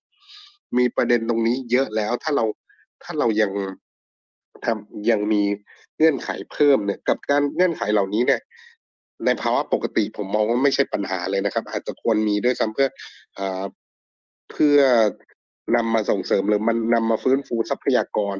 [0.78, 2.44] มีประเด็นตรงนี้เยอะแล้วถ้าเรา
[3.02, 3.52] ถ้าเรายัง
[4.64, 5.42] ทำยังมี
[5.96, 8.40] เงื่อนไขเพิ่มเนี่ย กับการเงื่อนไขเหล่านี้เนี่ย
[9.24, 12.88] ในภาวะปกติผมมองว่าไม่ใช่ปัญหาเลยนะครับ อาจจะควรมีด้วยซ้ำเพื่อ
[13.34, 13.64] เอ่อ
[14.50, 14.78] เพื่อ
[15.76, 18.36] นำมาส่งเสริมหรือมันนำมาฟื้นฟูทรัพยากร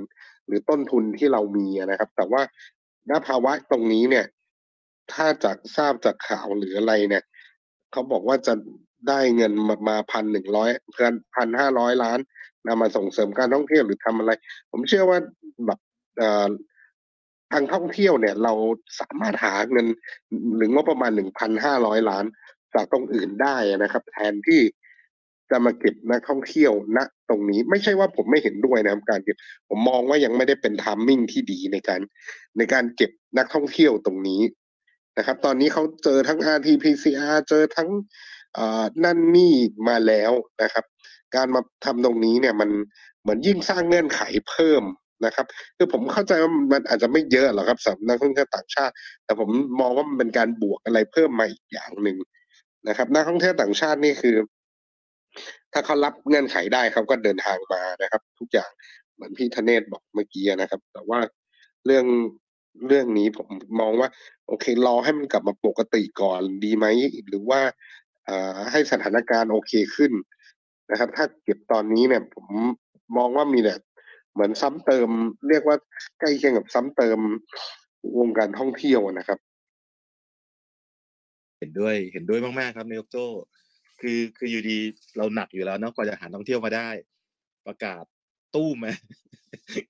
[0.49, 2.43] หรือต้นทุนที่เรามีนะครับ แต่ว่า
[3.11, 4.27] ณภาวะตรงนี้เนี่ย
[5.13, 7.23] ถ้าจากทราบจากข่าวหรืออะไรเนี่ย
[7.93, 8.55] เขาบอกว่าจะ
[9.09, 9.53] ได้เงิน
[9.89, 12.19] มาพันหนึ่งร้อยเพื่อนพันห้าร้อยล้าน
[12.67, 14.31] นำมาส่งเสริมการท่องเที่ยวหรือทำอะไร
[14.71, 15.19] ผมเชื่อว่า
[15.67, 15.79] แบบ
[17.53, 18.53] ทางท่องเที่ยวเนี่ย เรา
[19.01, 19.87] สามารถหาเงิน
[20.57, 22.25] หรืองบประมาณหนึ่งพันห้าร้อยล้าน
[22.75, 24.61] จากตรงอื่นได้นะครับ แทนที่
[25.51, 29.37] จะมาเก็บนักท่องเที่ยวณตรงนี้ไม่ใช่ว่าผมไม่เห็นด้วยนะครับการเก็บ
[29.69, 32.01] ผมมองว่ายังไม่ได้เป็นทามมิ่งที่ดีในการ
[32.59, 34.43] ในการเก็บนักท่องเที่ยวตรงนี้
[35.19, 37.89] นะครับ ตอนนี้เขาเจอทั้ง RT-PCR เจอทั้ง
[39.05, 39.55] นั่นนี่
[39.89, 40.33] มาแล้ว
[40.63, 40.85] นะครับ
[41.37, 42.71] การมาทำตรงนี้เนี่ยมัน
[43.21, 44.21] เหมือนยิ่งสร้างเงื่อนไข
[44.51, 44.83] เพิ่ม
[45.27, 45.47] นะครับ
[45.77, 48.93] คือผมเข้าใจว่ามันอาจจะไม่เยอะหรอกครับสำหรับนักท่องเที่ยวต่างชาติ
[49.25, 49.49] แต่ผม
[49.81, 52.17] มองว่ามันเป็นการบวกอะไรเพิ่มมาอีกอย่างหนึ่ง
[52.89, 54.37] นะครับ นักท่องเที่ยวต่างชาตินี่คือ
[55.73, 58.71] ถ้าเขารับเงื่อนไขได้เขาก็เดินทางมานะครับ ทุกอย่าง
[59.15, 61.21] เหมือนพี่ธเนศบอกเมื่อกี้นะครับ แต่ว่า
[61.87, 62.07] เรื่อง
[62.87, 63.49] เรื่องนี้ผม
[63.81, 64.09] มองว่า
[64.47, 66.87] โอเครอให้มันกลับมาปกติก่อนดีไหม
[67.29, 67.61] หรือว่า
[68.25, 70.13] เอ่อให้สถานการณ์โอเคขึ้น
[70.91, 72.47] นะครับ ถ้าเก็บตอนนี้เนี่ย ผม
[73.17, 73.75] มองว่ามีแต่
[74.33, 75.09] เหมือนซ้ำเติม
[75.49, 75.77] เรียกว่า
[76.21, 77.19] ใกล้เคียงกับซ้ำเติม
[78.19, 79.39] วงการท่องเที่ยวนะครับ
[81.59, 83.17] เห็นด้วยเห็นด้วยมาก ๆ ครับนายกโจ
[84.01, 84.79] คือคืออยู่ดี
[85.17, 86.89] เราหนักอยู่แล้วเนาะกว่าจะหาท่องเที่ยวมาได้
[87.67, 88.05] ประกาศ
[88.55, 88.91] ตู้มา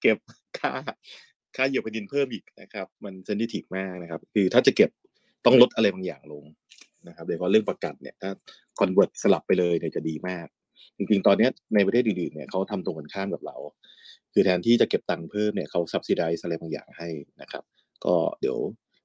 [0.01, 0.19] เก็บ
[0.59, 0.73] ค่า
[1.57, 4.91] ค่าเหยียบแผ่นดินเพิ่มอีกนะครับ มันเซนซิทีฟมากนะครับ คือถ้าจะเก็บ
[5.45, 6.45] ต้องลดอะไรบางอย่างลง
[7.09, 8.31] นะครับโดยเฉพาะเรื่องประกันเนี่ยถ้า
[8.79, 10.47] คอนเวิร์ตสลับไปเลยเนี่ยจะดีมาก
[10.97, 13.57] จริงๆ ตอนนี้ในประเทศอื่นๆเนี่ยเขาทำตรงกันข้ามกับเรา
[14.33, 17.09] คือแทนที่จะเก็บตังค์เพิ่มเนี่ยเขา subsidize อะไรบางอย่างให้
[17.43, 17.65] นะครับ
[18.05, 18.59] ก็เดี๋ยว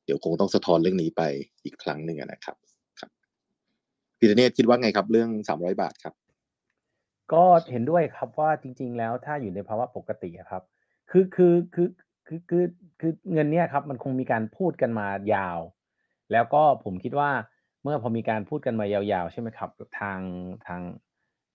[0.05, 1.21] เดี๋ยวคงต้องสะท้อนเรื่องนี้ไป
[1.65, 2.57] อีกครั้งหนึ่งนะครับ
[4.23, 6.13] พี่เนตคิดว่าไงครับเรื่องสามร้อยบาทครับ
[7.33, 10.63] ก็เห็นด้วยครับว่าจริง ๆ แล้วถ้าอยู่ในภาวะปกติครับ
[11.11, 11.89] คือคือคือ
[12.27, 12.65] คือคือ
[12.99, 15.59] คือเงินเนี้ยครับมันคงมีการพูดกันมายาว
[16.31, 17.29] แล้วก็ผมคิดว่า
[17.83, 19.69] เมื่อพอมีการพูดกันมายาวๆใช่ไหมครับ
[19.99, 20.19] ทาง
[20.67, 20.81] ทาง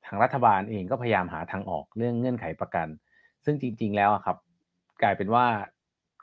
[0.07, 2.89] ทางรัฐบาลเองก็พยายามหาทางออกเรื่องเงื่อนไขประกัน
[3.45, 4.37] ซึ่งจริง ๆ แล้วครับ
[5.03, 5.47] กลายเป็นว่า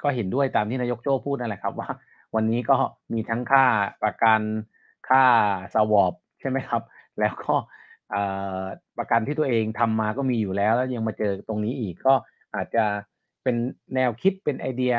[0.03, 1.89] ก็เห็นด้วยตามที่นายกโจ้พูดนั่นแหละครับว่า
[2.35, 2.77] วันนี้ก็
[3.13, 3.65] มีทั้งค่า
[4.03, 4.41] ประกัน
[5.09, 5.23] ค่า
[5.75, 6.13] สวอป
[6.45, 6.81] ช่ไหมครับ
[7.19, 7.53] แล้วก็
[8.97, 12.13] ประกันที่ตัวเองทำมาก็มีอยู่แล้ว แล้วยังมาเจอตรงนี้อีกก็
[12.55, 12.85] อาจจะ
[13.43, 13.55] เป็น
[13.95, 14.93] แนวคิดเป็นไอเดีย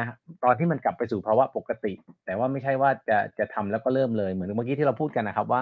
[0.44, 1.92] ตอนที่มันกลับไปสู่ภาวะปกติ
[2.24, 5.61] แต่ว่าไม่ใช่ว่าจะจะทำแล้วก็เริ่มเลยเหมือนเมื่อกี้ที่เราพูดกันนะครับว่า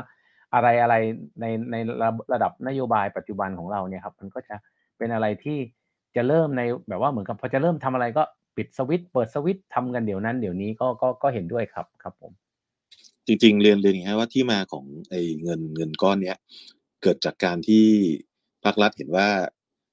[0.54, 0.94] อะไรอะไร
[1.40, 4.54] ในในระระดับนโยบายปัจจุบันของเราเนี่ยครับมันก็จะ
[4.98, 5.58] เป็นอะไรที่
[6.16, 8.22] จะเริ่มในแบบว่าเหมือนกับพอจะเริ่มทำอะไรก็
[8.56, 12.32] ปิดสวิตช์เปิดสวิตช์ทำกันเดี๋ยวนั้นเดี๋ยวนี้ก็ก็ก็เห็นด้วยครับครับผม
[13.26, 16.38] จริง ๆ เรียนเรียนอย่างนี้ว่าที่มาของไอ้เงินเงินก้อนเนี้ย
[17.02, 17.86] เกิดจากการที่
[18.64, 19.28] ภาครัฐเห็นว่า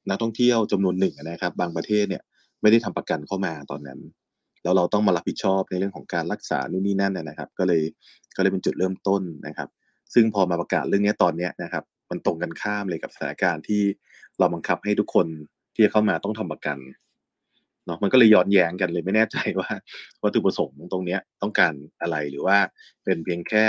[0.10, 2.24] นักท่องเที่ยวจำนวนหนึ่งนะครับ บางประเทศเนี่ย
[2.62, 4.00] ไม่ได้ทำประกันเข้ามาตอนนั้น
[4.64, 7.84] แล้วเราต้องมารับผิดชอบในเรื่องของการรักษานู่นนี่นั่นนะนะครับ ก็เลย
[8.36, 9.70] ก็เลยเป็นจุดเริ่มต้นนะครับ
[10.14, 13.82] ซึ่งพอมาประกาศเรื่องนี้ตอนเนี้ยนะครับ มันตรงกันข้ามเลยกับสถานการณ์ที่
[14.40, 15.28] เราบังคับให้ทุกคน
[15.74, 16.78] ที่จะเข้ามาต้องทำประกัน
[17.86, 19.70] เนาะมันก็เลยย้อนแย้งกันเลยไม่แน่ใจว่า
[20.24, 22.58] วัตถุประสงค์ตรงเนี้ยต้องการอะไรหรือว่า
[23.04, 23.66] เป็นเพียงแค่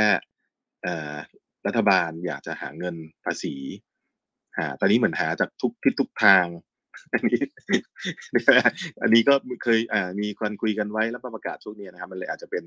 [1.67, 3.55] รัฐบาลอยากจะหาเงินภาษี
[4.59, 6.47] หาตอนนี้เหมือนหาจากทุกทิศทุกทาง
[7.13, 7.43] อันนี้
[9.03, 12.65] อันนี้ก็เคยอ่ามีคนคุยกันไว้แล้วประกาศช่วงนี้นะครับ มันเลยอาจจะเป็น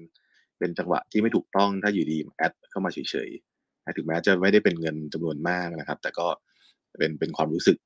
[0.59, 6.27] เป็นจังหวะที่ไม่ถูกต้องถ้าอยู่ดีแอดเข้ามาเฉยๆถึงแม้จะไม่ได้เป็นเงินจำนวนมากนะครับ แต่ก็
[6.99, 7.77] เป็นเป็นความรู้สึก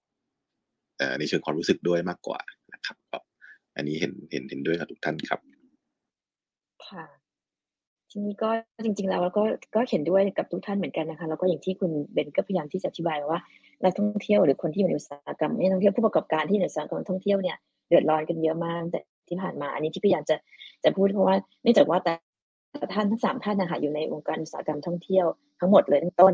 [1.20, 2.40] ในเชิงความรู้สึกด้วยมากกว่า
[2.74, 2.98] นะครับ
[3.80, 5.40] อันนี้เห็นเห็นเห็นด้วยกับทุกท่านครับ
[6.88, 7.06] ค่ะ
[8.12, 8.50] ทีนี้ก็
[8.86, 9.44] จริง ๆ แล้วเราก็
[9.76, 13.40] ก็เห็นด้วยกับทุกท่านเหมือนกันนะคะ แล้วก็อย่างที่คุณเบนก็พยายามที่จะอธิบายว่า
[13.84, 17.58] นักท่องเที่ยวหรือคนที่อยู่ในอุตสาหกรรมไม่ท่องเที่ยวผู้ประกอบการที่อยู่ในอุตสาหกรรมท่องเที่ยวเนี่ย
[17.90, 20.36] เดือดร้อนกันเยอะมากแต่ที่ผ่านมา อันนี้ที่พยายามจะ
[20.84, 22.14] จะพูดเพราะว่าเนื่องจากว่าแต่
[22.94, 25.26] ท่านทั้งสามท่านนะคะอยู่ในวงการอุตสาหกรรมท่องเที่ยว
[25.60, 26.34] ทั้งหมดเลยทั้งต้น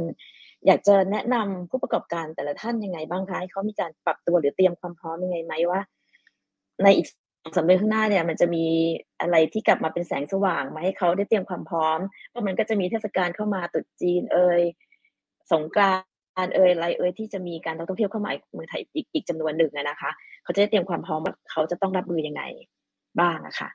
[0.66, 5.82] อยากจะแนะนำผู้ประกอบการแต่ละท่านยังไงบ้างคะให้เขามีการปรับตัวหรือเตรียมความพร้อมยังไงไหมว่า
[6.84, 7.08] ในอีก
[7.54, 8.66] สามเดือนข้างหน้าเนี่ยมันจะมี
[9.22, 14.62] อะไรที่กลับมาเป็นแสงสว่างมาให้เขาได้เตรียมความพร้อมเพราะมันก็จะมีเทศกาลเข้ามาตรุษจีน เอ่ย
[15.52, 15.94] สงกรา
[16.46, 20.12] นต์เอ่ยอะไรเอ่ยที่จะมีการท่องเที่ยวเข้ามาเมืองไทยอีกอีกจำนวนหนึ่งนะคะ
[20.44, 22.44] เขาจะได้เตรียมความพร้อมว่าเขาจะต้องรับมือยังไง
[23.20, 23.70] บ้างนะคะ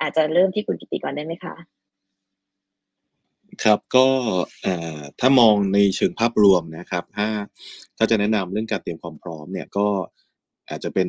[0.00, 1.54] อาจจะเริ่มที่คุณกิติก่อนได้ไหมคะ
[3.62, 4.06] ครับก็
[5.20, 7.28] ถ้ามองในเชิงภาพรวมนะครับ ถ้า
[7.96, 9.86] ถ้าจะแนะนำเรื่องการเตรียมความพร้อมเนี่ยก็
[10.68, 11.08] อาจจะเป็น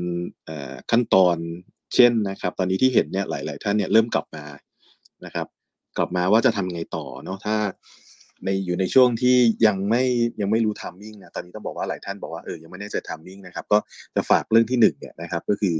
[0.91, 1.38] ขั้นตอน
[1.96, 4.46] เช่นนะครับ ตอนนี้ที่เห็นเนี่ยหลาย ๆ ท่านเนี่ยเริ่มกลับมา
[5.26, 5.48] นะครับ
[5.98, 7.55] กลับมาว่าจะทำไงต่อเนาะถ้า
[8.46, 10.04] ในอยู่ในช่วงที่ยังไม่
[10.42, 13.78] ยังไม่รู้ทามมิ่งนะตอนนี้ต้องบอกว่าหลายท่านบอกว่าเออยังไม่แน่ใจทามมิ่งนะครับ ก็
[14.16, 15.76] จะฝากเรื่องที่หนึ่งเนี่ยนะครับ ก็คือ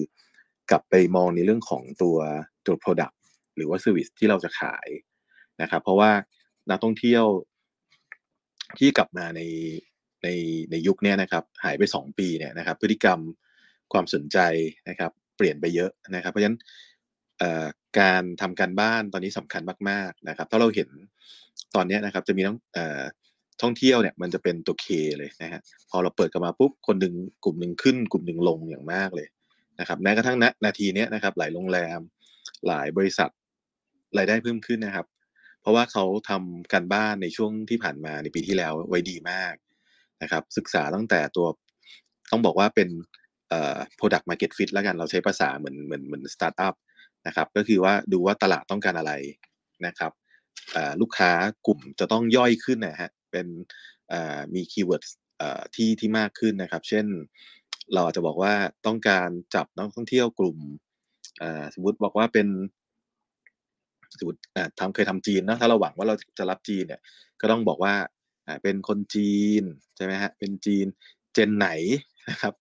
[0.72, 2.18] กลับไปมองในเรื่องของตัว
[2.66, 3.16] ตัว product
[3.56, 4.88] หรือว่า service ที่เราจะขาย
[5.62, 6.12] นะครับ เพราะว่า
[6.70, 7.26] นักท่องเที่ยว
[8.80, 9.42] ที่กลับมาใน
[10.24, 10.28] ใน
[10.72, 13.20] ในยุคนี้นะครับ หายไปสองปีเนี่ยนะครับ พฤติกรรม
[13.94, 14.38] ความสนใจ
[14.90, 15.12] นะครับ
[15.42, 16.60] ปลี่ยนไปเยอะนะครับ เพราะฉะนั้น
[18.00, 20.90] การทำการบ้านตอนนี้สำคัญมากๆนะครับ ถ้าเราเห็น
[21.76, 22.58] ตอนนี้นะครับจะมีน้อง
[23.62, 24.88] ท่องเที่ยวเนี่ยมันจะเป็นตัวเค
[25.18, 27.14] เลยนะฮะพอเราเปิดกันมาปุ๊บคนหนึ่ง
[27.44, 29.28] กลุ่มหนึ่งขึ้น กลุ่มหนึ่งลงอย่างมากเลย
[29.80, 32.00] นะครับแม้กระทั่งณนาทีนี้นะครับ หลายโรงแรม
[32.68, 33.30] หลายบริษัท
[34.18, 35.06] รายได้เพิ่มขึ้นนะครับ
[35.62, 39.56] เพราะว่าเขาทำการบ้านในช่วงที่ผ่านมาในปีที่แล้วไว้ดีมาก
[40.22, 41.48] นะครับ ศึกษาตั้งแต่ตัว
[42.32, 42.90] ต้องบอกว่าเป็น
[44.00, 46.76] product market fit แล้วกันเราใช้ภาษาเหมือนเหมือนเหมือนสตาร์ทอัพ
[47.28, 49.14] นะครับก็คือว่าดูว่าตลาดต้องการอะไร
[49.86, 50.12] นะครับ
[51.02, 51.32] ลูกค้า
[51.68, 53.48] กลุ่มจะต้องย่อยขึ้นนะฮะเป็น
[54.54, 55.04] มี keyword
[55.76, 57.06] ที่ที่มากขึ้นนะครับ เช่น
[57.94, 58.54] เราอาจจะบอกว่า
[58.86, 60.58] ต้องการจับนักท่องเที่ยวกลุ่ม
[61.74, 62.48] สมมติบอกว่าเป็น
[64.20, 64.42] สมมติ
[64.80, 67.02] ทำเคยทำจีนนะถ้าเราหวังว่าเราจะรับจีนเนี่ย
[67.42, 67.94] ก็ต้องบอกว่า
[68.64, 69.64] เป็นคนจีน
[69.96, 70.86] ใช่ไหมฮะเป็นจีน
[71.34, 71.70] เจนไหน
[72.30, 72.54] นะครับ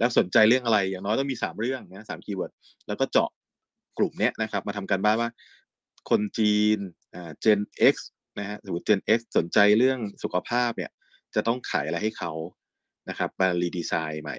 [0.00, 2.52] แล้วสนใจเรื่องอะไรอย่างน้อยต้องมีสามเรื่องนะสามคีย์เวิร์ด
[2.88, 3.30] แล้วก็เจาะ
[3.98, 5.30] กลุ่มเนี้ยนะครับ มาทำการบ้านว่า
[6.10, 6.78] คนจีน
[7.14, 7.60] อ่า Gen
[7.92, 7.94] X
[8.38, 10.90] นะฮะสมมติ Gen X สนใจเรื่องสุขภาพเนี่ย
[11.34, 12.32] จะต้องขายอะไรให้เขา
[13.08, 14.38] นะครับมา redesign ใหม่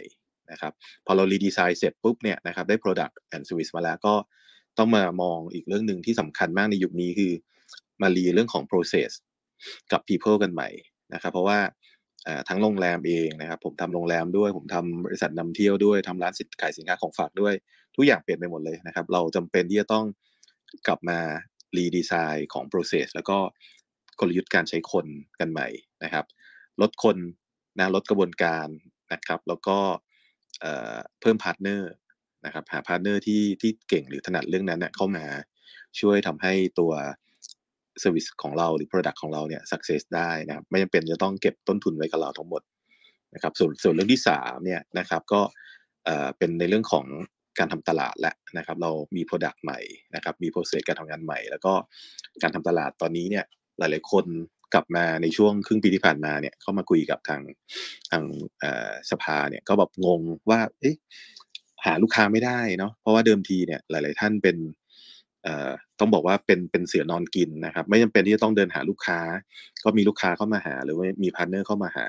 [0.52, 0.74] นะครับ
[1.06, 4.14] พอเรา redesign เสร็จปุ๊บเนี่ยนะครับได้ Product and Service มาแล้วก็
[4.78, 7.34] ต้องมามองอีกเรื่องหนึ่งที่สำคัญมากในยุคนี้คือ
[8.02, 9.12] มา re เรื่องของ process
[9.92, 10.70] กับ people กันใหม่
[11.14, 11.60] นะครับ เพราะว่า
[12.48, 17.54] ทั้งโรงแรมเองนะครับ ผมทำโรงแรมด้วย ผมทำบริษัทนำเที่ยวด้วยทำร้านสินขายสินค้าของฝากด้วย
[17.96, 20.06] ทุกอย่างเปลี่ยนไปหมดเลยนะครับ เราจำเป็นที่จะต้อง
[20.88, 21.20] กลับมา
[21.78, 23.38] redesign ของ process แล้วก็
[24.20, 25.06] กลยุทธ์การใช้คน
[25.40, 25.68] กันใหม่
[26.04, 26.26] นะครับ
[26.82, 27.18] ลดคน
[27.80, 28.68] นะลดกระบวนการ
[29.14, 29.78] นะครับ แล้วก็
[31.22, 31.92] เพิ่ม partner
[32.46, 35.26] นะครับ หา partner ที่ที่เก่งหรือถนัดเรื่องนั้นเนี่ยเข้ามา
[36.00, 36.92] ช่วยทำให้ตัว
[38.00, 42.62] service ของเราหรือ Product ของเราเนี่ย success ได้นะครับไม่จำเป็นจะต้องเก็บต้นทุนไว้กับเราทั้งหมด
[43.34, 45.42] นะครับส่วนส่วนเรื่องที่3เนี่ยนะครับก็
[46.38, 47.06] เป็นในเรื่องของ
[47.60, 49.80] การทำตลาดและนะครับ เรามี Product ใหม่
[50.16, 51.74] นะครับ มี process การทำงานใหม่ แล้วก็
[52.42, 53.46] การทำตลาดตอนนี้เนี่ย
[53.78, 54.26] หลาย ๆ คน
[54.74, 57.42] กลับมาในช่วงครึ่งปีที่ผ่านมาเนี่ยเข้ามาคุยกับทาง
[58.12, 58.24] ทาง
[59.12, 60.96] สภาเนี่ยก็แบบงงว่าเอ๊ะ
[61.86, 64.58] หาลูกค้าไม่ได้เนาะเพราะว่าเดิมทีเนี่ยหลาย ๆ ท่านเป็น
[66.00, 69.20] ต้องบอกว่าเป็นเป็นเสือนอนกินนะครับ ไม่จำเป็นที่จะต้องเดินหาลูกค้า
[69.84, 72.08] ก็มีลูกค้าเข้ามาหา หรือว่ามี partner เข้ามาหา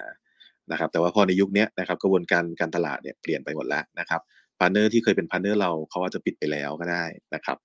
[0.71, 4.21] นะครับ แต่ว่าพอในยุคนี้นะครับกระบวนการการตลาดเนี่ยเปลี่ยนไปหมดแล้วนะครับ
[4.59, 7.05] partner ที่เคยเป็น partner เราเขาอาจจะปิดไปแล้วก็ได้
[7.35, 7.57] นะครับ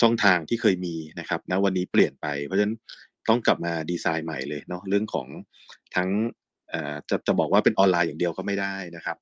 [0.00, 2.76] ช่องทางที่เคยมีนะครับณวันนี้เปลี่ยนไป เพราะฉะนั้น
[3.28, 5.26] ต้องกลับมาดีไซน์ใหม่เลยเนาะเรื่องของ
[5.96, 6.08] ทั้ง
[7.10, 9.16] จะจะบอกว่าเป็นออนไลน์อย่างเดียวก็ไม่ได้นะครับ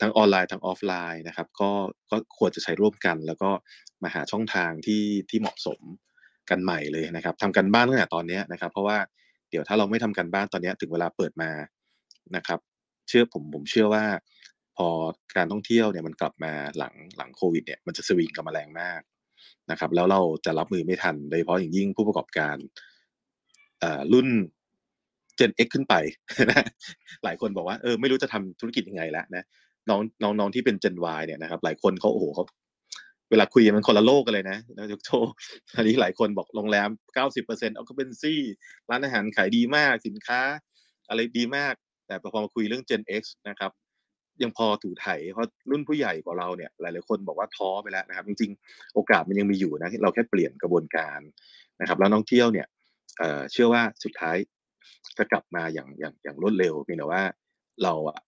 [0.00, 1.70] ทั้งออนไลน์ทั้งออฟไลน์นะครับ ก็
[2.10, 3.50] ก็ควรจะใช้ร่วมกัน แล้วก็
[4.04, 5.80] มาหาช่องทางที่ที่เหมาะสม
[6.50, 8.98] กันใหม่เลยนะครับทำการบ้านตั้งแต่ตอนนี้นะครับ เพราะว่า
[9.50, 11.50] เดี๋ยวถ้าเราไม่ทำการบ้านตอนนี้ถึงเวลาเปิดมา
[12.36, 12.58] นะครับ
[13.08, 14.04] เชื่อผมผมเชื่อว่า
[14.76, 14.88] พอ
[15.36, 19.00] การท่องเที่ยวเนี่ยมันกลับมาหลังหลังโควิดเนี่ยมันจะสวิงกับมาแรงมาก
[19.70, 22.56] นะครับ แล้วเราจะรับมือไม่ทันโดยเฉพาะอย่างยิ่งผู้ประกอบการ
[24.12, 24.28] รุ่น
[25.38, 25.94] Gen X ขึ้นไป
[26.50, 26.66] นะ
[27.24, 29.44] หลายคนบอกว่าเออไม่รู้จะทำธุรกิจยังไงแล้วนะ
[29.88, 32.44] น้องน้องน้องที่เป็น Gen Y เนี่ยนะครับ หลายคนเขาโอ้โหเขา
[33.30, 35.10] เวลาคุยมันคนละโลกกันเลยนะนะยกโช
[35.76, 36.88] อันนี้หลายคนบอกโรงแรม
[37.26, 38.38] 90%เอาก็เป็นซี่
[38.90, 40.40] ร้านอาหารขายดีมากสินค้า
[41.08, 41.74] อะไรดีมาก
[42.06, 43.72] แต่พอมาคุยเรื่อง Gen X นะครับ
[44.42, 51.20] ยังพอถูไถเพราะรุ่นผู้ใหญ่กว่าเราเนี่ย หลาย ๆ คนบอกว่าท้อไปแล้วนะครับ จริง ๆ โอกาสมันยังมีอยู่นะเราแค่เปลี่ยนกระบวนการ
[51.80, 52.66] นะครับ แล้วน้องเที่ยวเนี่ย
[53.52, 54.36] เชื่อว่าสุดท้าย
[55.18, 57.22] จะกลับมาอย่างอย่างอย่างรวดเร็วเพียงแต่ว่า
[57.82, 58.18] เราอะ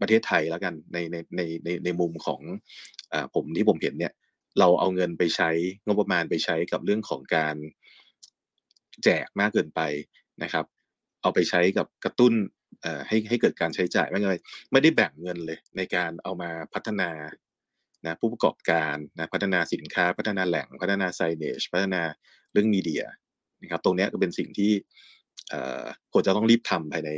[0.00, 2.40] ประเทศไทยแล้วกันในในในในในมุมของ
[3.34, 4.12] ผมที่ผมเห็นเนี่ย
[4.58, 5.50] เราเอาเงินไปใช้
[5.86, 7.56] งบประมาณไปใช้กับเรื่องของการ
[9.04, 9.80] แจกมากเกินไป
[10.42, 10.64] นะครับ
[11.22, 12.32] เอาไปใช้กับกระตุ้น
[13.08, 14.36] ให้ให้เกิดการใช้จ่ายไม่ไง
[14.72, 17.10] ไม่ได้แบ่งเงินเลย ในการเอามาพัฒนา
[18.06, 22.02] นะผู้ประกอบการนะพัฒนาสินค้า พัฒนาแหล่งพัฒนาไซเนจพัฒนา
[22.52, 23.04] เรื่องมีเดีย
[23.62, 24.72] นะครับ ตรงนี้ก็เป็นสิ่งที่
[26.12, 27.10] ควรจะต้องรีบทำภายใน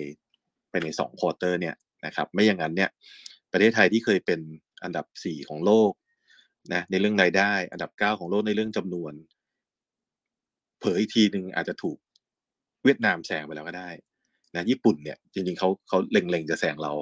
[0.71, 1.75] ภายในสองควอเตอร์เนี่ย
[2.07, 2.91] นะครับ ไม่อย่างนั้นเนี่ย
[3.53, 4.41] ประเทศไทยที่เคยเป็น
[4.85, 5.93] อันดับสี่ของโลก
[6.73, 9.13] นะในเรื่องรายได้ อันดับเก้าของโลกในเรื่องจำนวน
[10.81, 11.99] เผยอีกทีหนึ่งอาจจะถูก
[12.85, 13.91] เวียดนามแซงไปแล้วก็ได้
[14.55, 16.93] นะญี่ปุ่นเนี่ยจริงๆเขาเขาเล็งๆจะแซงเรา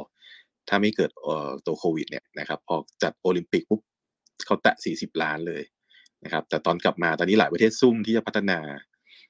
[0.68, 3.80] ถ้าไม่เกิดเอ่อตัวโควิดเนี่ยนะครับพอจัดโอลิมปิกปุ๊บ
[4.46, 5.62] เขาแตะ 40 ล้านเลย
[6.24, 8.58] นะครับ แต่ตอนกลับมาตอนนี้หลายประเทศซุ่มที่จะพัฒนา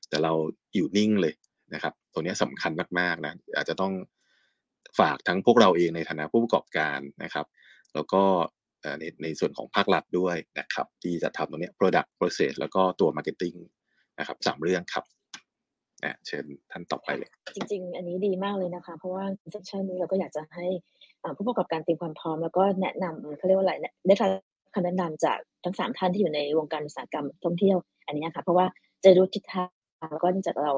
[0.08, 0.32] แต่เรา
[0.74, 1.34] อยู่นิ่งเลย
[1.74, 3.92] นะครับ ตัวนี้สำคัญมากๆนะอาจจะต้อง
[4.98, 7.46] ฝากทั้งพวกเราเองในฐานะผู้ประกอบการนะครับ
[7.94, 8.22] แล้วก็
[8.98, 13.56] ในในส่วนของภาครัฐด้วยนะครับที่จะทำตรงนี้ product process แล้วก็ตัว marketing
[14.18, 15.04] นะครับสามเรื่องครับ
[16.04, 20.66] นะเชิญท่านต่อไปเลย จริง ๆ อันนี้ดีมากเลยนะคะ เพราะว่าเซสชันนี้เราก็อยากจะให้
[21.36, 23.74] ผู้ประกอบการเตรียมความพร้อม แล้วก็แนะนำเขาเรียกว่าอะไร
[24.06, 24.30] ได้รับ
[24.74, 27.76] คำแนะนำจากทั้งสามท่านที่อยู่ในวงการอุตสาหกรรมท่องเที่ยว
[28.06, 28.66] อันนี้ค่ะเพราะว่า
[29.04, 29.68] จะรู้ทิศทาง
[30.12, 30.72] แล้วก็จากเรา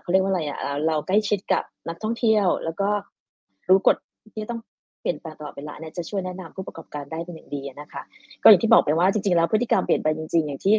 [0.00, 2.88] เขาเรียกว่าอะไรอะเราใกล้ชิดกับนักท่องเที่ยว แล้วก็
[3.68, 3.96] รู้กฎ
[4.34, 4.60] ที่ต้อง
[5.00, 8.02] เปลี่ยนแปลงตลอดเวลาเนี่ยจะช่วยแนะนำผู้ประกอบการได้เป็นอย่างดีนะคะ
[8.42, 10.74] ก็อย่างที่บอกไปว่าจริงๆแล้วพฤติกรรมเปลี่ยนไปจริง ๆ อย่างที่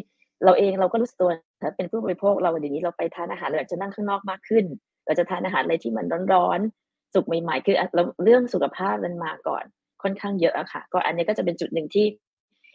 [0.46, 1.32] เราเองเราก็รู้สึกตัว
[1.62, 4.66] ถ้าเป็นผู้บริโภคเราเดี๋ยวนี้เราไปทานอาหารเราอยากจะนั่งข้างนอกมากขึ้น
[5.06, 7.76] เราจะทานอาหารอะไรที่มันร้อนๆสุกใหม่ ๆ คือ
[8.24, 9.64] เรื่องสุขภาพมันมาก่อน
[10.04, 12.06] ค่อนข้างเยอะอะค่ะ ก็อันนี้ก็จะเป็นจุดหนึ่งที่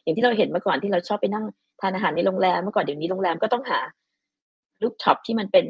[0.02, 1.44] อย่างที่เราเห็นเมื่อก่อนที่เราชอบไปนั่ง
[1.80, 3.80] ทานอาหารในโรงแรมเมื่อก่อนเดี๋ยวนี้โรงแรมก็ต้องหา
[4.82, 5.66] rooftop ที่มันเป็น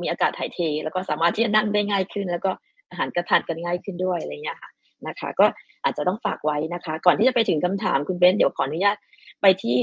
[0.00, 2.50] มีอากาศถ่ายเท แล้วก็สามารถที่จะนั่งได้ง่ายขึ้น แล้วก็
[2.90, 4.70] อาหารก็ทานกันง่ายขึ้นด้วยอะไรเงี้ยค่ะ
[5.06, 5.46] นะคะ ก็
[5.84, 8.96] อาจจะต้องฝากไว้นะคะ ก่อนที่จะไปถึงคำถามคุณเบนเดี๋ยวขออนุญาต
[9.42, 9.76] ไปที่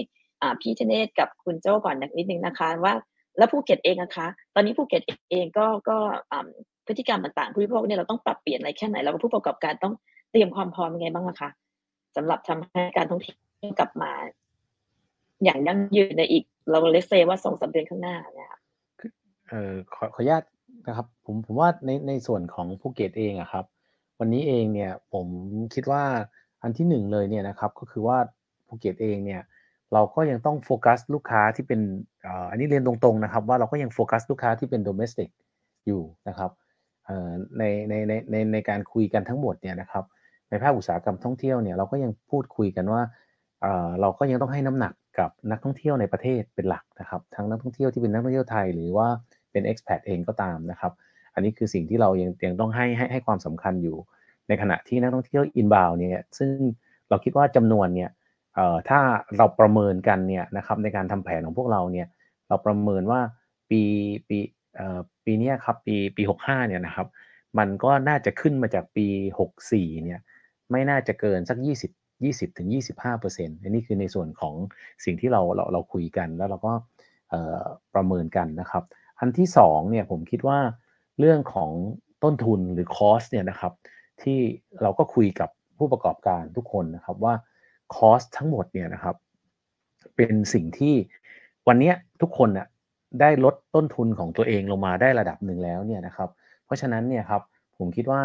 [0.61, 2.93] พี่ธเนศกับคุณโจ้ก่อนนิดนึงนะคะว่า
[3.37, 5.01] แล้วภูเก็ตเองนะคะ ตอนนี้ภูเก็ต
[5.31, 5.97] เองก็ก็
[6.87, 9.93] พฤติกรรมต่างๆผู้บริโภคเนี่ยเราต้องปรับเปลี่ยนอะไรแค่ไหน แล้วผู้ประกอบการต้อง
[10.31, 11.49] เตรียมความพร้อมยังไงบ้างคะ
[12.15, 13.37] สำหรับทำให้การท่องเที่ยว
[13.79, 14.11] กลับมา
[15.43, 18.59] อย่างยั่งยืนในอีกเรา let's say ว่าสองสามเดือนข้างหน้าเนี่ยค่ะ
[19.49, 20.43] เออขอขออนุญาต
[20.87, 23.65] นะครับ ผมผมว่าในในส่วนของภูเก็ตเองอะครับ
[24.19, 25.27] วันนี้เองเนี่ยผม
[25.73, 26.03] คิดว่า
[26.61, 28.17] อันที่หนึ่งเลยเนี่ยนะครับก็คือว่า
[28.67, 29.41] ภูเก็ตเองเนี่ย
[29.93, 31.81] เราก็ยังต้องโฟกัสลูกค้าที่เป็น
[32.49, 35.29] อันนี้เรียนตรงๆนะครับว่าเราก็ยังโฟกัสลูกค้าที่เป็น domestic
[35.85, 36.51] อยู่นะครับ
[37.57, 40.03] ในในในในในการคุยกันทั้งหมดเนี่ยนะครับ
[40.49, 43.01] ในภาคอุตสาหกรรมท่องเที่ยวเนี่ยเราก็ยังพูดคุยกันว่า
[44.01, 49.07] เราก็ยังต้องให้น้ำหนักกับนักท่องเที่ยวในประเทศเป็นหลักนะครับ ทั้งนักท่องเที่ยวที่เป็นนักท่องเที่ยวไทย หรือว่า
[49.51, 50.93] เป็น expat เองก็ตามนะครับ
[51.35, 53.97] อันนี้คือสิ่งที่เรายังยังต้องให้ให้ให้ความสำคัญอยู่
[54.47, 56.49] ในขณะที่นักท่องเที่ยวอินบาวเนี่ยซึ่ง
[57.09, 58.09] เราคิดว่าจำนวนเนี่ย
[58.55, 58.99] เอ่อถ้า
[59.37, 62.07] เราประเมินกันเนี่ยนะครับในการทำแผนของพวกเราเนี่ย
[62.47, 63.21] เราประเมินว่า
[63.69, 63.81] ปี
[64.29, 64.37] ปี
[64.75, 67.07] เอ่อปีนี้ครับปีปี 65เนี่ยนะครับ
[67.57, 69.07] มันก็น่าจะขึ้นมาจากปี
[69.49, 70.19] 64เนี่ย
[70.71, 71.91] ไม่น่าจะเกินสัก 20
[72.25, 74.55] 20ถึง25เปอร์เซ็นต์อันนี้คือในส่วนของ
[75.05, 76.73] สิ่งที่เราเราเราคุยกันแล้วเราก็
[77.95, 78.83] ประเมินกันนะครับ
[79.19, 80.59] อันที่สองเนี่ยผมคิดว่า
[81.19, 81.71] เรื่องของ
[82.23, 83.73] ต้นทุนหรือคอสเนี่ยนะครับ
[84.21, 84.39] ที่
[84.81, 87.33] เราก็คุยกับผู้ประกอบการทุกคนนะครับว่า
[87.95, 89.15] คอสทั้งหมดเนี่ยนะครับ
[90.15, 90.95] เป็นสิ่งที่
[91.67, 92.67] วันนี้ทุกคนน่ะ
[93.21, 96.29] ได้ลดต้นทุนของตัวเองลงมาได้ระดับหนึ่งแล้วเนี่ยนะครับ
[96.65, 97.41] เพราะฉะนั้นเนี่ยครับ
[97.77, 98.21] ผมคิดว่า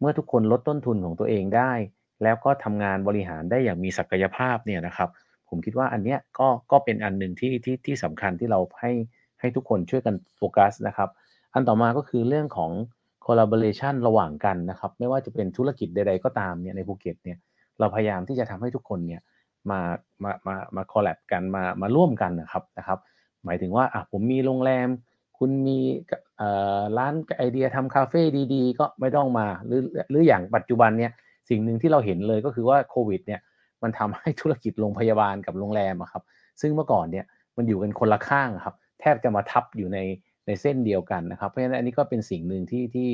[0.00, 1.72] เมื่อทุกคนลดต้นทุนของตัวเองได้
[2.22, 5.08] แล้วก็ทำงานบริหารได้อย่างมีศักยภาพเนี่ยนะครับ
[5.48, 8.92] ผมคิดว่าอันเนี้ยก็ก็เป็นอันหนึ่งที่ที่ที่สำคัญที่เราให้
[9.40, 11.10] ให้ทุกคนช่วยกันโฟกัสนะครับ
[11.54, 12.70] อันต่อมาก็คือเรื่องของ
[13.26, 17.38] collaboration ระหว่างกันนะครับ ไม่ว่าจะเป็นธุรกิจใด ๆ ก็ตามเนี่ยในภูเก็ตเนี่ย
[17.78, 19.20] เราพยายามที่จะทำให้ทุกคนเนี่ย
[19.70, 19.80] มา
[20.22, 22.98] มามามา collab กันมามาร่วมกันนะครับนะครับ
[23.44, 24.88] หมายถึงว่าอะผมมีโรงแรม
[25.38, 25.78] คุณมี
[26.40, 26.48] อ่
[26.78, 28.22] อร้านไอเดียทำคาเฟ่
[28.54, 31.12] ดีๆ ก็ไม่ต้องมาหรือหรืออย่างปัจจุบันเนี่ย
[31.48, 33.40] สิ่งหนึ่งที่เราเห็นเลยก็คือว่าโควิดเนี่ย
[33.82, 36.22] มันทำให้ธุรกิจโรงพยาบาลกับโรงแรมอะครับ
[36.60, 37.24] ซึ่งเมื่อก่อนเนี่ย
[37.56, 39.98] มันอยู่กันคนละข้างครับ แทบจะมาทับอยู่ใน
[40.50, 43.08] ในเส้นเดียวกันนะครับ เพราะฉะนั้นอันนี้ก็เป็นสิ่งหนึ่งที่ที่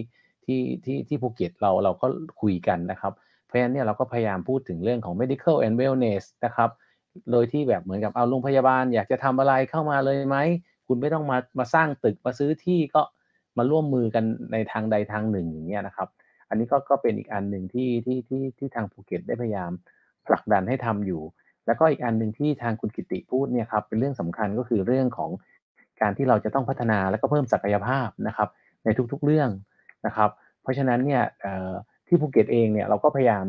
[0.45, 2.07] ที่ที่ที่ภูเก็ตเราเราก็
[2.41, 3.13] คุยกันนะครับ
[3.45, 6.71] เพราะฉะนั้นเนี่ยเราก็พยายามพูดถึงเรื่องของ medical and wellness นะครับ
[7.33, 10.37] โดยที่แบบเหมือนกับเอาโรงพยาบาล อยากจะทำอะไรเข้ามาเลยไหม
[10.87, 13.03] คุณไม่ต้องมามาสร้างตึกมาซื้อที่ก็
[13.59, 16.09] มาร่วมมือกันในทางใดทางหนึ่งอย่างเงี้ยนะครับ
[16.49, 19.71] อันนี้ก็ก็เป็นอีกอันหนึ่งที่ที่ที่ที่ทางภูเก็ตได้พยายาม
[20.27, 21.23] ผลักดันให้ทำอยู่
[21.67, 25.31] แล้วก็อีกอันหนึ่งที่ทางคุณกิติพูดเนี่ยครับเป็นเรื่องสำคัญก็คือเรื่องของ
[26.01, 28.49] การที่เราจะต้องพัฒนาและก็เพิ่มศักยภาพนะครับ
[28.85, 29.51] ในทุกๆเรื่อง
[30.07, 30.31] นะครับ
[30.63, 31.23] เพราะฉะนั้นเนี่ย
[32.09, 33.45] ที่ภูเก็ตเองเนี่ยเราก็พยายาม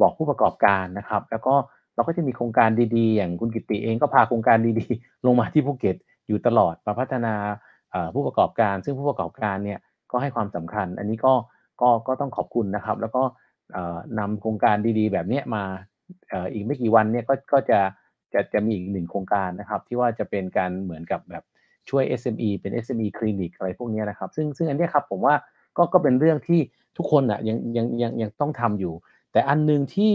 [0.00, 1.54] บอกผู้ประกอบการนะครับ แล้วก็
[1.94, 5.96] เราก็จะมีโครงการดีๆ อย่างคุณกิติเองก็พาโครงการดีๆ ลงมาที่ภูเก็ต
[6.28, 7.34] อยู่ตลอดมาพัฒนา
[8.14, 9.78] ผู้ประกอบการ ซึ่งผู้ประกอบการเนี่ย
[10.10, 11.34] ก็ให้ความสำคัญ อันนี้ก็
[11.80, 13.22] ก็ก็ต้องขอบคุณนะครับ แล้วก็
[14.18, 15.64] นำโครงการดีๆ แบบนี้มา
[16.52, 17.80] อีกไม่กี่วันเนี่ยก็ก็จะ
[18.34, 21.44] จะจะมีอีกหนึ่งโครงการนะครับ ที่ว่าจะเป็นการเหมือนกับแบบ
[21.90, 25.34] ช่วย SME เป็น SME คลินิกอะไรพวกนี้นะครับ ซึ่งซึ่งอันนี้ครับผมว่า
[25.76, 26.60] ก็ก็เป็นเรื่องที่
[26.96, 28.94] ทุกคนอะยังยังยังยังต้องทำอยู่
[29.32, 30.12] แต่อันหนึ่งที่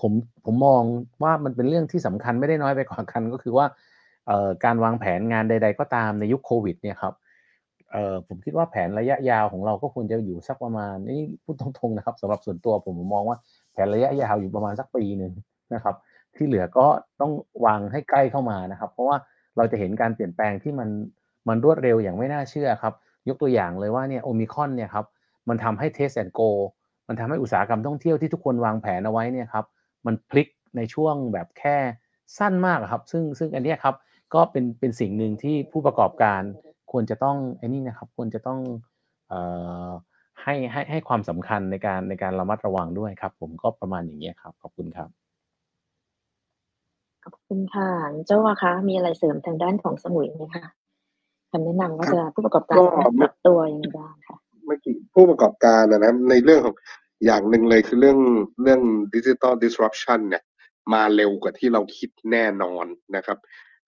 [0.00, 0.12] ผม
[0.44, 0.82] ผมมอง
[1.22, 3.66] ว่ามันเป็นเรื่องที่สำคัญไม่ได้น้อยไปกว่ากันก็คือว่า
[4.64, 7.14] การวางแผนงานใด ๆ ก็ตามในยุคโควิดเนี่ยครับ
[8.28, 13.38] ผมคิดว่าแผนระยะยาวของเราก็ควรจะอยู่สักประมาณนี่พูดตรงๆนะครับสำหรับส่วนตัวผมมองว่า
[13.72, 15.32] แผนระยะยาวอยู่ประมาณสักปีหนึ่ง
[15.74, 15.94] นะครับ
[16.34, 16.86] ที่เหลือก็
[17.20, 17.32] ต้อง
[17.64, 19.16] วางให้ใกล้เข้ามานะครับ เพราะว่า
[19.60, 20.88] เราจะเห็นการเปลี่ยนแปลงที่มัน
[21.48, 22.94] มันรวดเร็วอย่างไม่น่าเชื่อครับ
[23.28, 25.06] ยกตัวอย่างเลยว่าเนี่ยโอมิครอนเนี่ยครับ
[25.48, 26.40] มันทำให้ Test and Go
[27.08, 29.64] มันทำให้อุตสาหกรรมท่องเที่ยวที่ทุกคนวางแผนเอาไว้เนี่ยครับ
[30.06, 31.76] มันพลิกในช่วงแบบแค่
[32.38, 33.94] สั้นมากครับ ซึ่งซึ่งอันนี้ครับ
[34.34, 36.42] ก็เป็นเป็นสิ่งหนึ่งที่ผู้ประกอบการ
[36.92, 38.60] ควรจะต้องไอ้นี่นะครับควรจะต้อง
[39.28, 39.40] เอ่
[39.88, 39.90] อ
[40.42, 45.19] ให้ให้ให้ความสำคัญในการในการระมัดระวังด้วยครับ ผมก็ประมาณอย่างนี้ครับขอบคุณครับ
[47.24, 47.90] ขอบคุณค่ะ
[48.26, 50.64] เจ้าว่าคะมีอะไรเสริมทางด้านของสมุยไหมคะ
[51.50, 54.36] คำแนะนำว่าจะผู้ประกอบการสามารถปรับตัวยังไงบ้างค่ะ
[54.66, 56.76] เมื่อกี้ผู้ประกอบการนะครับในเรื่องของ
[57.24, 58.18] อย่างหนึ่งเลยคือเรื่อง
[58.62, 58.80] เรื่อง
[59.14, 60.42] ดิจิตอล disruption เนี่ย
[60.92, 62.86] มาเร็วกว่าที่เราคิดแน่นอน
[63.16, 63.38] นะครับ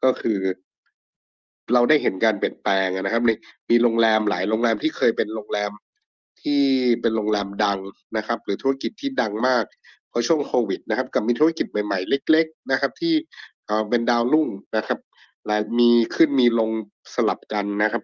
[0.05, 0.39] ก็คือ
[1.73, 3.31] เราได้เห็นการเปลี่ยนแปลงนะครับใน
[3.71, 5.73] มีโรงแรมหลายโรงแรมที่เคยเป็นโรงแรม
[6.43, 6.63] ที่
[7.01, 7.79] เป็นโรงแรมดัง
[8.17, 9.65] นะครับ หรือธุรกิจที่ดังมาก
[10.13, 13.15] เพราะช่วงโควิดนะครับกับมีธุรกิจใหม่ ๆ เล็ก ๆ นะครับ ที่
[13.89, 14.99] เป็นดาวรุ่งนะครับ
[15.47, 16.71] หลายมีขึ้นมีลง
[17.15, 18.03] สลับกันนะครับ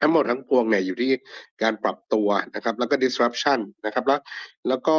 [0.00, 1.10] ทั้งหมดทั้งปวงเนี่ยอยู่ที่
[1.62, 4.20] การปรับตัวนะครับ แล้วก็ disruption นะครับ แล้ว
[4.68, 4.96] แล้วก็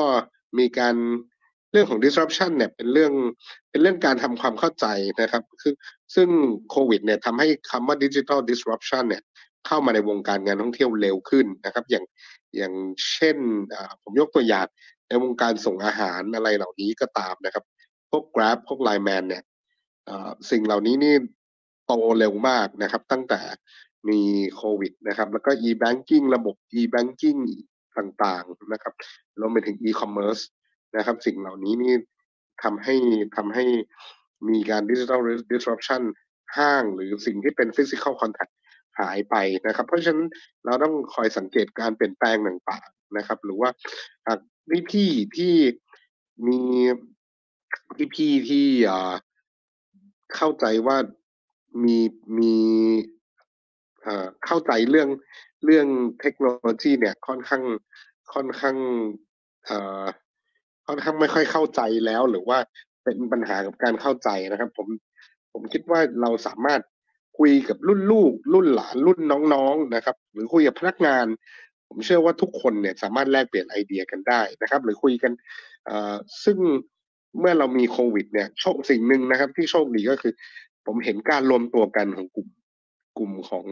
[0.60, 0.96] มีการ
[1.72, 3.14] เรื่องของ disruption เนี่ยเป็นเรื่อง
[3.70, 4.86] เป็นเรื่องการทำความเข้าใจ
[5.22, 5.74] นะครับคือ
[6.16, 6.30] ซึ่ง
[6.72, 9.24] โควิดเนี่ยทำให้คำว่า digital disruption เนี่ย
[9.68, 12.06] เข้ามาในวงการงานท่องเที่ยวเร็วขึ้นนะครับ อย่าง
[12.58, 12.74] อย่าง
[13.12, 13.38] เช่น
[14.04, 14.68] ผมยกตัวอย่าง
[15.12, 17.64] ในวงการส่งอาหารอะไรเหล่านี้ก็ตามนะครับ
[18.12, 19.44] พวก Grab พวก Line Man เนี่ย
[20.52, 21.16] สิ่งเหล่านี้นี่
[21.86, 23.42] โตเร็วมากนะครับ ตั้งแต่
[24.10, 24.22] มี
[24.56, 27.40] โควิดนะครับ แล้วก็ e-banking ระบบ e-banking
[27.98, 28.94] ต่างๆนะครับ
[29.40, 30.42] รวมไปถึง e-commerce
[30.98, 31.94] นะครับ สิ่งเหล่านี้นี่
[32.64, 32.96] ทำให้
[33.38, 33.66] ทำให้
[34.50, 35.20] มีการ digital
[35.52, 36.02] disruption
[36.58, 38.54] ห้างหรือสิ่งที่เป็น physical contact
[39.00, 39.36] หายไป
[39.68, 40.28] นะครับ เพราะฉะนั้น
[40.66, 43.70] เราต้องคอยสังเกตการเปลี่ยนแปลงต่างๆนะครับ หรือว่า
[44.28, 44.40] หาก
[44.92, 45.56] พี่ๆที่
[46.48, 46.60] มี
[48.16, 49.14] พี่ๆที่อ่า
[50.36, 50.98] เข้าใจว่า
[51.84, 51.98] มี
[52.38, 52.56] มี
[54.02, 55.10] เอ่อเข้าใจเรื่อง
[55.66, 55.88] เรื่อง
[56.22, 57.64] เทคโนโลยีเนี่ยค่อนข้าง
[58.34, 58.78] ค่อนข้าง
[59.70, 60.06] อ่อ
[60.88, 62.58] ค่อนข้างไม่ค่อยเข้าใจแล้ว หรือว่า
[63.04, 64.88] เป็นปัญหากับการเข้าใจนะครับ ผม
[65.54, 66.82] ผมคิดว่าเราสามารถ
[67.40, 69.20] คุยกับรุ่นลูก รุ่นหลานรุ่น
[69.54, 71.26] น้องๆนะครับ หรือคุยกับพนักงาน
[71.94, 75.32] ผมเชื่อว่าทุกคนเนี่ยสามารถแลกเปลี่ยนไอเดียกันได้นะครับ หรือคุยกัน
[75.90, 76.58] อ่อซึ่ง
[77.40, 80.34] เมื่อเรามีโควิดเนี่ยโชคสิ่งหนึ่งนะครับ ที่โชคดีก็คือ
[80.86, 82.48] ผมเห็นการรวมตัวกันของกลุ่ม
[83.18, 83.66] กลุ่มของ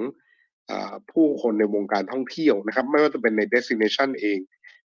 [0.70, 4.40] ออผู้คนในวงการท่องเที่ยวนะครับ ไม่ว่าจะเป็นใน destination เอง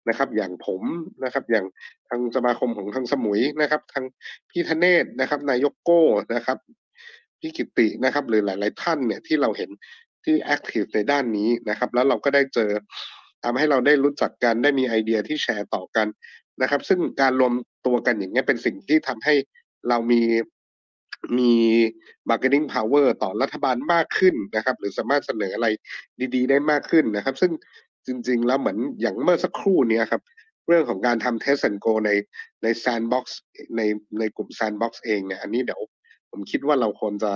[0.09, 0.82] นะครับ อย่างผม
[1.24, 1.66] นะครับ อย่าง
[2.09, 4.05] ทางสมาคมของทางสมุยนะครับ ทาง
[4.51, 6.02] พี่ธเนศนะครับ นายกโก้
[6.35, 6.59] นะครับ
[7.40, 9.70] พี่กิตินะครับ หรือหลาย ๆ ท่านเนี่ยที่เราเห็น
[10.24, 12.70] ที่ active ในด้านนี้นะครับ แล้วเราก็ได้เจอ
[13.44, 16.06] ทำให้เราได้รู้จักกันได้มีไอเดียที่แชร์ต่อกัน
[16.62, 17.52] นะครับ ซึ่งการรวม
[17.86, 19.34] ตัวกันอย่างเงี้ยเป็นสิ่งที่ทำให้
[19.88, 20.22] เรามี
[21.38, 21.52] มี
[22.28, 25.66] bargaining power ต่อรัฐบาลมากขึ้นนะครับ หรือสามารถเสนออะไร
[26.34, 27.52] ดี ๆ ได้มากขึ้นนะครับ ซึ่ง
[28.06, 30.22] จริง ๆ แล้วเหมือนอย่างเมื่อสักครู่เนี้ยครับ
[30.66, 32.10] เรื่องของการทำ test and go ใน
[32.62, 33.24] ใน sandbox
[33.76, 33.82] ใน
[34.18, 35.80] ในกลุ่ม sandbox เองเนี่ยอันนี้เดี๋ยว
[36.30, 37.32] ผมคิดว่าเราควรจะ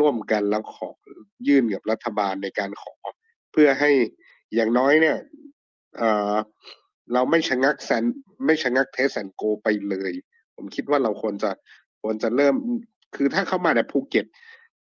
[0.00, 0.88] ร่วมกันแล้วขอ
[1.46, 2.92] ยื่นกับรัฐบาลในการขอ
[3.52, 3.90] เพื่อให้
[4.54, 5.18] อย่างน้อยเนี่ย
[5.96, 6.02] เอ
[6.34, 6.36] อ
[7.12, 8.04] เราไม่ชะงัก Sand
[8.46, 10.12] ไม่ชะงัก Test and Go ไปเลย
[10.56, 11.50] ผมคิดว่าเราควรจะ
[12.02, 12.54] ควรจะเริ่ม
[13.16, 14.26] คือถ้าเข้ามาแต่ภูเก็ต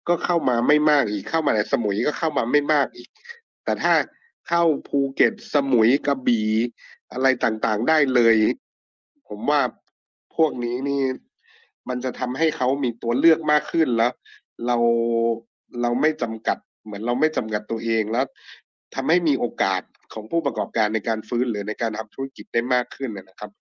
[0.07, 3.09] ก็เข้ามาไม่มากอีกเข้ามาแต่สมุยก็เข้ามาไม่มากอีก
[3.63, 3.93] แต่ถ้า
[4.47, 6.47] เข้าภูเก็ตสมุยกระบี่
[7.11, 8.37] อะไรต่างๆได้เลย
[9.27, 9.61] ผมว่า
[10.35, 11.03] พวกนี้นี่
[11.89, 14.13] มันจะทำให้เขามีตัวเลือกมากขึ้นแล้ว
[14.65, 14.77] เรา
[15.81, 18.25] เราไม่จำกัด เหมือนเราไม่จำกัดตัวเองแล้ว
[18.95, 19.81] ทำให้มีโอกาส
[20.13, 23.51] ของผู้ประกอบการในการฟื้นหรือในการทำธุรกิจได้มากขึ้นนะครับ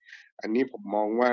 [0.41, 1.31] อันนี้ผมมองว่า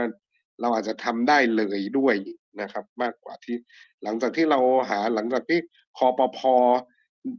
[0.61, 2.15] เราอาจจะทำได้เลยด้วย
[2.61, 3.57] นะครับ มากกว่าที่
[4.03, 4.59] หลังจากที่เรา
[4.89, 5.59] หาหลังจากที่
[5.97, 6.39] คอปพ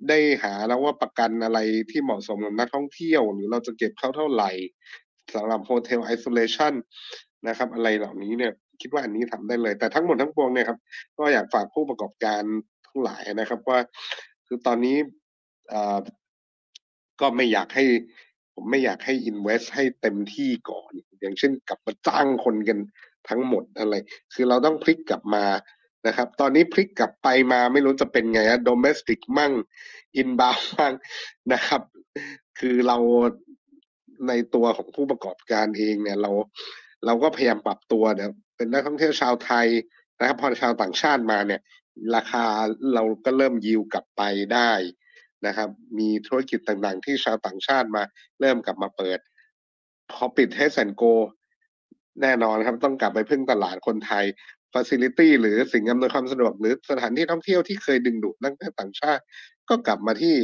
[0.08, 1.58] ได้หาแล้วว่าประกันอะไร
[1.90, 4.50] ที่เหมาะสมกับนักท่องเที่ยว หรือเราจะเก็บเขาเท่าไหร่
[5.34, 6.74] สำหรับโฮเทลไอโซเลชัน
[7.48, 10.78] นะครับ อะไรเหล่านี้เนี่ย คิดว่าอันนี้ทำได้เลย แต่ทั้งหมดทั้งปวงเนี่ยครับ
[11.18, 12.42] ก็อยากฝากผู้ประกอบการ
[12.86, 13.78] ทั้งหลายนะครับว่า
[14.46, 14.96] คือตอนนี้
[15.72, 15.98] อ่อ
[17.20, 17.84] ก็ไม่อยากให้
[18.54, 20.90] ผมไม่อยากให้ invest ให้เต็มที่ก่อน
[21.20, 22.78] อย่างเช่นกลับมาจ้างคนกัน
[23.28, 23.94] ทั้งหมดอะไร
[24.34, 25.44] คือเราต้องพลิกกลับมา
[26.06, 29.52] นะครับ ตอนนี้พลิกกลับไปมาไม่รู้จะเป็นไงอะ domestic มั่ง
[30.20, 30.94] inbound มั่ง
[31.52, 31.82] นะครับ
[32.58, 32.98] คือเรา
[34.28, 36.30] ในตัวของผู้ประกอบการเองเนี่ยเรา
[37.06, 39.66] เราก็พยายามปรับตัวเนี่ยเป็นนักท่องเที่ยวชาวไทย
[40.18, 41.60] นะครับพอชาวต่างชาติมาเนี่ย
[42.14, 42.44] ราคา
[42.94, 44.22] เราก็เริ่มยิวกลับไป
[44.54, 44.70] ได้
[45.46, 45.68] นะครับ
[45.98, 48.02] มีธุรกิจต่างๆ ที่ชาวต่างชาติมา
[48.40, 49.18] เริ่มกลับมาเปิด
[50.12, 51.02] พอปิด Test and Go
[52.22, 54.24] แน่นอนครับต้องกลับไปพึ่งตลาดคนไทย
[54.72, 59.22] ฟ a ซิลิตี้หรือสิ่งอำนวยความสะดวกหรือสถานที่ท่องเที่ยวที่เคยดึงดูดนักท่องเที่ยวต่างชาติ
[59.68, 60.34] ก็กลับมาที่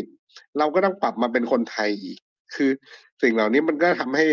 [0.58, 2.18] เราก็ต้องปรับมาเป็นคนไทยอีก
[2.54, 2.70] คือ
[3.22, 4.26] สิ่งเหล่านี้มันก็ทำให้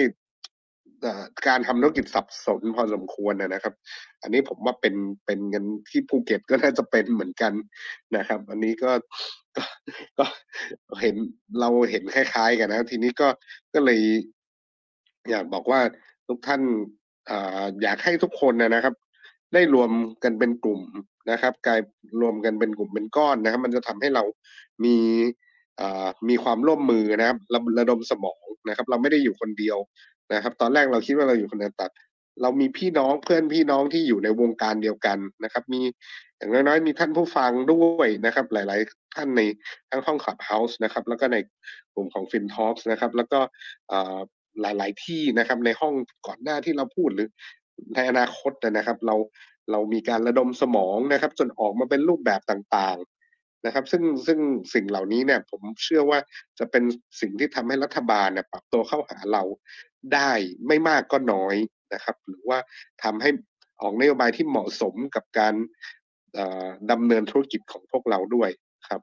[1.48, 3.74] การทำธุรกิจสับสนพอสมควรนะครับ
[4.22, 4.96] อันนี้ผมว่าเป็น
[5.26, 7.54] เป็นเงินที่ภูเก็ตก็น่าจะเป็นเหมือนกัน
[8.16, 8.92] นะครับ อันนี้ก็
[9.58, 9.64] ก็
[10.18, 10.26] ก็
[11.02, 11.16] เห็น
[11.60, 13.28] เราเห็นคล้ายๆ กันนะ ทีนี้ก็
[13.74, 14.02] ก็เลย
[15.30, 15.82] อยากบอกว่า
[16.28, 16.62] ทุกท่าน
[17.30, 17.32] อ
[17.82, 18.96] อยากให้ทุกคนนะครับ
[19.54, 19.92] ได้รวม
[20.24, 20.82] กันเป็นกลุ่ม
[21.32, 21.80] นะครับ กลาย
[22.22, 24.24] รวมกันเป็นกลุ่มเป็นก้อนนะครับ มันจะทำให้เรา
[24.84, 24.96] มี
[26.30, 29.78] มีความร่วมมือนะครับระระดมสมองนะครับ เราไม่ได้อยู่คนเดียว
[30.34, 31.88] นะครับ ตอนแรกเราคิดว่าเราอยู่คนเดียวแต่
[32.42, 35.82] เรามีพี่น้องเพื่อนพี่น้องที่อยู่ในวงการเดียวกันนะครับ มี
[36.38, 39.42] อย่างน้อยๆมีท่านผู้ฟังด้วยนะครับ หลาย ๆ ท่านใน
[39.92, 41.38] ทั้งห้อง Clubhouse นะครับ แล้วก็ใน
[41.94, 43.40] กลุ่มของฟินทอ l ส์นะครับ แล้วก็
[43.92, 44.18] อ่า
[44.62, 45.94] หลายๆที่นะครับในห้อง
[46.28, 47.28] ก่อนหน้าที่เราพูดหรือ
[47.96, 49.16] ในอนาคตนะครับ เรา
[49.72, 54.40] เรามีการระดมสมองนะครับ จนออกมาเป็นรูปแบบต่างๆนะครับ ซึ่งซึ่ง
[54.74, 56.20] สิ่งเหล่านี้เนี่ย ผมเชื่อว่า
[56.60, 56.84] จะเป็น
[57.22, 59.44] สิ่งที่ทำให้รัฐบาลเนี่ยปรับตัวเข้าหาเรา
[60.14, 60.32] ได้
[60.68, 61.56] ไม่มากก็น้อย
[61.94, 62.60] นะครับ หรือว่า
[63.04, 63.30] ทำให้
[63.82, 65.54] ออกนโยบายที่เหมาะสมกับการ
[66.34, 68.50] เอ่อดำเนินธุรกิจของพวกเราด้วย
[68.88, 69.02] ครับ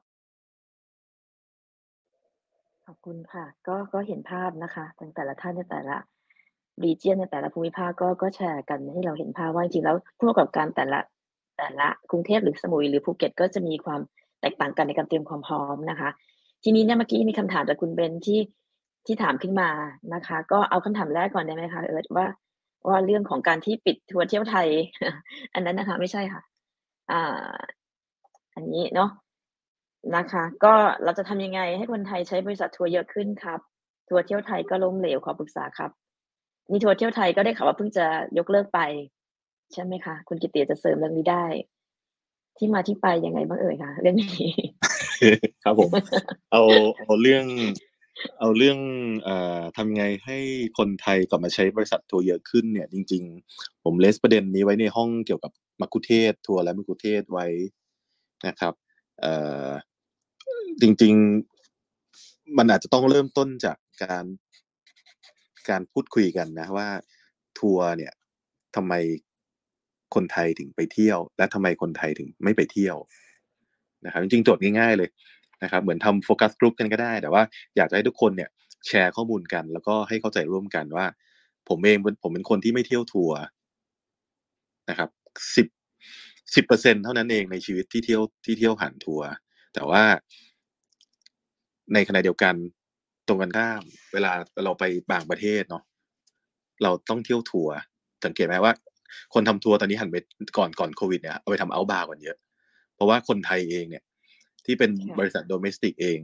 [2.85, 5.95] ขอบคุณค่ะ ก็ก็เห็นภาพนะคะทั้งแต่ละท่านในแต่ละ
[6.83, 10.99] region ในแต่ละภูมิภาคก็ก็แชร์กันให้เราเห็นภาพว่าจริงๆแล้วผู้ประกอบการแต่ละ
[11.57, 13.99] แต่ละกรุงเทพหรือสมุยหรือภูเก็ตก็จะมีความ
[14.41, 16.09] แตกต่างกันในการเตรียมความพร้อมนะคะ
[16.63, 18.39] ทีนี้เนี่ยเมื่อกี้มีคำถามจากคุณเบนที่
[19.07, 19.69] ที่ถามขึ้นมา
[20.13, 22.25] นะคะ ก็เอาคำถามแรกก่อนได้ไหมคะเอิร์ธว่า
[22.87, 24.67] ว่าเรื่องของการที่ปิดทัวร์เที่ยวไทย
[25.53, 26.41] อันนั้นนะคะ ไม่ใช่ค่ะ
[27.11, 27.51] อ่า
[28.55, 29.09] อันนี้เนาะ
[30.15, 30.73] นะคะ ก็
[31.03, 33.59] เราจะทำยังไงให้คนไทยใช้บริษัททัวร์เยอะขึ้นครับ
[34.09, 35.91] ทัวร์เที่ยวไทยก็ล้มเหลวขอปรึกษาครับ
[36.69, 38.05] นี่ทัวร์เที่ยวไทยก็ได้ข่าวว่าเพิ่งจะ
[38.37, 38.79] ยกเลิกไป
[39.73, 41.45] ใช่ไหมคะ คุณกิติจะเสริมเรื่องนี้ได้
[42.57, 44.51] ที่มาที่ไปยังไงบ้างเอ่ยคะเรื่องนี้
[45.63, 45.89] ครับผม
[46.51, 46.63] เอา
[47.05, 47.45] เอาเรื่อง
[48.39, 48.79] เอาเรื่อง
[49.27, 49.29] อ
[49.77, 50.37] ทำไงให้
[50.77, 53.23] คนไทยกลับมาใช้บริษัททัวร์เยอะขึ้นเนี่ย จริง
[53.53, 57.45] ๆ ผมเลสประเด็นนี้ไว้ในห้องเกี่ยวกับมักคุเทศทัวร์และมักคุเทศไว้
[58.47, 58.73] นะครับ
[59.21, 59.25] เอ
[59.67, 59.69] อ
[60.81, 61.13] จริง
[61.85, 64.25] ๆ มันอาจจะต้องเริ่มต้นจากการ
[65.69, 66.89] การพูดคุยกันนะว่า
[67.59, 68.13] ทัวร์เนี่ย
[68.75, 68.93] ทำไม
[70.15, 72.97] คนไทยถึงไปเที่ยว และทำไมคนไทยถึงไม่ไปเที่ยว
[74.05, 75.09] นะครับจริงๆโจทย์ง่ายๆเลย
[75.63, 77.43] นะครับเหมือนทำโฟกัสกลุ่มกันก็ได้ แต่ว่า
[77.75, 78.49] อยากจะให้ทุกคนเนี่ย
[78.87, 81.05] แชร์ข้อมูลกัน แล้วก็ให้เข้าใจร่วมกันว่า
[81.69, 83.37] ผมเองผมเป็นคนที่ไม่เที่ยวทัวร์
[84.89, 85.09] นะครับ
[85.55, 85.67] สิบ
[86.55, 89.27] สิบเปอร์เซ็นเท่านั้นเองในชีวิตที่เที่ยวที่เที่ยวผ่านทัวร์
[89.73, 90.03] แต่ว่า
[91.93, 92.55] ในขณะเดียวกัน
[93.27, 93.81] ตรงกันข้าม
[94.13, 94.31] เวลา
[94.63, 95.83] เราไปบางประเทศเนาะ
[96.83, 97.73] เราต้องเที่ยวทัวร์
[98.25, 98.73] สังเกตไหมว่า
[99.33, 100.15] คนทำทัวร์ตอนนี้หันไป
[100.57, 102.37] ก่อนก่อนโควิดเนี่ยเอาไปทำเอาบาร์กันเยอะ
[102.95, 104.03] เพราะว่าคนไทยเองเนี่ย
[104.67, 106.19] ที่เป็นค่ะบริษัท domestic เอง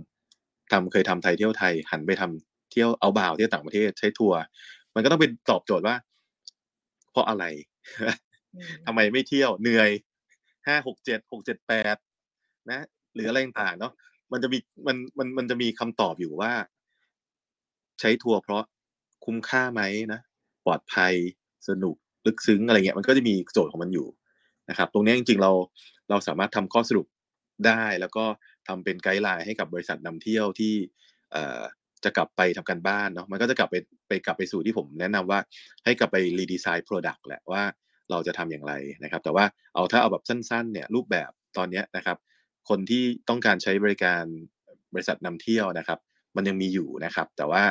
[0.71, 4.37] ทำเคยทำไทยเที่ยวไทย หันไปทำเที่ยวเอาบาร์เที่ยวต่างประเทศใช้ทัวร์
[4.95, 5.95] มันก็ต้องเป็นตอบโจทย์ว่า
[7.11, 7.45] เพราะอะไร
[8.55, 9.89] อืมทำไมไม่เที่ยวเหนื่อย
[10.67, 11.95] ห้าหกเจ็ดหกเจ็ดแปด
[12.71, 13.93] นะ หรืออะไรต่างๆเนาะ
[14.31, 14.57] มันจะมี
[14.87, 16.51] มันมันมันจะมีคำตอบอยู่ว่า
[17.99, 18.63] ใช้ทัวร์เพราะ
[19.25, 19.81] คุ้มค่าไหม
[20.13, 20.19] นะ
[20.65, 21.13] ปลอดภัย
[21.67, 21.95] สนุก
[22.25, 24.07] ลึกซึ้งอะไรเงี้ยมันก็จะมีโจทย์ของมันอยู่
[24.69, 25.51] นะครับ ตรงเนี้ยจริงๆเรา
[26.09, 27.05] เราสามารถทำข้อสรุป
[27.67, 28.25] ได้ แล้วก็
[28.67, 30.73] ทำเป็นไกด์ไลน์ให้กับบริษัทนำเที่ยวที่
[31.31, 33.75] เจะกลับไปทำการบ้านเนาะมันก็จะกลับไป
[34.07, 35.39] ไปกลับไปสู่ที่ผมแนะนำว่า
[35.85, 37.63] ให้กลับไปรีดีไซน์ Product แหละว่า
[38.11, 38.73] เราจะทำอย่างไร
[39.03, 42.17] นะครับ แต่ว่าเอาถ้าเอาแบบสั้นๆเนี่ยรูปแบบตอนนี้นะครับ
[42.69, 44.23] คนที่ต้องการใช้บริการ
[44.93, 45.99] บริษัทนำเที่ยวนะครับ
[46.35, 47.63] มันยังมีอยู่นะครับ แต่ว่า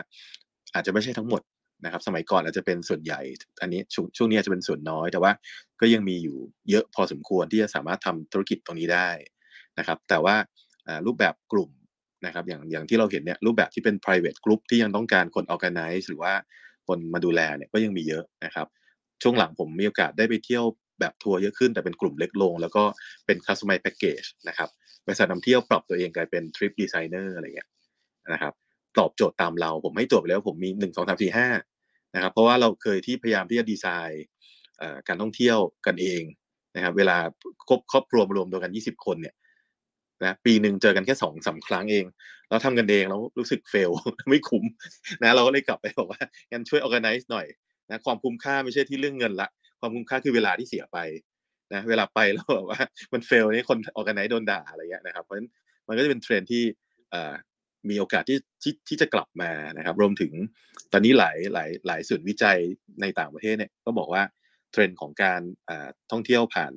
[0.74, 1.42] อาจจะไม่ใช่ทั้งหมด
[1.84, 3.20] นะครับ สมัยก่อนอาจจะเป็นส่วนใหญ่
[3.62, 5.32] อันนี้ช่วงช่วงนี้อาจจะเป็นส่วนน้อย แต่ว่า
[5.80, 6.36] ก็ยังมีอยู่
[6.70, 9.08] เยอะพอสมควรที่จะสามารถทำธุรกิจตรงนี้ได้
[9.78, 10.36] นะครับ แต่ว่า
[11.06, 11.70] รูปแบบกลุ่ม
[12.26, 16.32] นะครับอย่างอย่างที่เราเห็นเนี่ยรูปแบบที่เป็น private group ที่ยังต้องการคน organize หรือว่า
[16.88, 18.66] คนมาดูแลเนี่ยก็ยังมีเยอะนะครับ
[19.22, 20.64] ช่วงหลังผมมีโอกาสได้ไปเที่ยว
[21.00, 22.84] แบบทัวร์เยอะขึ้น แต่เป็นกลุ่มเล็กลง แล้วก็
[23.26, 24.68] เป็น customize package นะครับ
[25.06, 27.68] บริษัทนำเที่ยวปรับตัวเองกลายเป็น trip designer อะไรเงี้ย
[28.32, 28.52] นะครับ
[28.98, 31.48] ตอบโจทย์ตามเรา ผมให้โจทย์ไปแล้วผมมีหนึ่งสองสามสี่ห้า
[32.14, 34.24] นะครับเพราะว่าเราเคยที่พยายามที่จะดีไซน์
[35.08, 36.22] การท่องเที่ยวกันเอง
[36.76, 37.16] นะครับเวลา
[37.68, 39.34] ครบครอบครัวมารวมตัวกันยี่สิบคนเนี่ย
[40.24, 42.06] นะปีหนึ่งเจอกันแค่สองสามครั้งเอง
[42.48, 43.90] แล้วทำกันเองแล้วรู้สึก fail
[44.30, 44.64] ไม่คุ้ม
[45.22, 47.46] นะเราก็เลยกลับไปบอกว่างั้นช่วย organize หน่อย
[47.90, 49.48] นะความคุ้มค่าไม่ใช่ที่เรื่องเงินละ
[49.80, 50.98] ความคุ้มค่าคือเวลาที่เสียไป
[51.74, 52.80] นะเวลาไปแล้วแบบว่า
[53.12, 55.48] มัน fail นี่คน organize โดนด่าอะไรเงี้ยนะครับเพราะฉะนั้น
[55.88, 56.62] มันก็จะเป็นเทรนด์ที่
[57.90, 60.32] มีโอกาสที่ที่ที่จะกลับมานะครับ รวมถึง
[60.92, 62.58] ตอนนี้หลายหลายหลายศูนย์วิจัย
[63.00, 64.22] ในต่างประเทศเนี่ยก็บอกว่า
[64.72, 65.40] เทรนด์ของการ
[66.10, 66.72] ท่องเที่ยวผ่าน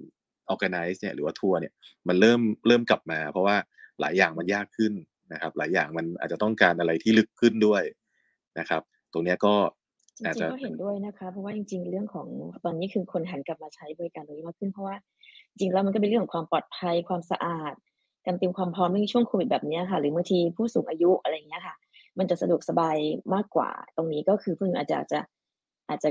[0.50, 1.74] organize เนี่ยหรือว่าทัวร์เนี่ย
[2.08, 3.56] มันเริ่มเริ่มกลับมา เพราะว่า
[4.00, 4.94] หลายอย่างมันยากขึ้น
[5.34, 7.84] นะครับ หลายอย่างมันอาจจะต้องการอะไรที่ลึกขึ้นด้วย
[8.60, 8.82] นะครับ
[9.14, 9.54] ตรงเนี้ยก็
[10.20, 12.28] จอาจริจะงๆก็เห็นด้วยนะคะ เพราะว่าจริง ๆ เรื่องของ
[12.66, 14.96] ตอนนี้คือคนหันกลับมาใช้บริการตรงนี้มากขึ้นเพราะว่า
[15.50, 17.74] จริงๆแล้วมันก็เป็นเรื่องของความปลอดภัยความสะอาด
[18.26, 21.76] การเตรียมความพร้อมในช่วงโควิดแบบเนี้ยค่ะ หรือบางทีผู้สูงอายุอะไรอย่างเงี้ยค่ะ
[22.18, 22.98] มันจะสะดวกสบาย
[23.34, 25.20] มากกว่า ตรงนี้ก็คือเพิ่งอาจจะอาจจะ
[25.90, 26.10] อาจจะ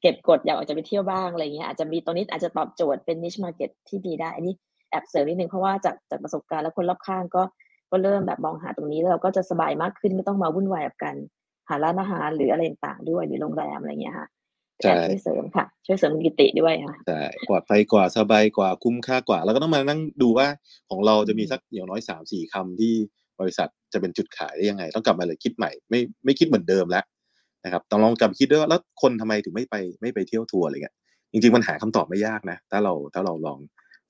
[0.00, 4.54] เก็บกดอยากออกจะไปเที่ยวบ้างอะไรเงี้ยอาจจะมีตรงนี้อาจจะตอบโจทย์เป็น niche market ที่ดีได้อันนี้
[4.90, 7.42] แอบเสริมนิดนึงเพราะว่าจากจากประสบการณ์และคนรอบข้างก็
[7.90, 11.16] ก็เริ่มแบบมองหาตรงนี้แล้วเราก็จะสบายมากขึ้นไม่ต้องมาวุ่นวายกับการ
[11.68, 14.28] หาร้านอาหารหรืออะไรต่างๆด้วยหรือโรงแรมอะไรเงี้ยค่ะ
[14.82, 20.46] ใช่แอบช่วยเสริมค่ะ ช่วยเสริมคุณกิติด้วยค่ะใช่ปลอดภัยกว่าสบายกว่าคุ้มค่ากว่า แล้วก็ต้องมานั่งดูว่า
[20.90, 22.94] ของเราจะมีสักอย่างน้อยสามสี่คำที่
[23.40, 27.04] บริษัทจะเป็นจุดขายได้ยังไง ต้องกลับมาเลยคิดใหม่ ไม่ไม่คิดเหมือนเดิมแล้ว
[27.66, 30.94] นะครับต้องลองกลับไปคิดด้วยว่าแล้วคนทำไมถึงไม่ไปไม่ไปเที่ยวทัวร์อะไรเงี้ย
[31.32, 33.58] จริงๆมันหาคำตอบไม่ยากนะถ้าเราถ้าเราลอง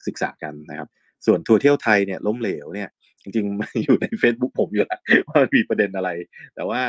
[0.06, 0.88] ศึกษากันนะครับ
[1.26, 2.88] ส่วนทัวร์เที่ยวไทยเนี่ยล้มเหลวเนี่ย
[3.22, 6.10] จริงๆมันอยู่ใน Facebook ผมอยู่แล้วว่ามันมีประเด็นอะไร
[6.54, 6.80] แต่ว่า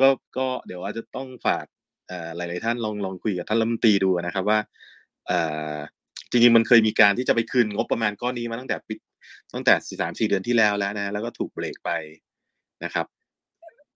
[0.00, 1.64] ก็ก็เดี๋ยวอาจจะต้องฝาก
[2.36, 4.58] หลาย ๆ ท่านลองลองคุยกับท่านรัฐมนตรีดูนะครับว่า
[6.30, 8.94] จริงๆมันเคยมีการที่จะไปคืนงบประมาณก้อนนี้มาตั้งแต่ปี
[9.54, 11.90] ตั้งแต่สามสี่เดือนที่แล้วแล้วนะแล้วก็ถูกเบรกไป
[12.84, 13.06] นะครับ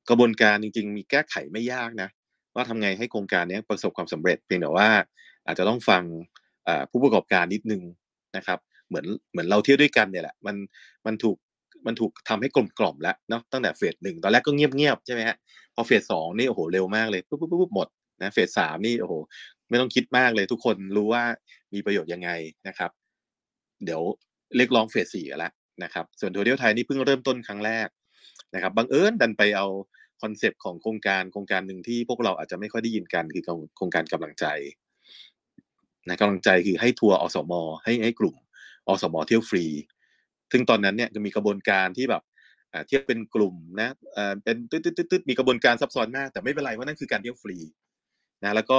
[0.08, 2.08] กระบวนการจริง ๆ มีแก้ไขไม่ยากนะ
[2.54, 4.88] ว่าทำไงให้โครงการนี้ประสบความสำเร็จ เพียงแต่ว่า
[5.46, 6.02] อาจจะต้องฟัง
[6.90, 7.82] ผู้ประกอบการนิดนึง
[8.36, 8.58] นะครับ
[8.88, 10.56] เหมือนเหมือนเราเที่ยวด้วยกันเนี่ยแหละมัน
[11.06, 11.36] มันถูก
[11.86, 15.36] มันถูกทำให้กลมกล่อมแล้วเนาะตั้งแต่เฟสหนึ่งตอนแรกก็เงียบๆใช่ไหมฮะ
[15.74, 17.88] พอเฟสสองนี่โอ้โหเร็วมากเลยปุ๊บปุ๊บปุ๊บหมด
[18.22, 19.14] นะเฟสสามนี่โอ้โห
[19.68, 21.22] ไม่ต้องคิดมากเลย ทุกคนรู้ว่า
[21.74, 22.30] มีประโยชน์ยังไง
[22.68, 22.90] นะครับ
[23.84, 24.02] เดี๋ยว
[24.56, 25.52] เรียกร้องเฟสสี่กันแล้ว
[25.84, 27.88] นะครับ ส่วนทัวร์เที่ยวไทยนี่เพิ่งเริ่มต้นครั้งแรก
[28.54, 29.66] นะครับบังเอิญดันไปเอา
[30.22, 33.44] คอนเซปต์ของโครงการโครงการหนึ่งที่พวกเราอาจจะไม่ค่อยได้ยินกันคือ
[33.76, 34.46] โครงการกำลังใจ
[36.08, 37.52] นะกำลังใจคือให้ทัวร์อสม
[37.84, 38.36] ให้ให้กลุ่ม
[38.88, 39.64] อสมเที่ยวฟรี
[40.52, 42.22] ซึ่งตอนนั้นเนี่ยจะมีกระบวนการที่แบบ
[42.86, 43.94] เที่ยวเป็นกลุ่มนะ
[44.42, 47.56] เป็นตึ๊ดตืดตืดมีกระบวนการซับซ้อนมาก แต่ไม่เป็นไรเพราะนั่นคือการเที่ยวฟรี
[48.42, 48.78] นะแล้วก็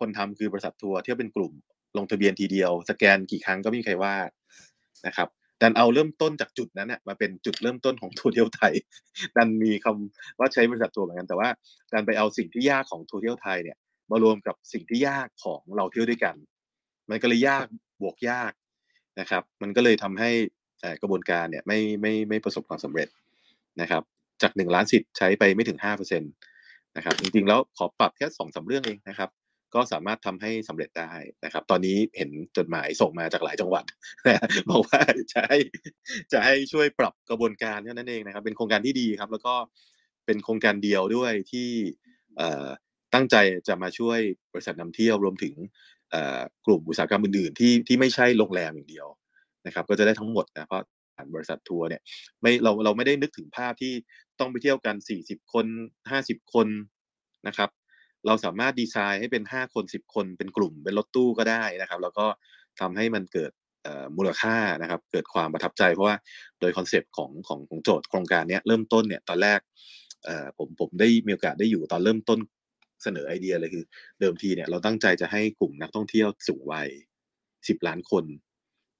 [0.00, 1.52] คนทำคือบริษัททัวร์เที่ยวเป็นกลุ่ม
[1.96, 4.14] ลงทะเบียนทีเดียว สแกนกี่ครั้งก็ไม่มีใครว่า
[5.06, 5.28] นะครับ
[5.62, 8.72] ดันเอาเริ่มต้นจากจุดนั้นเนี่ยมาเป็นจุดเริ่มต้นของทัวร์เที่ยวไทย
[9.36, 11.48] ดันมีคำว่าใช้บริษัททัวร์เหมือนกันแต่ว่า
[11.92, 13.76] ดันไปเอาสิ่งที่ยากของทัวร์เที่ยวไทยเนี่ย
[14.10, 16.34] มารวมกับสิ่งที่ยากของเราเที่ยวด้วยกัน
[17.10, 17.66] มันก็เลยยาก
[18.02, 18.52] บวกยาก
[19.20, 20.30] นะครับ มันก็เลยทำให้
[21.02, 23.08] กระบวนการเนี่ยไม่ไม่ไม่ประสบความสำเร็จ
[23.80, 24.02] นะครับ
[24.42, 26.26] จากหนึ่งล้านสิทธิ์ใช้ไปไม่ถึงห้าเปอร์เซ็นต
[26.96, 29.30] นะครับจริงๆแล้วขอปรับแค่สองสาเรื่องเองนะครับ
[29.74, 31.12] ก็สามารถทำให้สำเร็จได้
[31.44, 33.84] นะครับ ตอนนี้เห็นจดหมายส่งมาจากหลายจังหวัด
[34.70, 35.00] บอกว่า
[35.32, 35.58] จะให้
[36.32, 39.54] จะให้ช่วยปรับกระบวนการเท่านั้นเองนะครับ เป็นโครงการที่ดีครับ แล้วก็
[40.26, 41.68] เป็นโครงการเดียวด้วยที่
[42.36, 42.66] เอ่อ
[43.14, 43.36] ตั้งใจ
[43.68, 44.18] จะมาช่วย
[44.52, 45.54] บริษัทนำเที่ยวรวมถึง
[46.10, 49.06] เอ่อกลุ่มอุตสาหกรรมอื่นๆที่ที่ไม่ใช่โรงแรมอย่างเดียว
[49.66, 50.82] นะครับ ก็จะได้ทั้งหมดนะเพราะ
[51.34, 52.02] บริษัททัวร์เนี่ย
[52.40, 53.92] ไม่เราเราไม่ได้นึกถึงภาพที่
[54.40, 55.66] ต้องไปเที่ยวกัน 40 คน
[56.10, 56.68] 50 คน
[57.46, 57.70] นะครับ
[58.26, 62.26] เราสามารถดีไซน์ให้เป็น 5 คน 10 คนเป็นกลุ่มเป็นรถตู้ก็ได้นะครับ แล้วก็
[62.80, 63.52] ทำให้มันเกิด
[64.16, 66.16] มูลค่านะครับ เกิดความประทับใจเพราะว่า
[66.60, 69.60] โดยคอนเซปต์ของของของโจทย์โครงการนี้เริ่มต้นเนี่ยตอนแรก
[70.58, 72.38] ผมผมได้มีโอกาสได้อยู่ตอนเริ่มต้น
[73.02, 73.84] เสนอไอเดียเลยคือ
[74.20, 76.88] เดิมทีเนี่ยเราตั้งใจจะให้กลุ่มนักท่องเที่ยวสูงวัย
[77.38, 78.24] 10 ล้านคน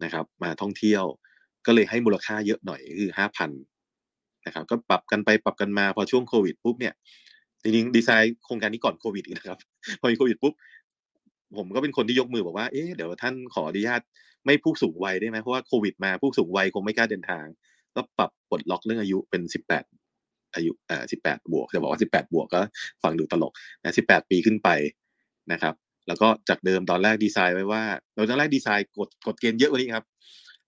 [0.04, 1.04] นะครับ มาท่องเที่ยว
[1.66, 3.50] ก็เลยให้มูลค่าเยอะหน่อยคือ 5,000
[4.46, 6.94] นะครับก็ปรับกันไปปรับกันมาพอช่วงโควิดปุ๊บเนี่ย
[7.66, 9.58] จริงๆดีไซน์โครงการนี้ก่อนโควิดอีกนะครับ
[10.00, 10.54] พอมีโควิดปุ๊บ
[11.58, 14.00] ผมก็เป็นคนที่ยกมือบอกว่าเอ๊ะเดี๋ยวท่านขออนุญาต
[14.44, 17.44] ไม่ผู้สูงวัยได้ไหมเพราะว่าโควิดมาผู้สูงวัยคงไม่กล้าเดินทาง
[17.96, 19.84] ก็ปรับปลดล็อกเรื่องอายุเป็นสิบแปด
[20.54, 22.60] อายุเอ่อสิบแปดบวกจะบอกว่าสิบแปดบวกก็
[23.02, 23.52] ฟังดูตลก
[23.82, 24.68] นะสิบแปดปีขึ้นไป
[25.52, 25.74] นะครับ
[26.08, 27.82] แล้วก็จากเดิมตอนแรกดีไซน์ไว้ว่า
[28.14, 30.04] เราตอนแรกดีไซน์กฎกฎเกณฑ์เยอะกว่านี้ครับ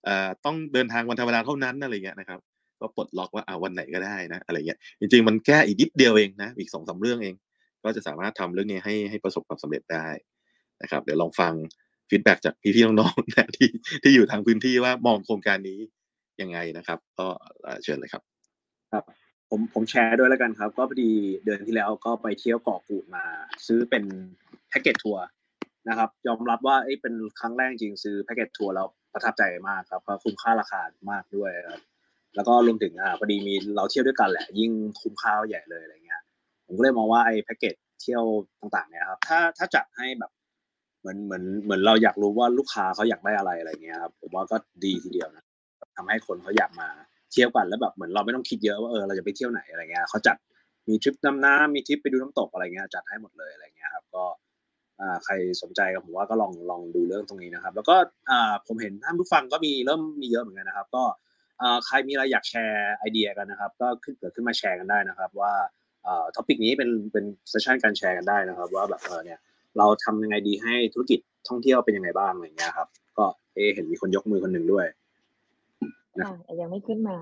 [0.05, 2.41] เอ่อต้องเดินทางวันธรรมดาเท่านั้นอะไรเงี้ยนะครับ
[2.81, 7.35] ก็ปลดล็อกว่าอ่าวันไหนก็ได้นะอะไรเงี้ยจริง ๆ มันแก้อีกนิดเดียวเองนะอีกสองสาเรื่องเอง
[7.85, 10.09] ก็จะสามารถทำเรื่องนี้ให้ให้ประสบความสำเร็จได้
[10.83, 11.53] นะครับ เดี๋ยวลองฟัง
[12.11, 13.69] ฟีดแบ็จากพี่ๆน้องๆนะที่
[14.03, 15.79] ที่อยู่ทางพื้นที่ว่ามองโครงการนี้
[16.41, 17.27] ยังไงนะครับ ก็
[17.83, 18.23] เชิญเลยครับ
[18.93, 19.05] ครับ
[19.51, 21.11] ผมผมแชร์ด้วยแล้วกันครับ ก็พอดี
[21.45, 23.25] เดือนที่แล้วก็ไปเที่ยวเกาะกูดมา
[23.67, 24.05] ซื้อเป็น
[24.69, 25.25] แพ็กเกจทัวร์
[25.89, 30.81] นะครับยอมรับว่าเอ้เป็นครั้งแรกจริงซื้อแพ็กเกจทัวร์แล้วประทับใจมากครับก็คุ้มค่าราคา
[31.11, 31.81] มากด้วยครับ
[32.35, 36.21] แล้วก็รวมถึงอ่าพอดีมีเราเที่ยวด้วยกันแหละ ยิ่งคุ้มค่าใหญ่เลยอะไรเงี้ย
[36.67, 38.23] ผมก็เลยมองว่าไอ้แพ็กเกจเที่ยว
[38.61, 40.31] ต่างๆเนี่ยครับ ถ้าถ้าจัดให้แบบ
[41.01, 45.45] เหมือนเหมือนเหมือนเราอยากรู้ว่าลูกค้าเขาอยากได้อะไรอะไรเงี้ยครับผมว่าก็ดีทีเดียวนะ
[45.97, 46.89] ทำให้คนเขาอยากมา
[47.33, 50.37] เที่ยวกันแล้วแบบเหมือนเราไม่ต้องคิดเยอะว่าเออเราจะไปเที่ยวไหนอะไรเงี้ยเขาจัด
[50.89, 54.25] มีทริปดำน้ำมีทริปไปดูน้ำตกอะไรเงี้ยจัดให้หมดเลยอะไรเงี้ยครับก็
[55.01, 55.33] อ่าใคร
[55.63, 57.97] สนใจก็ผมว่าก็ลองลองดูเรื่องตรงนี้นะครับ แล้วก็
[58.31, 61.03] อ่าผมเห็นท่านผู้ฟังก็มีเริ่มมีเยอะเหมือนกันนะครับ ก็
[61.87, 65.55] ใครมีอะไรอยากแชร์ไอเดียกันนะครับ ก็ขึ้นเกิดขึ้นมาแชร์กันได้นะครับ ว่า
[66.07, 69.39] อ่า topic นี้เป็นเป็น session การแชร์กันได้นะครับ ว่าแบบเออเนี่ย
[69.79, 71.19] เราทำยังไงดีให้ธุรกิจ
[71.49, 73.25] ท่องเที่ยวเป็นยังไงบ้างอะไรเงี้ยครับ ก็
[73.55, 74.87] เอะเห็นมีคนยกมือคนหนึ่งด้วย
[76.25, 77.17] ค่ะแต่ยังไม่ขึ้นมา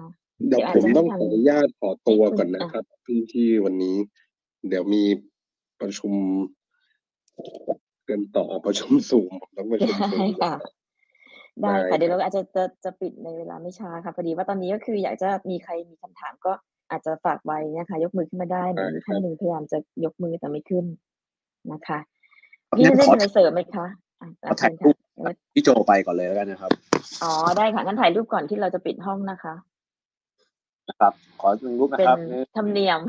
[0.49, 3.97] เดี๋ยวเดี๋ยวอาจผมจะต้องให้ขอทางอนุญาตขอตัวให้คุณก่อนนะครับที่ที่วันนี้
[4.69, 5.03] เดี๋ยวมี
[5.81, 6.13] ประชุม
[7.37, 10.55] เกันต่อประชุมสูงผมต้องประชุมสูได้งค่ะ
[11.63, 16.53] ได้ได้ค่ะ เดี๋ยวครัเราบ อาจจะ จะ จะปิดในเวลาไม่ช้าค่ะ พอดีว่าตอนนี้ ก็คืออยากจะ มีใครมีคำถาม ก็
[16.91, 20.85] อาจจะฝากไว้นะคะ ยกมือขึ้นมาได้ เหมือนมีท่านหนึ่งพยายามจะยกมือแต่ไม่ขึ้น
[21.73, 21.99] นะคะ
[22.77, 23.87] พี่งั้นจะได้ขอ มีอะไรเสริมไหมคะ
[24.21, 24.97] อะขออะถ่าเชิยญรูค่ะป
[25.55, 26.73] พี่โจไปก่อนเลยแล้วกันนะครับ
[27.23, 29.55] อ๋อ ได้ค่ะ งั้นถ่ายรูปก่อนที่เราจะปิดห้องนะคะ
[30.89, 33.01] นะครับ ขอหนึ่งรูปนะเป็นครับ หนึ่ง ธรรมเนียม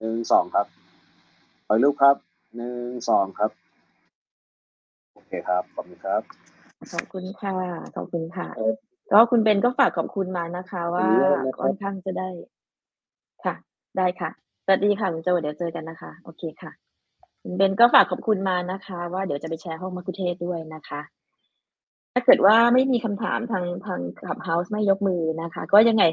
[0.00, 0.66] หนึ่งสองครับ
[1.66, 2.16] ขอรูปครับ
[2.56, 3.50] หนึ่งสองครับ
[5.14, 6.22] โอเคครับ ขอบคุณครับ
[6.92, 7.54] ขอบคุณค่ะ
[7.96, 8.48] ขอบคุณค่ะ
[9.12, 12.28] ก็คุณเบนก็ฝากขอบคุณมานะคะ ว่าขอบคุณมากนะครับค่อนข้างจะได้
[13.44, 13.54] ค่ะ
[13.96, 14.30] ได้ค่ะ
[14.64, 16.70] สวัสดีค่ะคุณโจเดี๋ยวเจอกันนะคะ โอเคค่ะ
[17.42, 21.00] คุณเบนก็ฝากขอบคุณมานะคะ ว่าเดี๋ยวจะไปแชร์ห้องมัคคุเทศก์ด้วยนะคะ
[22.14, 26.04] ถ้าเกิดว่าไม่มีคำถามทางทางขับเฮาส์ไม่ยกมือนะคะ ก็ยังไง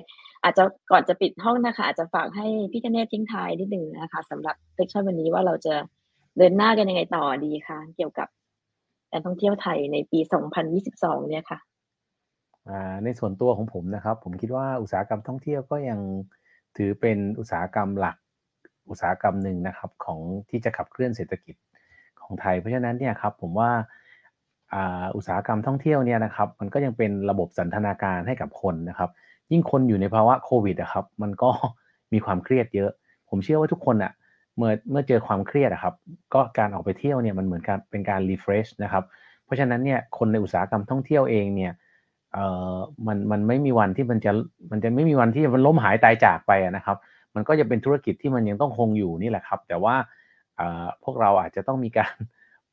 [0.44, 5.74] อาจจะก่อนจะปิดห้องนะคะ อาจจะฝากให้พี่คเนศทิ้งท้ายนิดหนึ่งนะคะสำหรับเซสชันวันนี้ว่าเราจะ
[6.38, 8.28] เดินหน้ากันยังไงต่อดีคะเกี่ยวกับ
[9.12, 11.60] การท่องเที่ยวไทยในปี 2022 เนี่ยค่ะ
[12.70, 16.00] อ่าในส่วนตัวของผมนะครับ ผมคิดว่าอุตสาหกรรมท่องเที่ยวก็ยัง
[16.78, 18.18] ถือเป็นอุตสาหกรรมหลัก
[18.90, 20.20] อุตสาหกรรมหนึ่งนะครับของ
[20.50, 21.56] ที่จะขับเคลื่อนเศรษฐกิจ
[22.22, 23.72] ของไทย เพราะฉะนั้นเนี่ยครับผมว่า
[24.74, 29.10] อ่าอุตสาหกรรมท่องเที่ยวเนี่ยนะครับ มันก็ยังเป็นระบบสันทนาการให้กับคนนะครับ
[29.52, 31.50] ยิ่งคนอยู่ในภาวะโควิดนะครับ มันก็
[32.14, 32.92] มีความเครียดเยอะ
[33.30, 34.12] ผมเชื่อว่าทุกคนอะ
[34.58, 35.94] เมื่อเมื่อเจอความเครียดอะครับ
[36.34, 39.04] ก็การออกไปเที่ยวเนี่ยมันเหมือนการเป็นการรีเฟรชนะครับ
[39.46, 41.74] เพราะฉะนั้นเนี่ยคนในอุตสาหกรรมท่องเที่ยวเองเนี่ย
[42.34, 42.46] เอ่
[42.76, 42.78] อ
[43.08, 44.32] มันมันไม่มีวันที่มันจะ
[44.72, 46.98] มันจะไม่มีวันที่มันล้มหายตายจากไปนะครับ
[47.36, 49.96] มันก็จะเป็นธุรกิจที่มันยังต้องคงอยู่นี่แหละครับ แต่ว่า
[50.58, 52.14] เอ่อพวกเราอาจจะต้องมีการ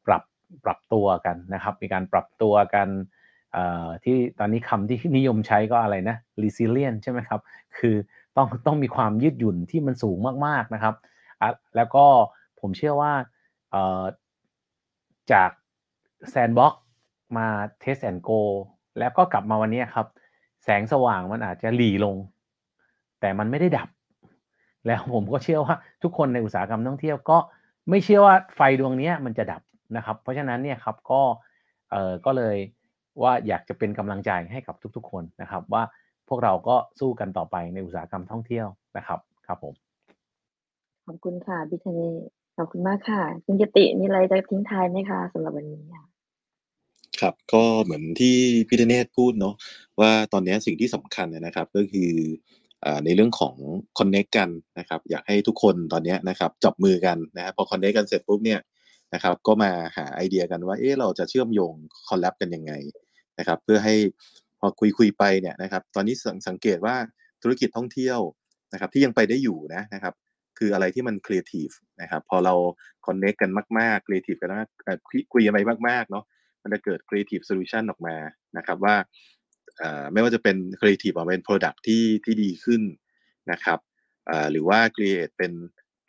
[0.06, 0.22] ปรับ
[0.64, 2.88] ปรับตัวกันนะครับ มีการปรับตัวกัน
[3.52, 7.40] เอ่อที่ตอนนี้คำที่นิยมใช้ก็อะไรนะ resilient ใช่ไหมครับ
[7.78, 7.94] คือ
[8.36, 10.94] ต้องต้องมีความยืดหยุ่นที่มันสูงมากๆนะครับ
[11.76, 12.04] แล้วก็
[12.60, 13.12] ผมเชื่อว่า
[13.70, 14.02] เออ
[15.32, 15.50] จาก
[16.32, 16.74] Sandbox
[17.36, 17.46] มา
[17.82, 18.40] Test and Go
[18.98, 20.06] แล้วก็กลับมาวันนี้ครับ
[20.64, 22.16] แสงสว่างมันอาจจะหลีลง
[23.20, 23.88] แต่มันไม่ได้ดับ
[24.86, 27.38] แล้วผมก็เชื่อว่าทุกคนในอุตสาหกรรมท่องเที่ยวก็
[27.90, 29.62] ไม่เชื่อว่าไฟดวงนี้มันจะดับ
[29.96, 31.20] นะครับ เพราะฉะนั้นเนี่ยครับก็
[31.90, 32.56] เออก็เลย
[33.22, 35.82] ว่าอยากจะเป็นกำลังใจให้กับทุกๆ คนนะครับ ว่า
[36.28, 38.66] พวกเราก็สู้กันต่อไปในอุตสาหกรรมท่องเที่ยว
[38.96, 39.74] นะครับครับผม
[41.06, 42.20] ขอบคุณค่ะพี่คเนศ
[42.56, 46.02] ขอบคุณมากค่ะ คุณกิติมีอะไรจะทิ้งท้ายไหมคะสำหรับวันนี้ค่ะ
[47.20, 48.36] ครับก็เหมือนที่
[48.68, 49.54] พี่ธเนศพูดเนาะ
[50.00, 52.10] ว่าตอนนี้สิ่งที่สำคัญนะครับ ก็คือ
[53.04, 53.54] ในเรื่องของ
[53.98, 54.48] connect กัน
[54.78, 58.60] นะครับ อยากให้ทุกคนตอนนี้นะครับจับมือกันนะครับพอ connect กันเสร็จปุ๊บเนี่ย
[59.14, 61.74] นะครับก็มาหาไอเดียกันว่าเอ๊ะเราจะเชื่อมโยง
[62.08, 62.72] collab กันยังไง
[63.38, 63.94] นะครับ เพื่อให้
[64.60, 66.14] พอคุยคุยไปเนี่ยนะครับ ตอนนี้
[66.48, 66.96] สังเกตว่า
[67.42, 68.18] ธุรกิจท่องเที่ยว
[68.72, 70.14] นะครับ ที่ยังไปได้อยู่นะนะครับ
[70.58, 71.68] คืออะไรที่มันครีเอทีฟ
[72.02, 72.54] นะครับพอเรา
[73.06, 74.68] connect กันมากๆครีเอทีฟกันมาก
[75.08, 75.58] คุยคุยกันไป
[75.88, 76.24] มากๆเนาะ
[76.62, 78.16] มันจะเกิด creative solution ออกมา
[78.56, 78.96] นะครับว่า
[80.12, 82.82] ไม่ว่าจะเป็น creative ออกมาเป็น product ที่ที่ดีขึ้น
[83.52, 83.78] นะครับ
[84.50, 85.52] หรือว่า create เป็น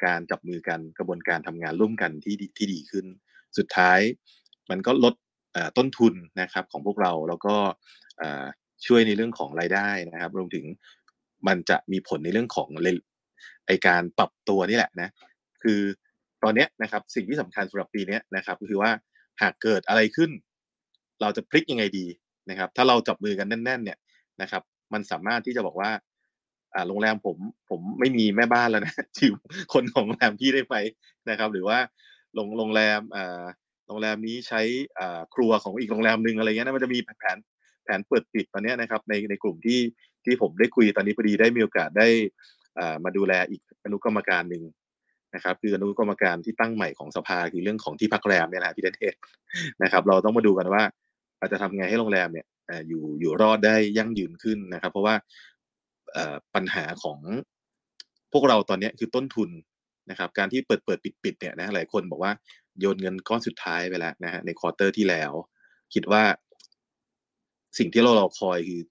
[0.05, 3.05] การจับมือกันกระบวนการทำงานร่วมกันที่ที่ดีขึ้น
[3.57, 3.99] สุดท้าย
[4.69, 5.13] มันก็ลด
[5.77, 7.55] ต้นทุนนะครับของพวกเราแล้วก็
[8.85, 10.65] ช่วยในเรื่องของรายได้นะครับ รวมถึง
[11.47, 12.69] มันจะมีผลในเรื่องของ
[13.67, 15.09] ไอการปรับตัวนี่แหละนะ
[15.63, 15.79] คือ
[16.43, 18.91] ตอนนี้นะครับสิ่งที่สำคัญสำหรับปีนี้นะครับก็คือว่า
[19.41, 20.31] หากเกิดอะไรขึ้น
[21.21, 22.05] เราจะพลิกยังไงดี
[22.49, 23.97] นะครับ ถ้าเราจับมือกันแน่น ๆ เนี่ย
[24.41, 24.63] นะครับ
[24.93, 25.91] มันสามารถที่จะบอกว่า
[26.73, 27.37] อ่าโรงแรมผม
[27.69, 29.33] ผมไม่มีแม่บ้านแล้วนะชิว
[29.73, 30.75] คนของโรงแรมพี่ได้ไหม
[31.29, 31.77] นะครับ หรือว่า
[32.33, 33.43] โรงโรงแรมอ่า
[33.87, 34.61] โรงแรมนี้ใช้
[34.99, 37.37] อ่าครัวของอีกโรงแรมหนึ่งอะไรเงี้ยนะมันจะมีแผน
[37.83, 39.79] แผนเปิดปิดตอนนี้นะครับ ในในกลุ่มที่
[40.25, 42.07] ที่ผมได้คุยตอนนี้พอดีได้มีโอกาสได้
[43.03, 44.63] มาดูแลอีกอนุกรรมการหนึ่ง
[45.35, 49.13] นะครับคืออนุกรรมการที่ตั้งใหม่ของสภาคือเรื่องของที่พักแรมเนี่ยแหละพี่เดนเทศ
[49.83, 50.83] นะครับ เราต้องมาดูกันว่า
[51.39, 55.15] เราจะทำไงให้โรงแรมเนี่ยเอ่ออยู่อยู่รอดได้ยั่งยืนขึ้นนะครับ เพราะว่า
[56.13, 57.19] เอ่อปัญหาของ
[58.33, 59.49] พวกเราตอนนี้คือต้นทุน
[60.09, 62.31] นะครับ การที่เปิดเปิดปิดปิดเนี่ยนะหลายคนบอกว่า
[62.79, 65.31] โยนเงินก้อนสุดท้ายไปแล้วนะฮะใน quarter ที่แล้ว
[65.93, 66.23] คิดว่า
[67.77, 68.81] สิ่งที่เรารอคอยคือ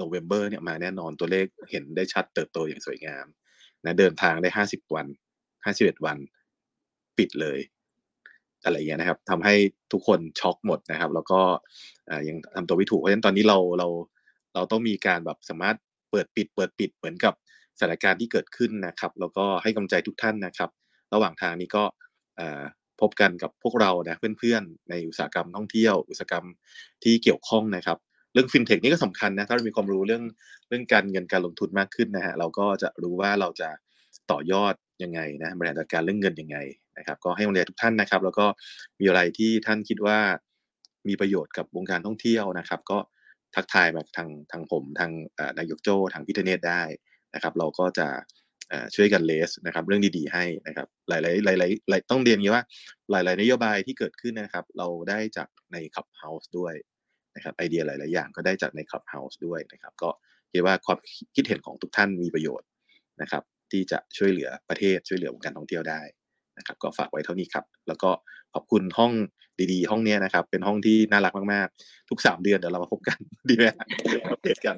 [0.00, 3.26] November เนี่ยมาแน่นอนตัวเลขเห็นได้ชัดเติบโตอย่างสวยงาม
[3.84, 5.06] นะเดินทางได้ห้าสิบวัน
[5.64, 6.18] ห้าสิบเอ็ดวัน
[7.18, 7.60] ปิดเลย
[8.64, 9.54] อะไรอย่างเงี้ยนะครับทำให้
[9.92, 11.40] ทุกคนช็อกหมดนะครับ แล้วก็
[12.28, 13.88] ยังทำตัวไม่ถูกเพราะฉะนั้นตอนนี้เราเรา
[14.54, 15.76] เราต้องมีการแบบสามารถ
[16.10, 17.34] เปิดปิด เปิดปิดเหมือนกับ
[17.78, 20.70] สถานการณ์ที่เกิดขึ้นนะครับ แล้วก็ให้กำลังใจทุกท่านนะครับ
[21.14, 21.84] ระหว่างทางนี้ก็
[23.00, 26.46] พบกันกับพวกเรานะเพื่อนๆ ในอุตสาหกรรมท่องเที่ยว อุตสาหกรรม
[27.02, 27.98] ที่เกี่ยวข้องนะครับ
[28.32, 30.22] เรื่องฟินเทคนี่ก็สำคัญนะถ้าเรามีความรู้เรื่อง
[30.68, 33.68] เรื่องการเงินการลงทุนมากขึ้นนะฮะเราก็จะรู้ว่าเราจะ
[34.30, 36.58] ต่อยอดยังไงนะบริหารจัดการเรื่องเงินยังไง
[36.98, 38.46] นะครับ ก็ให้กำลังใจทุกท่านนะครับ แล้วก็
[39.00, 40.18] มีอะไรที่ท่านคิดว่า
[41.08, 42.98] มีประโยชน์กับวงการท่องเที่ยวนะครับ ก็
[43.54, 45.10] ทักทายมาทางทางผมทาง
[45.58, 46.82] นายกโจทางพิเทเนตได้
[47.34, 48.08] นะครับ เราก็จะ
[48.94, 52.64] ช่วยกัน raise นะครับ เรื่องดีๆให้นะครับ หลายๆหลายๆหลายต้องเรียนงี้ว่า
[53.10, 56.74] หลาย ๆ นโยบายที่เกิดขึ้นนะครับ เราได้จากใน Clubhouse ด้วย
[57.40, 60.10] นะครับไอเดียหลาย ๆ อย่างก็ได้จากใน Clubhouse ด้วยนะครับ ก็
[60.52, 60.98] คิดว่าความ
[61.36, 62.68] คิดเห็นของทุกท่านมีประโยชน์
[63.22, 66.00] นะครับ ที่จะช่วยเหลือประเทศช่วยเหลือวงการท่องเที่ยวได้
[66.58, 68.10] นะครับ ก็ฝากไว้เท่านี้ครับ แล้วก็
[68.54, 69.12] ขอบคุณห้อง
[69.72, 73.18] ดี ๆ ห้องเนี้ยนะครับ เป็นห้องที่น่ารักมาก ๆ ทุกสามเดือนเดี๋ยวเรามาพบกัน
[73.48, 73.76] ดีไหมฮะ
[74.30, 74.76] อัปเดตกัน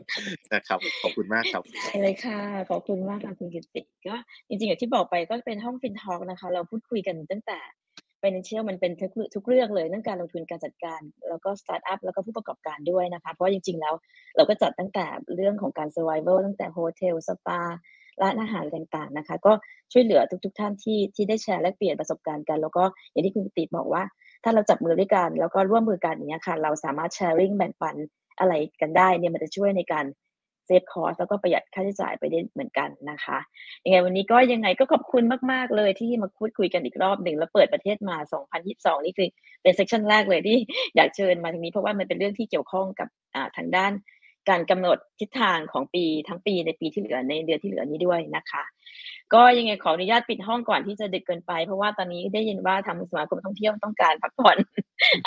[0.55, 2.41] นะครับ ขอบคุณมากครับได้เลยค่ะ
[2.71, 4.15] ขอบคุณมากค่ะคุณกิติก็
[4.49, 7.59] จริงๆอย่างที่บอกไปก็เป็นห้องฟินทอ l k นะคะ เราพูดคุยกันตั้งแต่
[8.23, 13.95] financial มันเป็นทุกทุกเรื่องเลยเรื่องการลงทุนการจัดการ แล้วก็สตาร์ทอัพแล้วก็ผู้ประกอบการด้วยนะคะ เพราะจริงๆแล้ว
[14.37, 17.61] เราก็จัดตั้งแต่เรื่องของการ survival ตั้งแต่ hotel สปา
[18.23, 19.53] ร้านอาหารต่างๆนะคะ ก็
[19.93, 24.03] ช่วยเหลือทุก ๆ ท่านที่ที่ได้แชร์แลกเปลี่ยนประสบการณ์กัน แล้วก็อย่างที่คุณติบอกว่า
[24.45, 27.97] ถ้าเราจับมือด้วยกัน แล้วก็ร่วมมือกันอย่างเงี้ยค่ะ เราสามารถ sharing แบ่งปัน
[28.39, 30.05] อะไรกันได้เนี่ยมันจะช่วยในการ
[30.81, 33.39] ฟคอสแล้วก็ประหยัดค่าใช้จ่ายไปได้เหมือนกันนะคะ
[33.85, 35.23] ยังไงวันนี้ก็ยังไงก็ขอบคุณ
[35.53, 38.17] มาก ๆ เลยที่มาพูดคุยกันอีกรอบหนึ่งแล้วเปิดประเทศมา
[38.61, 39.29] 2022 นี่คือ
[39.63, 40.59] เป็นเซสชันแรกเลยที่
[40.97, 43.09] อยากเชิญมาทางนี้เพราะว่ามันเป็นเรื่องที่เกี่ยวข้องกับ
[43.57, 43.93] ทางด้าน
[44.49, 48.63] การกำหนดทิศทางของปีทั้งปีในปีที่เหลือในเดือนที่เหลือนี้ด้วยนะคะ
[49.35, 54.57] ก็ยังไงขออนุญาตปิดห้องก่อนที่จะดึกเกินไป เพราะว่าตอนนี้ได้ยินว่าทางสมาคมท่องเที่ยวต้องการพักผ่อน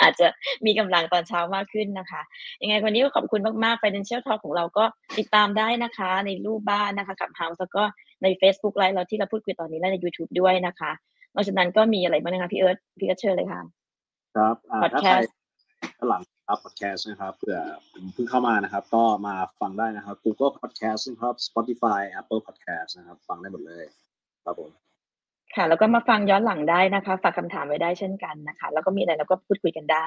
[0.00, 0.26] อาจจะ
[0.66, 2.22] มีกำลังตอนเช้ามากขึ้นนะคะ
[2.62, 4.84] ยังไงวันนี้ก็ขอบคุณมากๆ Financial Talk ของเราก็
[5.18, 7.82] ติดตามได้นะคะ ในรูปบ้านนะคะกับ House แล้วก็
[8.22, 10.92] ใน Facebook Live เราที่เราพูดคุยตอนนี้และใน YouTube ด้วยนะคะ
[11.34, 13.60] นอกจากนั้นก็มีอะไรบ้างนะคะพี่เอิร์ธพี่เอิร์ธเชิญเลยค่ะ
[14.36, 15.28] ครับอ่าถ้าใคร Podcast
[15.98, 17.60] ข้างหลัง ครับพอดแคสต์นะครับเผื่อ
[18.14, 23.84] เพิ่งเข้ามานะครับ ก็มาฟังได้นะครับ Google Podcast นะครับ Spotify Apple Podcast นะครับ ฟังได้หมดเลย
[24.44, 24.70] ครับผม
[25.54, 30.06] ค่ะ แล้วก็มาฟังย้อนหลังได้นะคะ ฝากคำถามไว้ได้เช่นกันนะคะ แล้วก็มีอะไรเราก็พูดคุยกันได้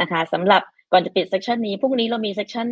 [0.00, 0.62] นะคะสำหรับ
[0.92, 2.68] ก่อนจะปิดเซสชันนี้พรุ่งนี้เรามีเซสชัน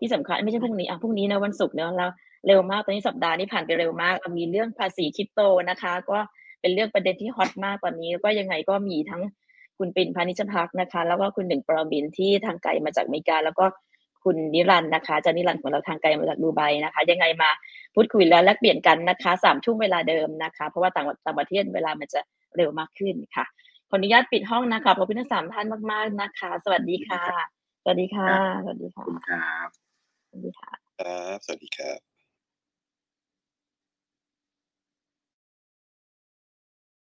[0.00, 2.10] ที่สำคัญไม่ใช่พรุ่งนี้อะพรุ่งนี้นะวันศุกร์เนอะแล้ว
[2.46, 6.18] เร็วมากตอนนี้สัปดาห์นี้ผ่านไปเร็วมากเรามีเรื่องภาษีคริปโตนะคะ ก็
[6.60, 9.22] เป็นเรื่องประเด็นที่ฮอตมากตอนนี้แล้วก็ยังไงก็มีทั้ง
[9.80, 13.64] คุณปิ่นพานิชพักนะคะ แล้วก็คุณหนึ่งปรมินทร์ที่ทางไกลมาจากอเมริกา แล้วก็
[14.24, 17.50] คุณนิรันดร์นะคะอาจารย์นิรันดร์ของเราทางไกลมาจากดูไบนะคะ ยังไงมา
[17.94, 22.20] พูดคุยแล้วแลกเปลี่ยนกันนะคะสามทุ่มเวลาเดิมนะคะ เพราะว่าต่างต่างประเทศเวลามันจะ
[22.56, 23.44] เร็วมากขึ้นค่ะ
[23.88, 27.22] ขออนุญาตปิดห้องนะคะขอบคุณทั้งสามท่านมาก ๆนะคะ สวัสดีค่ะ
[27.82, 28.28] สวัสดีค่ะ
[28.64, 29.68] สวัสดีค่ะขอบคุณครับ
[30.28, 30.70] สวัสดีค่ะ
[31.00, 32.09] ครับ สวัสดีครับ